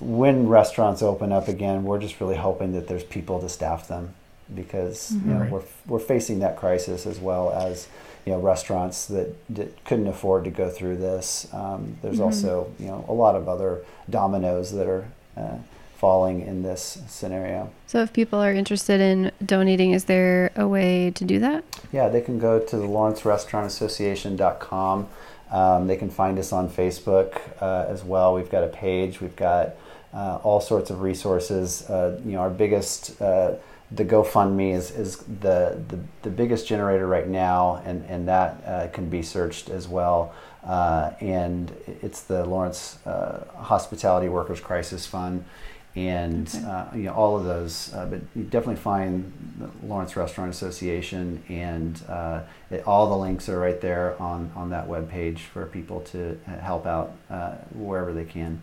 when 0.00 0.48
restaurants 0.48 1.02
open 1.02 1.32
up 1.32 1.48
again, 1.48 1.84
we're 1.84 2.00
just 2.00 2.20
really 2.20 2.36
hoping 2.36 2.72
that 2.72 2.88
there's 2.88 3.04
people 3.04 3.40
to 3.40 3.48
staff 3.48 3.88
them 3.88 4.14
because 4.54 5.12
mm-hmm. 5.12 5.28
you 5.28 5.34
know, 5.34 5.40
right. 5.40 5.50
we're, 5.50 5.62
we're 5.86 5.98
facing 5.98 6.40
that 6.40 6.56
crisis 6.56 7.06
as 7.06 7.18
well 7.18 7.52
as 7.52 7.88
you 8.24 8.32
know 8.32 8.40
restaurants 8.40 9.04
that, 9.06 9.34
that 9.50 9.84
couldn't 9.84 10.06
afford 10.06 10.44
to 10.44 10.50
go 10.50 10.70
through 10.70 10.96
this. 10.96 11.46
Um, 11.52 11.96
there's 12.02 12.16
mm-hmm. 12.16 12.24
also 12.24 12.72
you 12.78 12.86
know 12.86 13.04
a 13.08 13.12
lot 13.12 13.34
of 13.34 13.48
other 13.48 13.84
dominoes 14.08 14.72
that 14.72 14.86
are 14.86 15.08
uh, 15.36 15.56
falling 15.96 16.40
in 16.40 16.62
this 16.62 17.02
scenario. 17.06 17.70
So 17.86 18.02
if 18.02 18.12
people 18.12 18.40
are 18.40 18.52
interested 18.52 19.00
in 19.00 19.30
donating, 19.44 19.92
is 19.92 20.06
there 20.06 20.50
a 20.56 20.66
way 20.66 21.12
to 21.12 21.24
do 21.24 21.38
that? 21.38 21.62
Yeah, 21.92 22.08
they 22.08 22.20
can 22.20 22.40
go 22.40 22.58
to 22.58 22.76
the 22.76 22.86
LawrenceRestaurantAssociation.com. 22.86 25.08
Um, 25.52 25.86
they 25.86 25.96
can 25.96 26.10
find 26.10 26.36
us 26.38 26.52
on 26.52 26.68
Facebook 26.68 27.40
uh, 27.60 27.86
as 27.88 28.02
well. 28.02 28.34
We've 28.34 28.50
got 28.50 28.64
a 28.64 28.68
page. 28.68 29.20
We've 29.20 29.36
got 29.36 29.76
uh, 30.12 30.40
all 30.42 30.60
sorts 30.60 30.90
of 30.90 31.02
resources. 31.02 31.88
Uh, 31.88 32.20
you 32.24 32.32
know, 32.32 32.40
our 32.40 32.50
biggest 32.50 33.22
uh, 33.22 33.54
the 33.94 34.04
GoFundMe 34.04 34.74
is, 34.74 34.90
is 34.90 35.18
the, 35.18 35.82
the, 35.88 35.98
the 36.22 36.30
biggest 36.30 36.66
generator 36.66 37.06
right 37.06 37.28
now, 37.28 37.82
and 37.84 38.04
and 38.06 38.28
that 38.28 38.62
uh, 38.66 38.88
can 38.88 39.08
be 39.08 39.22
searched 39.22 39.68
as 39.68 39.88
well. 39.88 40.34
Uh, 40.64 41.10
and 41.20 41.72
it's 42.02 42.22
the 42.22 42.44
Lawrence 42.44 42.98
Hospitality 43.04 44.28
Workers 44.28 44.60
Crisis 44.60 45.06
Fund 45.06 45.44
and 45.94 46.48
okay. 46.48 46.64
uh, 46.64 46.94
you 46.94 47.02
know 47.04 47.12
all 47.12 47.36
of 47.36 47.44
those. 47.44 47.92
Uh, 47.92 48.06
but 48.06 48.20
you 48.34 48.44
definitely 48.44 48.80
find 48.80 49.32
the 49.58 49.86
Lawrence 49.86 50.16
Restaurant 50.16 50.50
Association, 50.50 51.42
and 51.48 52.02
uh, 52.08 52.42
it, 52.70 52.86
all 52.86 53.08
the 53.08 53.16
links 53.16 53.48
are 53.48 53.58
right 53.58 53.80
there 53.80 54.20
on 54.20 54.50
on 54.56 54.70
that 54.70 54.88
web 54.88 55.10
page 55.10 55.42
for 55.42 55.66
people 55.66 56.00
to 56.00 56.38
help 56.60 56.86
out 56.86 57.12
uh, 57.30 57.52
wherever 57.74 58.12
they 58.12 58.24
can, 58.24 58.62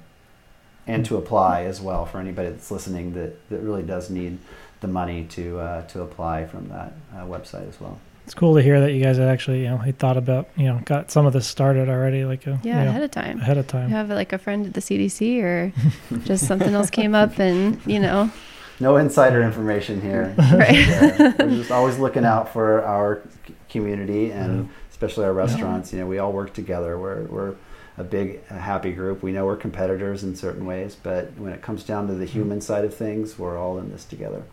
and 0.89 1.05
to 1.05 1.17
apply 1.17 1.63
as 1.63 1.79
well 1.79 2.05
for 2.05 2.19
anybody 2.19 2.49
that's 2.49 2.71
listening 2.71 3.13
that 3.13 3.49
that 3.49 3.59
really 3.59 3.83
does 3.83 4.09
need 4.09 4.37
the 4.81 4.87
money 4.87 5.25
to 5.25 5.59
uh, 5.59 5.81
to 5.87 6.01
apply 6.01 6.45
from 6.45 6.67
that 6.69 6.93
uh, 7.13 7.25
website 7.25 7.67
as 7.67 7.79
well 7.79 7.99
it's 8.29 8.35
cool 8.35 8.53
to 8.53 8.61
hear 8.61 8.79
that 8.81 8.91
you 8.91 9.01
guys 9.01 9.17
had 9.17 9.27
actually, 9.27 9.63
you 9.63 9.69
know, 9.69 9.77
had 9.77 9.97
thought 9.97 10.15
about, 10.15 10.49
you 10.55 10.65
know, 10.65 10.79
got 10.85 11.09
some 11.09 11.25
of 11.25 11.33
this 11.33 11.47
started 11.47 11.89
already, 11.89 12.25
like 12.25 12.45
a, 12.45 12.59
yeah, 12.61 12.77
you 12.77 12.83
know, 12.83 12.89
ahead 12.91 13.01
of 13.01 13.09
time. 13.09 13.39
Ahead 13.39 13.57
of 13.57 13.65
time. 13.65 13.89
You 13.89 13.95
have 13.95 14.07
like 14.09 14.31
a 14.31 14.37
friend 14.37 14.67
at 14.67 14.75
the 14.75 14.81
CDC, 14.81 15.41
or 15.41 15.73
just 16.25 16.45
something 16.45 16.71
else 16.75 16.91
came 16.91 17.15
up, 17.15 17.39
and 17.39 17.81
you 17.87 17.99
know. 17.99 18.31
No 18.79 18.97
insider 18.97 19.41
information 19.41 19.99
here. 19.99 20.35
right. 20.53 20.75
Yeah, 20.75 21.33
we're 21.39 21.49
just 21.49 21.71
always 21.71 21.97
looking 21.97 22.23
out 22.23 22.53
for 22.53 22.83
our 22.83 23.23
community 23.67 24.31
and 24.31 24.65
yeah. 24.65 24.71
especially 24.91 25.25
our 25.25 25.33
restaurants. 25.33 25.91
Yeah. 25.91 25.97
You 25.97 26.03
know, 26.03 26.09
we 26.11 26.19
all 26.19 26.31
work 26.31 26.53
together. 26.53 26.99
We're 26.99 27.23
we're 27.23 27.55
a 27.99 28.03
big, 28.03 28.39
a 28.49 28.57
happy 28.57 28.93
group. 28.93 29.21
We 29.21 29.33
know 29.33 29.45
we're 29.45 29.57
competitors 29.57 30.23
in 30.23 30.33
certain 30.35 30.65
ways, 30.65 30.95
but 30.95 31.33
when 31.37 31.51
it 31.51 31.61
comes 31.61 31.83
down 31.83 32.07
to 32.07 32.15
the 32.15 32.25
human 32.25 32.61
side 32.61 32.85
of 32.85 32.93
things, 32.93 33.37
we're 33.37 33.57
all 33.57 33.77
in 33.77 33.91
this 33.91 34.05
together. 34.05 34.43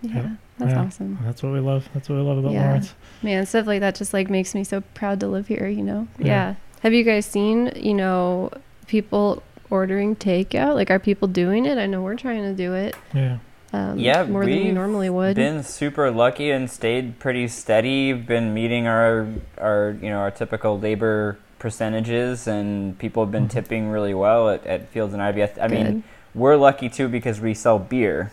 Yeah, 0.00 0.36
that's 0.56 0.72
yeah. 0.72 0.80
awesome. 0.80 1.18
That's 1.22 1.42
what 1.42 1.52
we 1.52 1.60
love. 1.60 1.86
That's 1.92 2.08
what 2.08 2.16
we 2.16 2.22
love 2.22 2.38
about 2.38 2.52
yeah. 2.52 2.68
Lawrence. 2.68 2.94
Man, 3.22 3.44
stuff 3.44 3.66
like 3.66 3.80
that 3.80 3.96
just 3.96 4.14
like 4.14 4.30
makes 4.30 4.54
me 4.54 4.64
so 4.64 4.80
proud 4.94 5.20
to 5.20 5.28
live 5.28 5.46
here, 5.46 5.68
you 5.68 5.82
know? 5.82 6.08
Yeah. 6.18 6.26
yeah. 6.26 6.54
Have 6.80 6.94
you 6.94 7.04
guys 7.04 7.26
seen, 7.26 7.70
you 7.76 7.92
know, 7.92 8.50
people 8.86 9.42
ordering 9.68 10.16
takeout? 10.16 10.74
Like, 10.74 10.90
are 10.90 10.98
people 10.98 11.28
doing 11.28 11.66
it? 11.66 11.76
I 11.76 11.84
know 11.84 12.00
we're 12.00 12.16
trying 12.16 12.42
to 12.44 12.54
do 12.54 12.72
it. 12.72 12.96
Yeah. 13.14 13.38
Um, 13.74 13.98
yeah, 13.98 14.24
more 14.24 14.44
than 14.44 14.54
we 14.54 14.72
normally 14.72 15.10
would. 15.10 15.36
Been 15.36 15.62
super 15.62 16.10
lucky 16.10 16.50
and 16.50 16.68
stayed 16.68 17.18
pretty 17.20 17.46
steady. 17.46 18.12
Been 18.12 18.52
meeting 18.52 18.88
our 18.88 19.28
our 19.58 19.96
you 20.02 20.08
know 20.08 20.18
our 20.18 20.32
typical 20.32 20.76
labor 20.76 21.38
percentages, 21.60 22.48
and 22.48 22.98
people 22.98 23.24
have 23.24 23.30
been 23.30 23.44
mm-hmm. 23.44 23.50
tipping 23.50 23.88
really 23.88 24.14
well 24.14 24.50
at, 24.50 24.66
at 24.66 24.88
Fields 24.88 25.14
and 25.14 25.22
Ivy. 25.22 25.44
I, 25.44 25.46
th- 25.46 25.58
I 25.60 25.68
mean, 25.68 26.02
we're 26.34 26.56
lucky 26.56 26.88
too 26.88 27.08
because 27.08 27.40
we 27.40 27.54
sell 27.54 27.78
beer, 27.78 28.32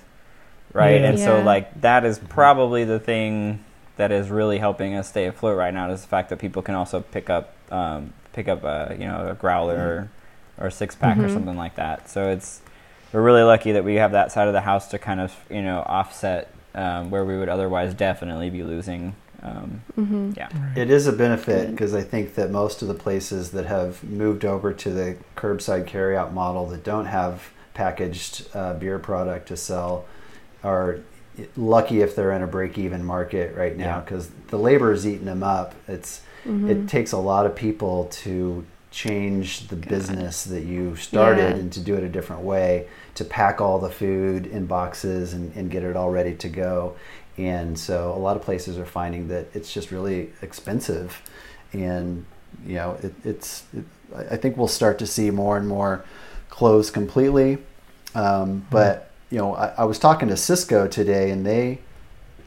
right? 0.73 0.99
Yeah. 0.99 1.09
And 1.09 1.19
yeah. 1.19 1.25
so 1.25 1.41
like 1.41 1.81
that 1.81 2.03
is 2.03 2.17
probably 2.17 2.83
the 2.83 2.99
thing 2.99 3.63
that 3.97 4.11
is 4.11 4.29
really 4.29 4.57
helping 4.57 4.95
us 4.95 5.09
stay 5.09 5.25
afloat 5.25 5.57
right 5.57 5.73
now 5.73 5.91
is 5.91 6.01
the 6.01 6.07
fact 6.07 6.29
that 6.29 6.39
people 6.39 6.61
can 6.61 6.73
also 6.73 7.01
pick 7.01 7.29
up 7.29 7.53
um, 7.71 8.13
pick 8.33 8.47
up 8.47 8.63
a 8.63 8.95
you 8.97 9.05
know 9.05 9.29
a 9.29 9.35
growler 9.35 9.77
mm-hmm. 9.77 10.61
or, 10.61 10.65
or 10.65 10.67
a 10.67 10.71
six 10.71 10.95
pack 10.95 11.17
mm-hmm. 11.17 11.25
or 11.25 11.29
something 11.29 11.57
like 11.57 11.75
that. 11.75 12.09
So 12.09 12.29
it's 12.29 12.61
we're 13.11 13.21
really 13.21 13.43
lucky 13.43 13.73
that 13.73 13.83
we 13.83 13.95
have 13.95 14.11
that 14.13 14.31
side 14.31 14.47
of 14.47 14.53
the 14.53 14.61
house 14.61 14.87
to 14.89 14.99
kind 14.99 15.19
of 15.19 15.35
you 15.49 15.61
know 15.61 15.83
offset 15.85 16.53
um, 16.75 17.09
where 17.09 17.25
we 17.25 17.37
would 17.37 17.49
otherwise 17.49 17.93
definitely 17.93 18.49
be 18.49 18.63
losing. 18.63 19.15
Um, 19.47 19.81
mm-hmm. 19.97 20.31
Yeah, 20.35 20.49
it 20.75 20.89
is 20.89 21.07
a 21.07 21.13
benefit 21.13 21.71
because 21.71 21.93
I 21.93 22.01
think 22.01 22.35
that 22.35 22.51
most 22.51 22.81
of 22.81 22.87
the 22.87 22.93
places 22.93 23.51
that 23.51 23.65
have 23.65 24.03
moved 24.03 24.45
over 24.45 24.73
to 24.73 24.89
the 24.89 25.17
curbside 25.35 25.87
carryout 25.87 26.33
model 26.33 26.67
that 26.67 26.83
don't 26.83 27.05
have 27.05 27.51
packaged 27.73 28.49
uh, 28.53 28.73
beer 28.73 28.99
product 28.99 29.47
to 29.49 29.57
sell 29.57 30.05
are 30.63 30.99
lucky 31.55 32.01
if 32.01 32.15
they're 32.15 32.31
in 32.31 32.41
a 32.41 32.47
break-even 32.47 33.05
market 33.05 33.55
right 33.55 33.77
now 33.77 33.99
because 33.99 34.27
yeah. 34.27 34.35
the 34.47 34.57
labor 34.57 34.91
is 34.91 35.05
eating 35.05 35.25
them 35.25 35.43
up. 35.43 35.75
It's 35.87 36.21
mm-hmm. 36.43 36.69
it 36.69 36.89
takes 36.89 37.11
a 37.11 37.17
lot 37.17 37.45
of 37.45 37.55
people 37.55 38.05
to 38.23 38.65
change 38.89 39.67
the 39.67 39.75
God. 39.75 39.89
business 39.89 40.43
that 40.45 40.63
you 40.63 40.95
started 40.95 41.55
yeah. 41.55 41.59
and 41.59 41.71
to 41.73 41.79
do 41.79 41.95
it 41.95 42.03
a 42.03 42.09
different 42.09 42.41
way 42.41 42.87
to 43.15 43.23
pack 43.23 43.61
all 43.61 43.79
the 43.79 43.89
food 43.89 44.47
in 44.47 44.65
boxes 44.65 45.33
and, 45.33 45.55
and 45.55 45.69
get 45.69 45.83
it 45.83 45.95
all 45.95 46.09
ready 46.09 46.33
to 46.35 46.49
go 46.49 46.95
and 47.37 47.77
so 47.77 48.13
a 48.13 48.19
lot 48.19 48.35
of 48.35 48.41
places 48.43 48.77
are 48.77 48.85
finding 48.85 49.27
that 49.27 49.47
it's 49.53 49.71
just 49.73 49.91
really 49.91 50.31
expensive. 50.41 51.21
And 51.73 52.25
you 52.65 52.75
know 52.75 52.97
it, 53.03 53.13
it's 53.25 53.63
it, 53.75 53.83
i 54.31 54.37
think 54.37 54.55
we'll 54.57 54.69
start 54.69 54.97
to 54.97 55.05
see 55.05 55.29
more 55.29 55.57
and 55.57 55.67
more 55.67 56.03
close 56.49 56.89
completely. 56.89 57.57
Um, 58.15 58.65
but 58.71 59.11
you 59.29 59.37
know, 59.37 59.53
I, 59.55 59.67
I 59.79 59.83
was 59.83 59.99
talking 59.99 60.29
to 60.29 60.35
Sysco 60.35 60.89
today, 60.89 61.29
and 61.29 61.45
they 61.45 61.79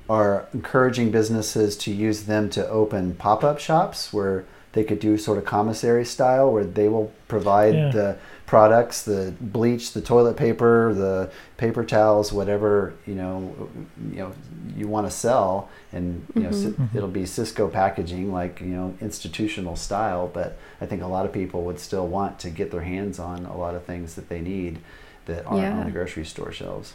are 0.08 0.48
encouraging 0.52 1.10
businesses 1.10 1.76
to 1.76 1.92
use 1.92 2.24
them 2.24 2.50
to 2.50 2.66
open 2.68 3.14
pop-up 3.14 3.60
shops 3.60 4.12
where 4.12 4.44
they 4.72 4.82
could 4.82 4.98
do 4.98 5.16
sort 5.18 5.38
of 5.38 5.44
commissary 5.44 6.04
style 6.04 6.50
where 6.52 6.64
they 6.64 6.88
will 6.88 7.12
provide 7.28 7.74
Yeah. 7.74 7.90
the 7.90 8.16
products, 8.50 9.02
the 9.02 9.32
bleach, 9.40 9.92
the 9.92 10.00
toilet 10.00 10.36
paper, 10.36 10.92
the 10.92 11.30
paper 11.56 11.84
towels, 11.84 12.32
whatever 12.32 12.92
you 13.06 13.14
know, 13.14 13.70
you 14.10 14.18
know 14.18 14.32
you 14.76 14.88
want 14.88 15.06
to 15.06 15.10
sell, 15.10 15.68
and 15.92 16.26
you 16.34 16.42
know 16.42 16.48
mm-hmm. 16.48 16.86
Ci- 16.86 16.96
it'll 16.96 17.08
be 17.08 17.22
Sysco 17.22 17.72
packaging, 17.72 18.32
like 18.32 18.60
you 18.60 18.66
know 18.66 18.92
institutional 19.00 19.76
style. 19.76 20.26
But 20.26 20.58
I 20.80 20.86
think 20.86 21.00
a 21.00 21.06
lot 21.06 21.26
of 21.26 21.32
people 21.32 21.62
would 21.62 21.78
still 21.78 22.08
want 22.08 22.40
to 22.40 22.50
get 22.50 22.72
their 22.72 22.80
hands 22.80 23.20
on 23.20 23.46
a 23.46 23.56
lot 23.56 23.76
of 23.76 23.84
things 23.84 24.16
that 24.16 24.28
they 24.28 24.40
need 24.40 24.80
that 25.26 25.46
aren't 25.46 25.62
Yeah. 25.62 25.78
on 25.78 25.84
the 25.84 25.92
grocery 25.92 26.24
store 26.24 26.50
shelves. 26.50 26.94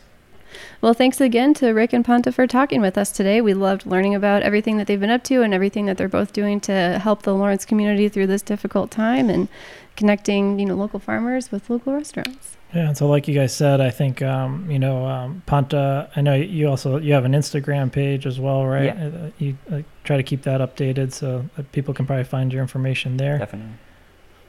Well, 0.82 0.94
thanks 0.94 1.20
again 1.20 1.54
to 1.56 1.72
Rick 1.72 1.94
and 1.94 2.04
Ponta 2.04 2.32
for 2.32 2.48
talking 2.48 2.82
with 2.82 2.98
us 2.98 3.12
today. 3.12 3.42
We 3.42 3.54
loved 3.54 3.86
learning 3.86 4.16
about 4.16 4.44
everything 4.44 4.78
that 4.78 4.88
they've 4.88 5.00
been 5.00 5.10
up 5.10 5.24
to 5.26 5.42
and 5.42 5.54
everything 5.54 5.86
that 5.86 5.98
they're 5.98 6.08
both 6.08 6.34
doing 6.34 6.60
to 6.62 7.00
help 7.02 7.24
the 7.24 7.34
Lawrence 7.34 7.66
community 7.66 8.10
through 8.10 8.28
this 8.28 8.42
difficult 8.42 8.92
time 8.92 9.30
and 9.30 9.48
connecting, 9.96 10.60
you 10.60 10.66
know, 10.66 10.76
local 10.76 11.00
farmers 11.00 11.52
with 11.52 11.70
local 11.70 11.94
restaurants. 11.94 12.58
Yeah, 12.74 12.90
and 12.90 12.98
so 12.98 13.08
like 13.08 13.28
you 13.28 13.34
guys 13.34 13.56
said, 13.56 13.80
I 13.80 13.90
think 13.90 14.22
um, 14.22 14.70
you 14.70 14.80
know 14.80 15.06
um, 15.06 15.44
Panta. 15.46 16.10
I 16.16 16.22
know 16.22 16.34
you 16.34 16.68
also 16.68 16.98
you 16.98 17.14
have 17.14 17.24
an 17.24 17.32
Instagram 17.32 17.90
page 17.90 18.26
as 18.26 18.38
well, 18.38 18.66
right? 18.66 18.86
Yeah. 18.86 19.06
Uh, 19.08 19.30
you 19.38 19.58
uh, 19.72 19.82
try 20.04 20.18
to 20.18 20.24
keep 20.24 20.42
that 20.42 20.60
updated 20.60 21.14
so 21.14 21.46
that 21.56 21.72
people 21.72 21.94
can 21.94 22.06
probably 22.06 22.26
find 22.26 22.52
your 22.52 22.62
information 22.62 23.16
there. 23.16 23.38
Definitely. 23.38 23.76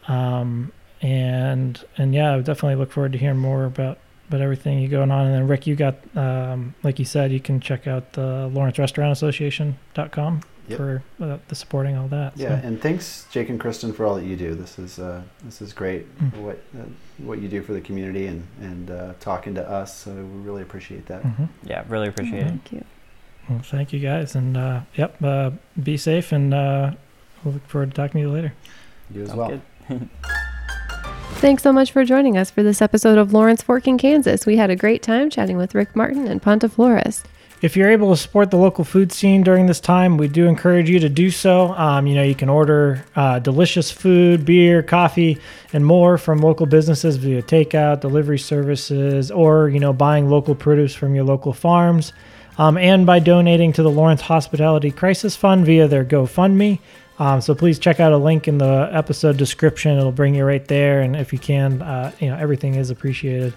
Um, 0.09 0.73
and 1.03 1.85
and 1.97 2.15
yeah, 2.15 2.33
I 2.33 2.37
would 2.37 2.45
definitely 2.45 2.75
look 2.75 2.91
forward 2.91 3.13
to 3.13 3.19
hearing 3.19 3.39
more 3.39 3.65
about 3.65 3.99
about 4.29 4.41
everything 4.41 4.79
you 4.81 4.89
going 4.89 5.11
on. 5.11 5.27
And 5.27 5.35
then 5.35 5.49
Rick, 5.49 5.67
you 5.67 5.77
got 5.77 5.97
um, 6.17 6.75
like 6.83 6.99
you 6.99 7.05
said, 7.05 7.33
you 7.33 7.41
can 7.41 7.61
check 7.61 7.87
out 7.87 8.13
the 8.15 8.49
Lawrence 8.49 8.79
Restaurant 8.79 9.13
Association.com 9.13 10.41
Yep. 10.69 10.77
for 10.79 11.03
uh, 11.23 11.39
the 11.47 11.55
supporting 11.55 11.97
all 11.97 12.09
that. 12.09 12.37
Yeah, 12.37 12.61
So, 12.61 12.67
and 12.67 12.83
thanks, 12.83 13.25
Jake 13.31 13.49
and 13.51 13.61
Kristen, 13.61 13.93
for 13.93 14.05
all 14.05 14.17
that 14.17 14.25
you 14.25 14.35
do. 14.35 14.57
This 14.57 14.81
is 14.81 14.99
uh, 14.99 15.23
this 15.45 15.63
is 15.63 15.73
great. 15.73 16.13
Mm. 16.19 16.39
What 16.39 16.61
uh, 16.77 16.83
what 17.19 17.39
you 17.41 17.47
do 17.47 17.63
for 17.63 17.73
the 17.73 17.81
community 17.81 18.27
and 18.27 18.45
and 18.61 18.91
uh, 18.91 19.13
talking 19.21 19.55
to 19.55 19.71
us. 19.71 19.97
So 19.97 20.11
we 20.13 20.23
really 20.23 20.63
appreciate 20.63 21.07
that. 21.07 21.23
mhm. 21.23 21.49
Yeah, 21.63 21.85
really 21.89 22.09
appreciate 22.09 22.43
it. 22.43 22.49
Thank 22.49 22.73
you. 22.73 22.85
Well, 23.49 23.61
thank 23.61 23.93
you 23.93 24.01
guys, 24.01 24.35
and 24.35 24.57
uh, 24.57 24.81
yep, 24.97 25.23
uh, 25.23 25.53
be 25.81 25.97
safe, 25.97 26.33
and 26.33 26.53
uh, 26.53 26.91
we'll 27.45 27.55
look 27.55 27.67
forward 27.69 27.91
to 27.93 27.95
talking 27.95 28.21
to 28.21 28.27
you 28.27 28.33
later. 28.33 28.53
You 29.15 29.23
as 29.23 29.29
Sounds 29.29 29.63
well. 29.89 30.01
Thanks 31.35 31.63
so 31.63 31.73
much 31.73 31.93
for 31.93 32.05
joining 32.05 32.37
us 32.37 32.51
for 32.51 32.63
this 32.63 32.81
episode 32.81 33.19
of 33.19 33.33
Lawrence 33.33 33.63
Forking, 33.63 33.99
Kansas. 33.99 34.47
We 34.47 34.57
had 34.57 34.71
a 34.71 34.77
great 34.77 35.03
time 35.03 35.29
chatting 35.31 35.57
with 35.57 35.75
Rick 35.75 35.95
Martin 35.95 36.27
and 36.27 36.41
Panta 36.41 36.69
Flores. 36.69 37.23
If 37.63 37.75
you're 37.75 37.91
able 37.91 38.11
to 38.11 38.17
support 38.17 38.51
the 38.51 38.59
local 38.59 38.85
food 38.85 39.13
scene 39.13 39.43
during 39.43 39.67
this 39.67 39.81
time, 39.81 40.19
we 40.19 40.29
do 40.29 40.47
encourage 40.47 40.91
you 40.91 40.99
to 40.99 41.09
do 41.09 41.31
so. 41.31 41.73
Um, 41.73 42.07
you 42.07 42.15
know, 42.15 42.23
you 42.23 42.35
can 42.35 42.51
order 42.51 43.05
uh, 43.17 43.39
delicious 43.39 43.91
food, 43.91 44.45
beer, 44.45 44.83
coffee, 44.83 45.39
and 45.73 45.85
more 45.85 46.19
from 46.19 46.41
local 46.41 46.67
businesses 46.67 47.17
via 47.17 47.43
takeout, 47.43 48.01
delivery 48.01 48.39
services, 48.39 49.31
or 49.31 49.71
you 49.71 49.81
know, 49.81 49.95
buying 49.95 50.29
local 50.29 50.55
produce 50.55 50.95
from 50.95 51.15
your 51.15 51.25
local 51.25 51.55
farms, 51.55 52.13
um, 52.59 52.77
and 52.77 53.07
by 53.07 53.21
donating 53.21 53.73
to 53.73 53.83
the 53.83 53.91
Lawrence 53.91 54.21
Hospitality 54.21 54.91
Crisis 54.91 55.35
Fund 55.35 55.65
via 55.65 55.89
their 55.89 56.05
GoFundMe. 56.05 56.79
Um, 57.19 57.41
so 57.41 57.55
please 57.55 57.79
check 57.79 57.99
out 57.99 58.13
a 58.13 58.19
link 58.19 58.47
in 58.47 58.59
the 58.59 58.89
episode 58.93 59.37
description; 59.37 59.99
it'll 59.99 60.13
bring 60.13 60.35
you 60.35 60.45
right 60.45 60.67
there. 60.67 61.01
And 61.01 61.17
if 61.17 61.33
you 61.33 61.39
can, 61.39 61.83
uh, 61.83 62.13
you 62.21 62.29
know, 62.29 62.37
everything 62.37 62.75
is 62.75 62.91
appreciated. 62.91 63.55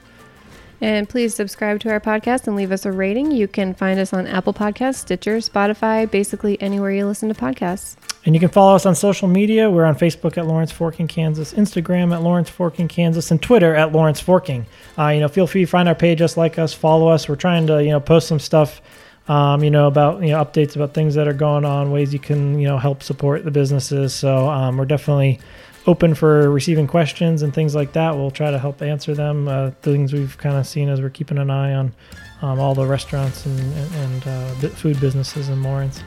And 0.82 1.10
please 1.10 1.36
subscribe 1.36 1.82
to 1.82 1.92
our 1.92 2.00
podcast 2.00 2.48
and 2.48 2.56
leave 2.56 2.72
us 2.72 2.86
a 2.86 2.92
rating. 2.92 3.32
You 3.32 3.50
can 3.50 3.74
find 3.74 4.00
us 4.00 4.14
on 4.14 4.26
Apple 4.28 4.54
Podcasts, 4.54 4.96
Stitcher, 4.96 5.38
Spotify, 5.38 6.10
basically 6.10 6.62
anywhere 6.62 6.92
you 6.92 7.06
listen 7.06 7.28
to 7.28 7.36
podcasts. 7.36 7.98
And 8.26 8.34
you 8.34 8.40
can 8.40 8.50
follow 8.50 8.76
us 8.76 8.86
on 8.86 8.96
social 8.96 9.28
media. 9.28 9.70
We're 9.70 9.86
on 9.86 9.96
Facebook 9.96 10.38
at 10.38 10.46
Lawrence 10.46 10.72
Forking, 10.72 11.08
Kansas, 11.08 11.54
Instagram 11.54 12.14
at 12.14 12.22
Lawrence 12.22 12.50
Forking, 12.50 12.88
Kansas, 12.88 13.30
and 13.32 13.42
Twitter 13.42 13.76
at 13.76 13.92
Lawrence 13.92 14.22
Forking. 14.22 14.66
Uh, 14.98 15.08
you 15.08 15.20
know, 15.20 15.28
feel 15.28 15.48
free 15.48 15.62
to 15.62 15.68
find 15.68 15.90
our 15.90 15.96
page, 15.96 16.20
just 16.20 16.38
like 16.38 16.58
us, 16.58 16.74
follow 16.74 17.10
us. 17.10 17.28
We're 17.28 17.36
trying 17.36 17.68
to, 17.68 17.84
you 17.84 17.90
know, 17.90 18.00
post 18.00 18.28
some 18.28 18.40
stuff, 18.40 18.82
um, 19.30 19.64
you 19.64 19.70
know, 19.70 19.88
about 19.88 20.22
you 20.22 20.30
know 20.30 20.44
updates 20.44 20.76
about 20.76 20.94
things 20.94 21.16
that 21.16 21.28
are 21.28 21.34
going 21.34 21.64
on, 21.64 21.92
ways 21.92 22.12
you 22.12 22.20
can, 22.20 22.60
you 22.60 22.68
know, 22.68 22.78
help 22.78 23.04
support 23.04 23.46
the 23.46 23.52
businesses. 23.52 24.14
So 24.14 24.50
um, 24.50 24.78
we're 24.78 24.86
definitely 24.86 25.40
open 25.88 26.16
for 26.16 26.50
receiving 26.50 26.88
questions 26.88 27.44
and 27.44 27.54
things 27.54 27.76
like 27.76 27.94
that. 27.94 28.16
We'll 28.16 28.32
try 28.32 28.52
to 28.52 28.60
help 28.60 28.82
answer 28.82 29.14
them. 29.14 29.48
Uh, 29.48 29.72
things 29.82 30.12
we've 30.12 30.38
kind 30.38 30.58
of 30.58 30.68
seen 30.68 30.90
as 30.90 31.00
we're 31.00 31.10
keeping 31.10 31.38
an 31.38 31.50
eye 31.50 31.74
on 31.74 31.94
um, 32.42 32.60
all 32.60 32.74
the 32.74 32.86
restaurants 32.86 33.46
and, 33.46 33.60
and, 33.60 33.96
and 33.96 34.28
uh, 34.28 34.70
food 34.70 35.00
businesses 35.00 35.48
in 35.50 35.62
Lawrence. 35.64 36.02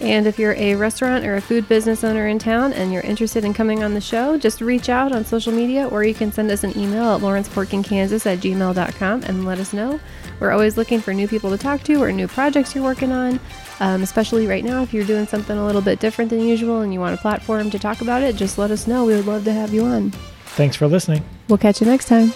And 0.00 0.26
if 0.26 0.38
you're 0.38 0.54
a 0.54 0.74
restaurant 0.74 1.24
or 1.24 1.36
a 1.36 1.40
food 1.40 1.68
business 1.68 2.04
owner 2.04 2.28
in 2.28 2.38
town 2.38 2.72
and 2.72 2.92
you're 2.92 3.02
interested 3.02 3.44
in 3.44 3.54
coming 3.54 3.82
on 3.82 3.94
the 3.94 4.00
show, 4.00 4.36
just 4.36 4.60
reach 4.60 4.88
out 4.88 5.12
on 5.12 5.24
social 5.24 5.52
media 5.52 5.88
or 5.88 6.04
you 6.04 6.14
can 6.14 6.30
send 6.30 6.50
us 6.50 6.64
an 6.64 6.76
email 6.78 7.04
at 7.14 7.22
lawrenceforkingkansas 7.22 8.26
at 8.26 8.40
gmail.com 8.40 9.22
and 9.22 9.46
let 9.46 9.58
us 9.58 9.72
know. 9.72 9.98
We're 10.38 10.50
always 10.50 10.76
looking 10.76 11.00
for 11.00 11.14
new 11.14 11.26
people 11.26 11.50
to 11.50 11.58
talk 11.58 11.82
to 11.84 12.02
or 12.02 12.12
new 12.12 12.28
projects 12.28 12.74
you're 12.74 12.84
working 12.84 13.10
on, 13.10 13.40
um, 13.80 14.02
especially 14.02 14.46
right 14.46 14.64
now. 14.64 14.82
If 14.82 14.92
you're 14.92 15.06
doing 15.06 15.26
something 15.26 15.56
a 15.56 15.64
little 15.64 15.82
bit 15.82 15.98
different 15.98 16.30
than 16.30 16.40
usual 16.40 16.82
and 16.82 16.92
you 16.92 17.00
want 17.00 17.14
a 17.14 17.22
platform 17.22 17.70
to 17.70 17.78
talk 17.78 18.02
about 18.02 18.22
it, 18.22 18.36
just 18.36 18.58
let 18.58 18.70
us 18.70 18.86
know. 18.86 19.06
We 19.06 19.14
would 19.14 19.26
love 19.26 19.44
to 19.44 19.52
have 19.52 19.72
you 19.72 19.84
on. 19.84 20.10
Thanks 20.56 20.76
for 20.76 20.86
listening. 20.86 21.24
We'll 21.48 21.58
catch 21.58 21.80
you 21.80 21.86
next 21.86 22.06
time. 22.06 22.32